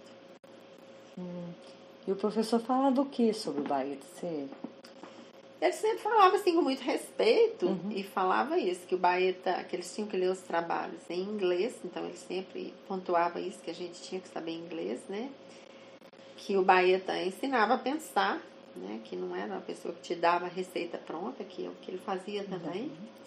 [1.17, 1.51] Hum.
[2.07, 4.05] E o professor fala do que sobre o Baeta?
[4.15, 4.47] Você
[5.61, 7.91] ele sempre falava assim com muito respeito uhum.
[7.91, 11.75] e falava isso, que o Baeta, que eles tinham que ler os trabalhos em inglês,
[11.85, 15.29] então ele sempre pontuava isso, que a gente tinha que saber inglês, né?
[16.35, 18.41] Que o Baeta ensinava a pensar,
[18.75, 19.01] né?
[19.03, 21.91] Que não era uma pessoa que te dava a receita pronta, que é o que
[21.91, 22.83] ele fazia também.
[22.83, 23.21] Uhum.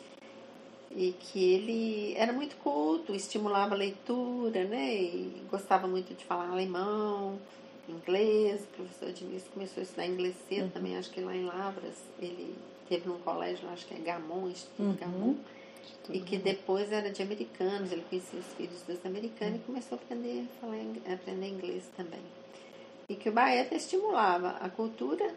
[0.97, 4.93] E que ele era muito culto, estimulava a leitura, né?
[4.93, 7.39] E gostava muito de falar alemão,
[7.89, 10.71] inglês, o professor Diniz começou a estudar inglês cedo uhum.
[10.71, 12.55] também, acho que lá em Lavras, ele
[12.89, 14.95] teve num colégio, acho que é Gamon, Instituto uhum.
[14.95, 15.35] Gamon,
[16.11, 19.61] e que depois era de americanos, ele conhecia os filhos dos americanos uhum.
[19.61, 20.77] e começou a aprender, a falar,
[21.09, 22.21] a aprender inglês também.
[23.09, 25.35] E que o Baeta estimulava a cultura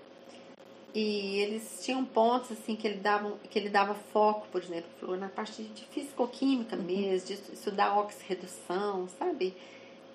[0.93, 5.29] e eles tinham pontos assim que ele dava, que ele dava foco, por exemplo, na
[5.29, 6.83] parte de fisicoquímica uhum.
[6.83, 9.53] mesmo, de estudar oxirredução, sabe?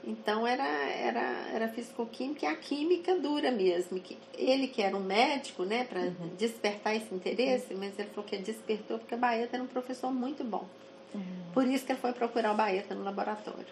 [0.04, 1.20] Então era, era,
[1.52, 4.00] era fisicoquímica e a química dura mesmo.
[4.00, 6.30] Que ele que era um médico, né, para uhum.
[6.36, 10.42] despertar esse interesse, mas ele falou que despertou porque a Baeta era um professor muito
[10.42, 10.66] bom.
[11.14, 11.22] Uhum.
[11.52, 13.66] Por isso que ele foi procurar o Baeta no laboratório.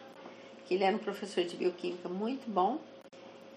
[0.67, 2.79] Que ele era um professor de bioquímica muito bom.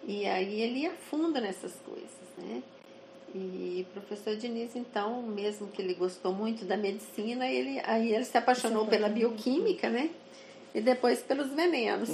[0.06, 2.64] E aí ele ia fundo nessas coisas, né?
[3.36, 8.26] E o professor Diniz, então, mesmo que ele gostou muito da medicina, ele, aí ele
[8.26, 10.12] se apaixonou pela bioquímica, né?
[10.74, 12.10] E depois pelos venenos.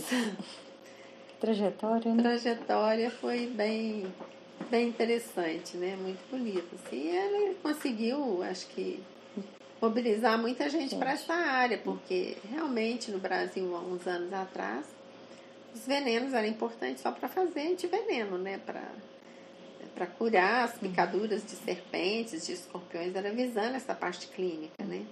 [1.39, 2.21] Trajetória, né?
[2.21, 4.13] Trajetória foi bem,
[4.69, 5.95] bem interessante, né?
[5.95, 6.75] Muito bonita.
[6.75, 6.97] Assim.
[6.97, 9.01] E ele conseguiu, acho que,
[9.81, 14.85] mobilizar muita gente para essa área, porque realmente no Brasil, há uns anos atrás,
[15.73, 18.59] os venenos eram importantes só para fazer antiveneno, né?
[18.65, 18.83] Para
[19.95, 25.05] para curar as picaduras de serpentes, de escorpiões, era visando essa parte clínica, né?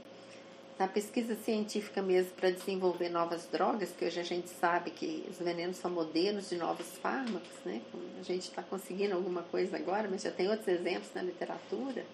[0.80, 5.40] Na pesquisa científica mesmo para desenvolver novas drogas, que hoje a gente sabe que os
[5.40, 7.82] venenos são modelos de novos fármacos, né?
[8.20, 12.06] A gente está conseguindo alguma coisa agora, mas já tem outros exemplos na literatura.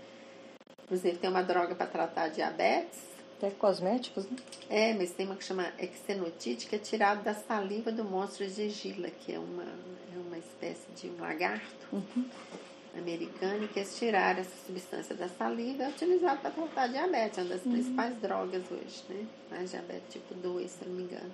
[0.84, 3.12] Inclusive tem uma droga para tratar diabetes.
[3.38, 4.38] Até cosméticos, né?
[4.70, 8.70] É, mas tem uma que chama exenotite, que é tirada da saliva do monstro de
[8.70, 11.88] Gila, que é uma, é uma espécie de um lagarto.
[11.92, 12.30] Uhum
[12.98, 17.50] americana que eles tiraram essa substância da saliva é utilizado para tratar diabetes, é uma
[17.50, 17.72] das uhum.
[17.72, 19.26] principais drogas hoje, né?
[19.52, 21.32] A diabetes tipo 2, se não me engano.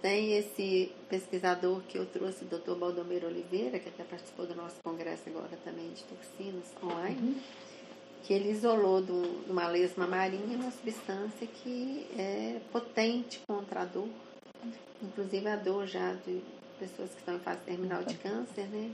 [0.00, 2.74] Tem esse pesquisador que eu trouxe, o Dr.
[2.74, 7.40] Baldomero Oliveira, que até participou do nosso congresso agora também de toxinas online, uhum.
[8.22, 9.12] que ele isolou de
[9.48, 14.08] uma lesma marinha uma substância que é potente contra a dor,
[15.02, 16.42] inclusive a dor já de
[16.78, 18.90] pessoas que estão em fase terminal de câncer, né?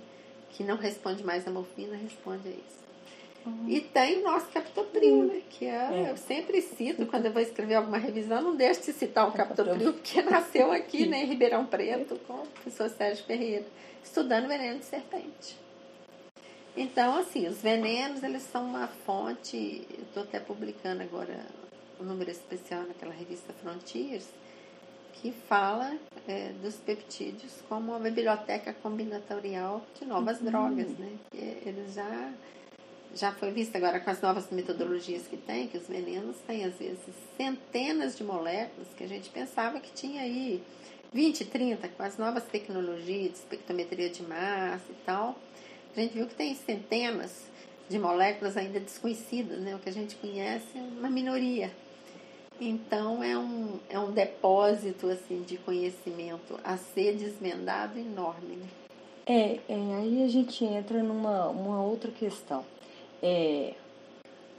[0.50, 2.80] Que não responde mais a morfina, responde a isso.
[3.46, 3.68] Uhum.
[3.68, 5.26] E tem o nosso captopril, uhum.
[5.26, 5.42] né?
[5.48, 8.92] Que é, é, eu sempre cito, quando eu vou escrever alguma revisão, não deixo de
[8.92, 13.64] citar o captopril, porque nasceu aqui, né, em Ribeirão Preto, com o professor Sérgio Ferreira,
[14.04, 15.58] estudando veneno de serpente.
[16.76, 21.46] Então, assim, os venenos, eles são uma fonte, eu estou até publicando agora
[21.98, 24.26] um número especial naquela revista Frontiers,
[25.12, 25.96] que fala
[26.26, 30.46] é, dos peptídeos como uma biblioteca combinatorial de novas uhum.
[30.46, 31.18] drogas, né?
[31.32, 32.32] eles já
[33.12, 36.74] já foi visto agora com as novas metodologias que tem, que os venenos têm às
[36.76, 37.00] vezes
[37.36, 40.62] centenas de moléculas que a gente pensava que tinha aí
[41.12, 45.36] 20, 30, com as novas tecnologias de espectrometria de massa e tal,
[45.96, 47.50] a gente viu que tem centenas
[47.88, 49.74] de moléculas ainda desconhecidas, né?
[49.74, 51.72] O que a gente conhece é uma minoria.
[52.60, 58.56] Então é um, é um depósito assim de conhecimento a ser desvendado enorme.
[58.56, 58.66] Né?
[59.26, 62.64] É, é, aí a gente entra numa uma outra questão.
[63.22, 63.72] É,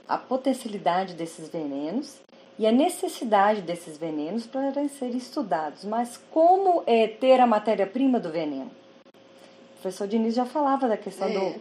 [0.08, 2.20] a potencialidade desses venenos
[2.58, 5.84] e a necessidade desses venenos para serem estudados.
[5.84, 8.70] Mas como é ter a matéria-prima do veneno?
[9.06, 11.32] O professor Diniz já falava da questão é.
[11.32, 11.60] do,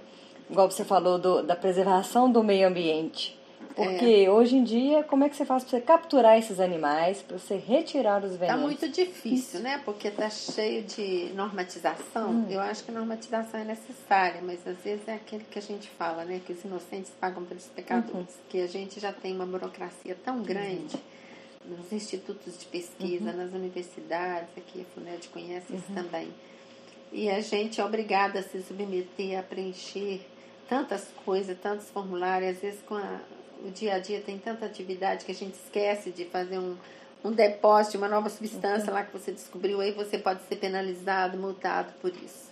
[0.49, 3.39] igual você falou, do, da preservação do meio ambiente.
[3.75, 4.29] Porque é.
[4.29, 7.55] hoje em dia, como é que você faz para você capturar esses animais, para você
[7.55, 8.55] retirar os venenos?
[8.55, 9.81] Está muito difícil, né?
[9.83, 12.31] Porque está cheio de normatização.
[12.31, 12.47] Hum.
[12.49, 15.87] Eu acho que a normatização é necessária, mas às vezes é aquele que a gente
[15.89, 16.41] fala, né?
[16.45, 18.13] Que os inocentes pagam pelos pecadores.
[18.13, 18.25] Uhum.
[18.49, 20.43] Que a gente já tem uma burocracia tão uhum.
[20.43, 20.97] grande
[21.65, 21.77] uhum.
[21.77, 23.37] nos institutos de pesquisa, uhum.
[23.37, 25.95] nas universidades, aqui a FUNED conhece isso uhum.
[25.95, 26.29] também.
[27.11, 30.21] E a gente é obrigada a se submeter a preencher
[30.69, 33.19] tantas coisas, tantos formulários, às vezes com a
[33.65, 36.75] o dia a dia tem tanta atividade que a gente esquece de fazer um,
[37.23, 38.93] um depósito, uma nova substância uhum.
[38.93, 42.51] lá que você descobriu, aí você pode ser penalizado, multado por isso.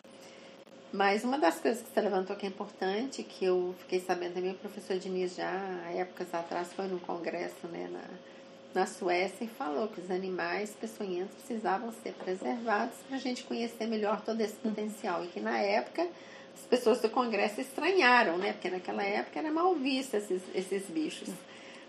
[0.91, 4.51] Mas uma das coisas que você levantou que é importante, que eu fiquei sabendo também,
[4.51, 5.51] o professor Diniz já,
[5.85, 10.75] há épocas atrás, foi num congresso né, na, na Suécia e falou que os animais
[10.79, 15.23] peçonhentos precisavam ser preservados para a gente conhecer melhor todo esse potencial.
[15.23, 16.07] E que na época
[16.53, 18.53] as pessoas do Congresso estranharam, né?
[18.53, 21.29] Porque naquela época era mal visto esses, esses bichos.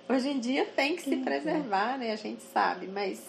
[0.09, 2.13] Hoje em dia tem que se preservar, né?
[2.13, 3.23] A gente sabe, mas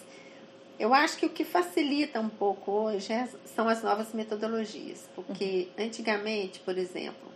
[0.78, 5.08] eu acho que o que facilita um pouco hoje é, são as novas metodologias.
[5.14, 7.30] Porque antigamente, por exemplo,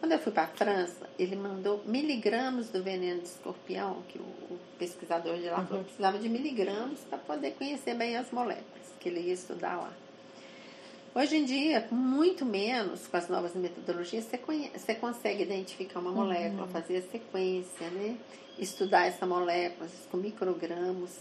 [0.00, 4.22] quando eu fui para a França, ele mandou miligramas do veneno de escorpião, que o,
[4.22, 5.66] o pesquisador de lá uhum.
[5.66, 9.92] falou, precisava de miligramas para poder conhecer bem as moléculas que ele ia estudar lá.
[11.12, 16.12] Hoje em dia, muito menos com as novas metodologias, você, conhece, você consegue identificar uma
[16.12, 16.68] molécula, uhum.
[16.68, 18.16] fazer a sequência, né?
[18.56, 21.18] estudar essa molécula com microgramas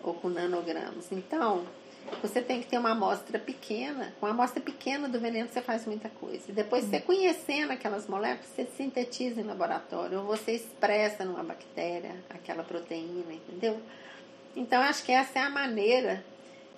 [0.00, 1.10] ou com nanogramas.
[1.10, 1.66] Então,
[2.22, 4.14] você tem que ter uma amostra pequena.
[4.20, 6.44] Com a amostra pequena do veneno, você faz muita coisa.
[6.48, 6.90] E depois, uhum.
[6.90, 13.32] você conhecendo aquelas moléculas, você sintetiza em laboratório, ou você expressa numa bactéria aquela proteína,
[13.32, 13.80] entendeu?
[14.54, 16.24] Então, acho que essa é a maneira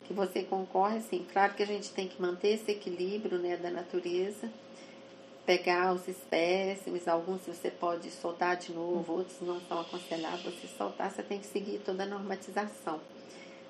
[0.08, 1.24] que você concorre, sim.
[1.30, 4.50] Claro que a gente tem que manter esse equilíbrio né, da natureza,
[5.44, 11.10] pegar os espécimes, alguns você pode soltar de novo, outros não são aconselhados você soltar,
[11.10, 13.00] você tem que seguir toda a normatização.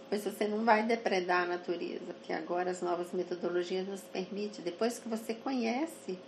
[0.09, 4.98] Mas você não vai depredar a natureza, porque agora as novas metodologias nos permitem, depois
[4.98, 6.19] que você conhece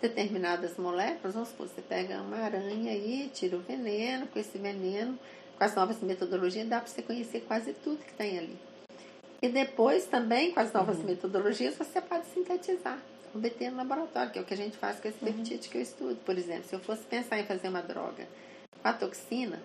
[0.00, 5.16] determinadas moléculas, vamos supor, você pega uma aranha e tira o veneno, com esse veneno,
[5.56, 8.71] com as novas metodologias, dá para você conhecer quase tudo que tem ali.
[9.42, 11.06] E depois também, com as novas uhum.
[11.06, 12.96] metodologias, você pode sintetizar,
[13.34, 15.32] obter no laboratório, que é o que a gente faz com esse uhum.
[15.32, 16.16] peptide que eu estudo.
[16.24, 18.28] Por exemplo, se eu fosse pensar em fazer uma droga
[18.80, 19.60] com a toxina,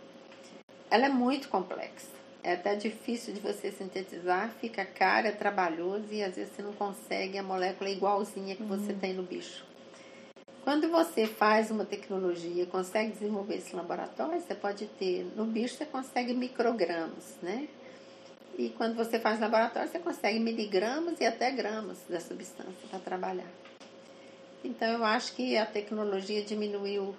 [0.89, 2.17] ela é muito complexa.
[2.43, 6.73] É até difícil de você sintetizar, fica caro, é trabalhoso e às vezes você não
[6.73, 8.99] consegue a molécula igualzinha que você uhum.
[8.99, 9.63] tem no bicho.
[10.63, 15.85] Quando você faz uma tecnologia, consegue desenvolver esse laboratório, você pode ter, no bicho você
[15.85, 17.67] consegue microgramas, né?
[18.57, 23.47] E quando você faz laboratório, você consegue miligramas e até gramas da substância para trabalhar.
[24.63, 27.15] Então, eu acho que a tecnologia diminuiu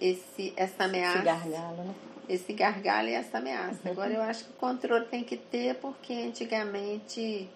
[0.00, 1.18] esse, essa ameaça.
[1.18, 1.94] Esse gargalo, né?
[2.28, 3.78] Esse gargalo e essa ameaça.
[3.84, 3.92] Uhum.
[3.92, 7.48] Agora, eu acho que o controle tem que ter, porque antigamente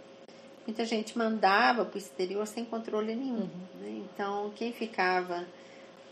[0.64, 3.40] muita gente mandava para o exterior sem controle nenhum.
[3.40, 3.80] Uhum.
[3.80, 4.02] Né?
[4.14, 5.44] Então, quem ficava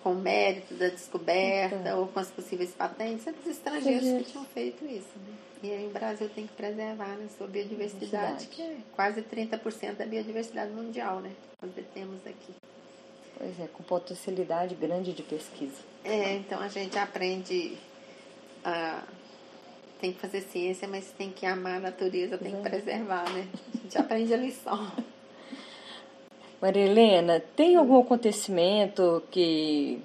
[0.03, 2.01] com mérito da descoberta então.
[2.01, 5.17] ou com as possíveis patentes eram os estrangeiros que tinham feito isso.
[5.17, 5.35] Né?
[5.63, 10.07] E aí o Brasil tem que preservar né, sua biodiversidade, que é quase 30% da
[10.07, 11.33] biodiversidade mundial, né?
[11.61, 12.55] Nós temos aqui.
[13.37, 15.83] Pois é, com potencialidade grande de pesquisa.
[16.05, 17.77] É, então a gente aprende
[18.65, 19.03] a.
[20.01, 23.49] Tem que fazer ciência, mas tem que amar a natureza, tem que preservar, né?
[23.75, 24.93] A gente aprende a lição.
[26.61, 30.03] Maria Helena, tem algum acontecimento que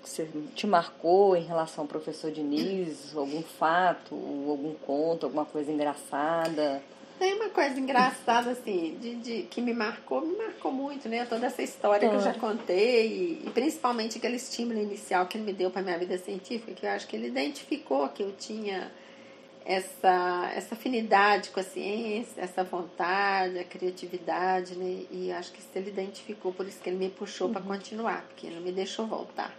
[0.00, 3.14] você te marcou em relação ao professor Diniz?
[3.16, 4.14] Algum fato,
[4.48, 6.80] algum conto, alguma coisa engraçada?
[7.18, 11.24] Tem uma coisa engraçada, assim, de, de, que me marcou, me marcou muito, né?
[11.24, 15.44] Toda essa história que eu já contei, e, e principalmente aquele estímulo inicial que ele
[15.44, 18.92] me deu para minha vida científica, que eu acho que ele identificou que eu tinha
[19.66, 25.04] essa, essa afinidade com a ciência, essa vontade, a criatividade, né?
[25.10, 27.52] E acho que ele identificou, por isso que ele me puxou uhum.
[27.52, 29.52] para continuar, porque ele não me deixou voltar.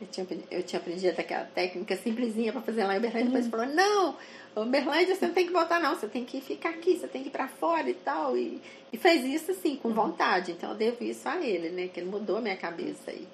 [0.00, 3.50] Eu tinha, eu tinha aprendido aquela técnica simplesinha para fazer lá em Uberlândia, depois ele
[3.50, 4.16] falou, não,
[4.54, 7.28] Uberlândia você não tem que voltar não, você tem que ficar aqui, você tem que
[7.28, 8.38] ir para fora e tal.
[8.38, 8.62] E,
[8.92, 10.52] e fez isso assim, com vontade.
[10.52, 11.88] Então eu devo isso a ele, né?
[11.88, 13.26] Que ele mudou a minha cabeça aí.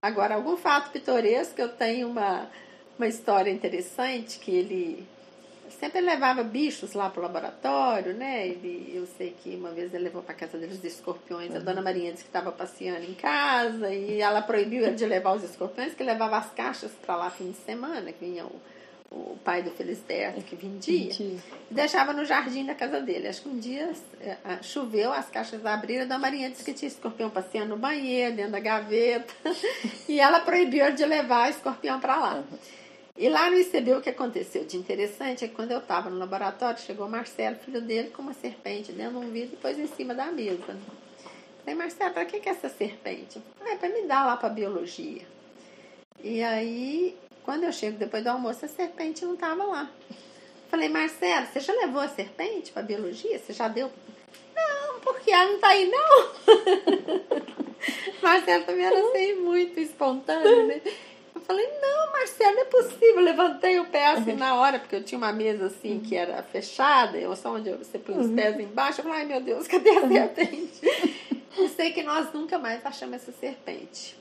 [0.00, 2.50] Agora, algum fato pitoresco, eu tenho uma,
[2.98, 5.06] uma história interessante que ele
[5.70, 8.46] sempre levava bichos lá para o laboratório, né?
[8.46, 11.50] Ele, eu sei que uma vez ele levou para casa deles os escorpiões.
[11.50, 11.56] Uhum.
[11.56, 15.34] A dona Maria disse que estava passeando em casa e ela proibiu ele de levar
[15.34, 18.60] os escorpiões, que levava as caixas para lá fim de semana, que vinha o,
[19.10, 21.40] o pai do Felisberto que vendia, e
[21.70, 23.28] deixava no jardim da casa dele.
[23.28, 23.90] Acho que um dia
[24.20, 28.36] é, choveu, as caixas abriram, a dona Maria disse que tinha escorpião passeando no banheiro,
[28.36, 29.32] dentro da gaveta,
[30.08, 32.34] e ela proibiu de levar o escorpião para lá.
[32.34, 32.58] Uhum.
[33.18, 36.20] E lá no ICB o que aconteceu de interessante é que quando eu estava no
[36.20, 39.76] laboratório, chegou o Marcelo, filho dele, com uma serpente dentro de um vidro e pôs
[39.76, 40.78] em cima da mesa.
[41.58, 43.42] Falei, Marcelo, para que, que é essa serpente?
[43.60, 45.22] Ah, é para me dar lá para biologia.
[46.22, 49.90] E aí, quando eu chego depois do almoço, a serpente não estava lá.
[50.70, 53.36] Falei, Marcelo, você já levou a serpente para biologia?
[53.36, 53.90] Você já deu?
[54.54, 56.34] Não, porque ela não está aí, não.
[58.22, 60.80] Marcelo também era assim, muito espontâneo, né?
[61.48, 63.20] Falei, não, Marcelo, não é possível.
[63.22, 67.16] Levantei o pé assim na hora, porque eu tinha uma mesa assim que era fechada,
[67.16, 68.36] eu só onde você põe os uhum.
[68.36, 69.00] pés embaixo.
[69.00, 70.80] Eu falei, ai meu Deus, cadê a serpente?
[71.56, 74.16] eu sei que nós nunca mais achamos essa serpente.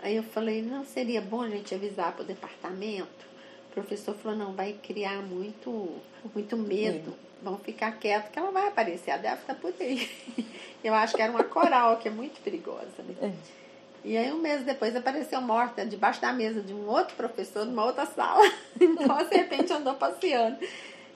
[0.00, 3.28] Aí eu falei, não seria bom a gente avisar para o departamento?
[3.68, 5.90] O professor falou, não, vai criar muito,
[6.34, 7.14] muito medo.
[7.42, 10.08] Vamos ficar quieto que ela vai aparecer, a deve estar por aí.
[10.82, 12.88] Eu acho que era uma coral, que é muito perigosa.
[12.98, 13.14] Né?
[13.22, 13.59] É.
[14.04, 17.84] E aí, um mês depois, apareceu morta debaixo da mesa de um outro professor, numa
[17.84, 18.42] outra sala.
[18.80, 20.58] Então, a serpente andou passeando.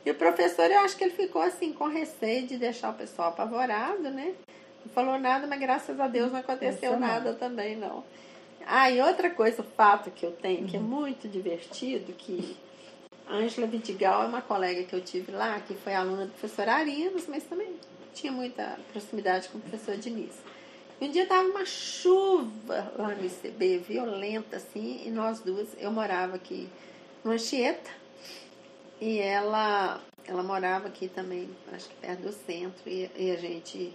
[0.05, 3.31] E o professor, eu acho que ele ficou assim, com receio de deixar o pessoal
[3.31, 4.35] apavorado, né?
[4.85, 8.05] Não falou nada, mas graças a Deus não aconteceu nada também, não.
[8.67, 10.87] Ah, e outra coisa, o fato que eu tenho, que é uhum.
[10.87, 12.57] muito divertido, que
[13.27, 16.69] a Ângela Vidigal é uma colega que eu tive lá, que foi aluna do professor
[16.69, 17.75] Arinos, mas também
[18.13, 20.35] tinha muita proximidade com o professor Diniz.
[21.01, 26.37] Um dia tava uma chuva lá no ICB, violenta assim, e nós duas, eu morava
[26.37, 26.69] aqui
[27.25, 27.91] no Anchieta,
[29.01, 33.93] e ela, ela morava aqui também, acho que perto do centro, e, e a gente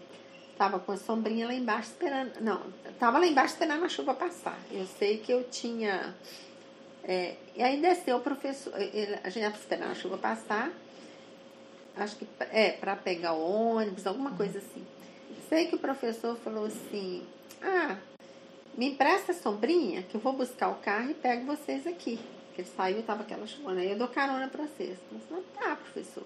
[0.58, 2.62] tava com a sombrinha lá embaixo esperando, não,
[3.00, 4.60] tava lá embaixo esperando a chuva passar.
[4.70, 6.14] Eu sei que eu tinha,
[7.06, 10.70] é, e aí desceu o professor, ele, a gente estava esperando a chuva passar,
[11.96, 14.86] acho que é para pegar o ônibus, alguma coisa assim.
[15.50, 17.24] Sei que o professor falou assim:
[17.62, 17.98] "Ah,
[18.78, 22.20] me empresta a sombrinha que eu vou buscar o carro e pego vocês aqui".
[22.54, 24.98] Que ele saiu, tava aquela chuvona, aí eu dou carona para vocês.
[25.12, 26.24] Eu falei, tá, professor.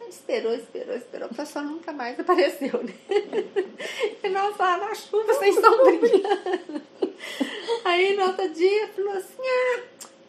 [0.00, 1.26] Ele esperou, esperou, esperou.
[1.26, 2.94] O professor nunca mais apareceu, né?
[4.22, 6.38] E nós lá na chuva sem sombrinha.
[7.84, 9.80] Aí no outro dia falou assim: ah,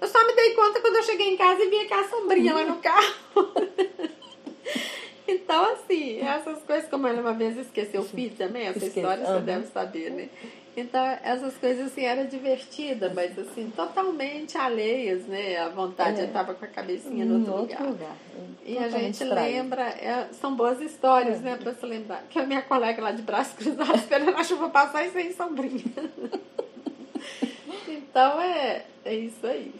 [0.01, 2.63] eu só me dei conta quando eu cheguei em casa e vi aquela sombrinha lá
[2.63, 3.13] no carro.
[5.29, 8.99] Então, assim, essas coisas, como ela uma vez esqueceu o filho também, essa Esqueci.
[8.99, 9.45] história você uhum.
[9.45, 10.29] deve saber, né?
[10.75, 15.57] Então, essas coisas, assim, eram divertidas, mas, assim, totalmente alheias, né?
[15.57, 16.25] A vontade, é.
[16.25, 17.87] estava com a cabecinha no outro, outro lugar.
[17.87, 18.15] lugar.
[18.65, 21.41] E a gente lembra, é, são boas histórias, é.
[21.41, 22.23] né, para se lembrar.
[22.29, 25.83] Que a minha colega lá de braço cruzado esperando a chuva passar e sem sombrinha.
[27.87, 29.71] então, é, é isso aí.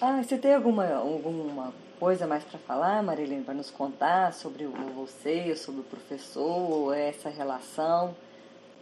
[0.00, 4.72] Ah, você tem alguma, alguma coisa mais para falar, Marilene, para nos contar sobre o
[4.94, 8.14] você, sobre o professor, essa relação?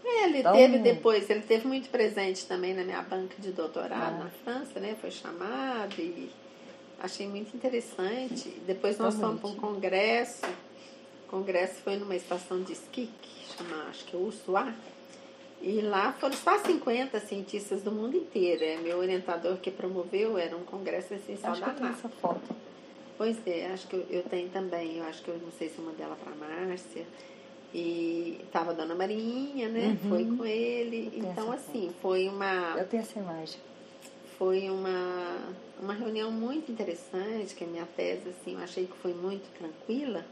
[0.05, 4.25] Ele então, teve depois, ele teve muito presente também na minha banca de doutorado ah.
[4.25, 4.97] na França, né?
[5.01, 6.31] Foi chamado e
[7.01, 8.49] achei muito interessante.
[8.67, 10.47] Depois nós fomos para um congresso.
[11.27, 14.73] O congresso foi numa estação de esqui, que chama, acho que é Ushuá.
[15.61, 18.63] E lá foram só 50 cientistas do mundo inteiro.
[18.63, 22.55] É, meu orientador que promoveu era um congresso essencial acho da que eu essa foto.
[23.17, 24.99] Pois é, acho que eu, eu tenho também.
[24.99, 27.07] Eu acho que eu não sei se eu mandei ela para Márcia.
[27.75, 29.99] E tava a Dona Marinha, né?
[30.03, 30.09] Uhum.
[30.09, 31.13] Foi com ele.
[31.15, 32.75] Então, assim, foi uma.
[32.79, 33.59] Eu tenho essa imagem.
[34.39, 39.15] Foi uma, uma reunião muito interessante, que a minha tese, assim, eu achei que foi
[39.15, 40.25] muito tranquila.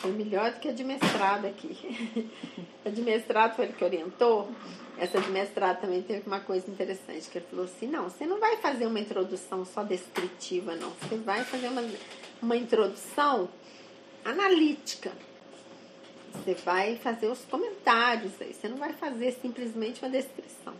[0.00, 2.28] Foi melhor do que a de mestrado aqui.
[2.84, 4.48] a de mestrado foi ele que orientou.
[4.96, 8.40] Essa de mestrado também teve uma coisa interessante, que ele falou assim, não, você não
[8.40, 10.90] vai fazer uma introdução só descritiva, não.
[10.90, 11.84] Você vai fazer uma,
[12.42, 13.48] uma introdução
[14.24, 15.12] analítica.
[16.32, 18.54] Você vai fazer os comentários aí.
[18.54, 20.74] Você não vai fazer simplesmente uma descrição.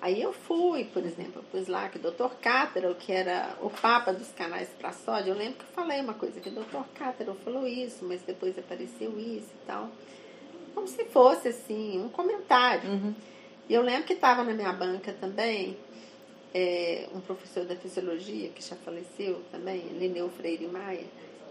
[0.00, 2.34] Aí eu fui, por exemplo, eu pus lá que o Dr.
[2.40, 6.14] Cátero, que era o papa dos canais para sódio, eu lembro que eu falei uma
[6.14, 6.84] coisa, que o Dr.
[6.94, 9.90] Cátero falou isso, mas depois apareceu isso e tal.
[10.72, 12.88] Como se fosse, assim, um comentário.
[12.88, 13.14] Uhum.
[13.68, 15.76] E eu lembro que estava na minha banca também
[16.54, 21.06] é, um professor da fisiologia, que já faleceu também, Lineu Freire Maia.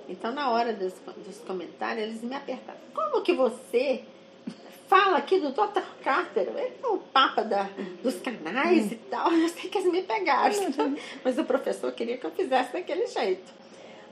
[0.07, 0.94] Então, na hora dos,
[1.26, 2.80] dos comentários, eles me apertaram.
[2.94, 4.03] Como que você
[4.88, 5.81] fala aqui do Dr.
[6.03, 7.69] Carter, ele é o papa da,
[8.01, 9.31] dos canais e tal.
[9.35, 10.55] Eu sei que eles me pegaram,
[11.23, 13.53] mas o professor queria que eu fizesse daquele jeito.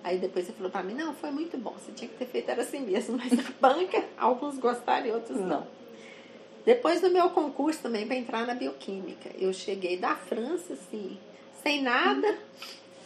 [0.03, 2.49] Aí depois ele falou para mim, não, foi muito bom, você tinha que ter feito
[2.49, 5.65] era assim mesmo, mas na banca, alguns gostaram e outros não.
[6.64, 11.18] Depois do meu concurso também para entrar na bioquímica, eu cheguei da França, assim,
[11.64, 12.38] sem nada,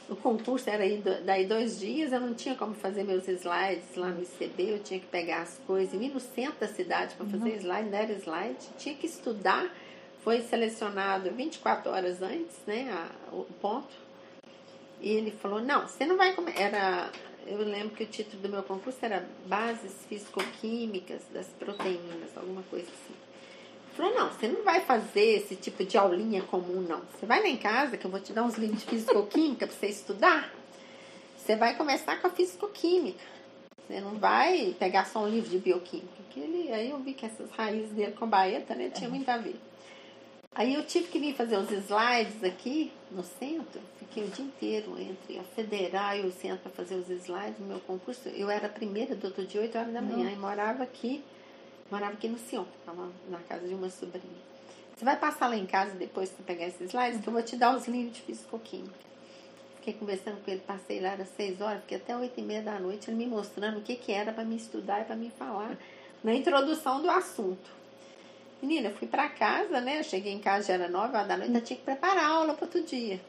[0.10, 4.10] o concurso era aí, daí dois dias, eu não tinha como fazer meus slides lá
[4.10, 7.50] no ICB, eu tinha que pegar as coisas, ir no centro da cidade para fazer
[7.50, 7.58] uhum.
[7.58, 9.72] slide, não era slide, tinha que estudar.
[10.24, 13.88] Foi selecionado 24 horas antes, né, a, o ponto.
[15.00, 16.60] E ele falou: Não, você não vai comer.
[16.60, 17.10] Era,
[17.48, 22.88] eu lembro que o título do meu concurso era Bases Físico-Químicas das Proteínas, alguma coisa
[22.88, 23.19] assim.
[23.96, 27.02] Falou, não, você não vai fazer esse tipo de aulinha comum, não.
[27.14, 29.76] Você vai lá em casa, que eu vou te dar uns livros de fisicoquímica para
[29.76, 30.54] você estudar.
[31.38, 33.24] Você vai começar com a fisicoquímica.
[33.88, 36.08] Você não vai pegar só um livro de bioquímica.
[36.30, 39.38] Que ele, aí eu vi que essas raízes dele com baeta, né, tinha muito a
[39.38, 39.56] ver.
[40.54, 43.82] Aí eu tive que vir fazer os slides aqui no centro.
[43.98, 47.68] Fiquei o dia inteiro entre a federal e o centro para fazer os slides no
[47.68, 48.30] meu concurso.
[48.30, 51.24] Eu era a primeira do outro dia, 8 horas da manhã, e morava aqui
[51.92, 52.66] morava aqui no Sion,
[53.30, 54.50] na casa de uma sobrinha.
[54.96, 57.56] Você vai passar lá em casa depois para pegar esses slides, que eu vou te
[57.56, 59.10] dar os livros de fisicoquímica.
[59.76, 62.78] Fiquei conversando com ele, passei lá às seis horas, fiquei até oito e meia da
[62.80, 65.78] noite, ele me mostrando o que, que era para me estudar e para me falar
[66.22, 67.72] na introdução do assunto.
[68.62, 70.00] Menina, eu fui para casa, né?
[70.00, 72.28] Eu cheguei em casa, já era nove horas da noite, eu tinha que preparar a
[72.28, 73.22] aula para outro dia.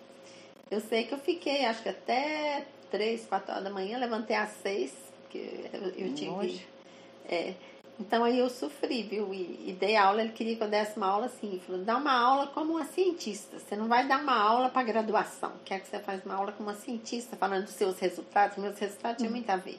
[0.68, 4.50] Eu sei que eu fiquei, acho que até três, quatro horas da manhã, levantei às
[4.62, 4.92] seis,
[5.22, 6.66] porque eu, eu tinha que.
[7.28, 7.54] É,
[8.00, 9.34] então aí eu sofri, viu?
[9.34, 11.48] E, e, dei aula, ele queria que eu desse uma aula assim.
[11.48, 13.58] Ele falou, dá uma aula como uma cientista.
[13.58, 15.52] Você não vai dar uma aula para graduação.
[15.66, 18.56] Quer que você faça uma aula como uma cientista, falando dos seus resultados.
[18.56, 19.78] Meus resultados tinham muito a ver.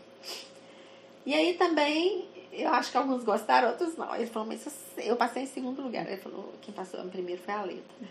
[1.26, 4.16] E aí também, eu acho que alguns gostaram, outros não.
[4.16, 4.68] Ele falou, mas
[4.98, 6.06] eu passei em segundo lugar.
[6.08, 8.08] Ele falou, quem passou em primeiro foi a letra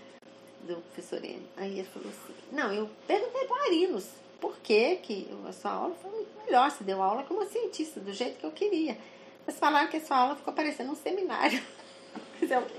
[0.63, 1.41] do professor N.
[1.57, 4.09] Aí ele falou assim, não, eu perguntei para o Arinos,
[4.41, 6.69] por que, que a sua aula foi melhor?
[6.69, 8.99] Você deu aula como cientista, do jeito que eu queria.
[9.47, 11.61] Eles falaram que a sua aula ficou parecendo um seminário.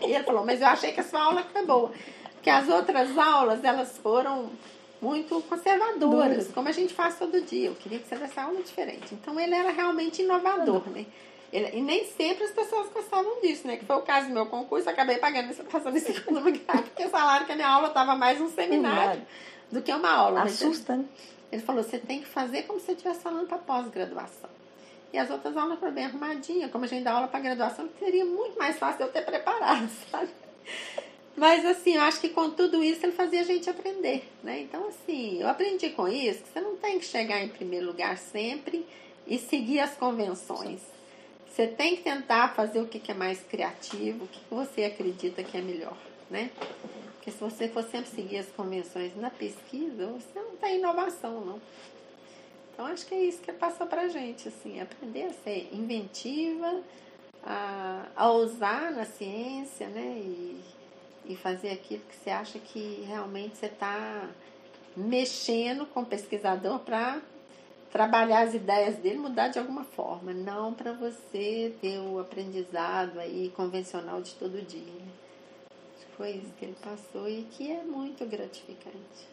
[0.02, 1.92] E ele falou, mas eu achei que a sua aula foi boa.
[2.34, 4.50] Porque as outras aulas, elas foram
[5.02, 7.68] muito conservadoras, como a gente faz todo dia.
[7.68, 9.14] Eu queria que você desse aula diferente.
[9.14, 11.06] Então ele era realmente inovador, né?
[11.52, 13.76] Ele, e nem sempre as pessoas gostavam disso, né?
[13.76, 17.08] Que foi o caso do meu concurso, acabei pagando essa passando em segundo lugar, porque
[17.10, 19.22] falaram que a minha aula estava mais um seminário
[19.72, 20.44] do que uma aula.
[20.44, 21.06] Assusta, né?
[21.52, 24.41] Ele falou, você tem que fazer como se você estivesse falando para pós-graduação.
[25.14, 28.24] E as outras aulas foram bem arrumadinhas, como a gente dá aula para graduação, seria
[28.24, 30.30] muito mais fácil eu ter preparado, sabe?
[31.36, 34.62] Mas assim, eu acho que com tudo isso ele fazia a gente aprender, né?
[34.62, 38.18] Então assim, eu aprendi com isso que você não tem que chegar em primeiro lugar
[38.18, 38.86] sempre
[39.26, 40.82] e seguir as convenções.
[41.48, 45.58] Você tem que tentar fazer o que é mais criativo, o que você acredita que
[45.58, 45.98] é melhor,
[46.30, 46.50] né?
[47.16, 51.62] Porque se você for sempre seguir as convenções na pesquisa, você não tem inovação, não.
[52.82, 56.82] Então acho que é isso que passa pra gente, assim, aprender a ser inventiva,
[57.44, 60.18] a, a ousar na ciência, né?
[60.18, 60.60] E,
[61.26, 64.28] e fazer aquilo que você acha que realmente você está
[64.98, 67.22] mexendo com o pesquisador para
[67.91, 73.53] trabalhar as ideias dele, mudar de alguma forma, não para você ter o aprendizado aí
[73.56, 74.82] convencional de todo dia.
[74.82, 75.12] Né?
[76.18, 79.30] Foi isso que ele passou e que é muito gratificante.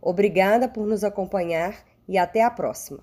[0.00, 3.00] Obrigada por nos acompanhar e até a próxima!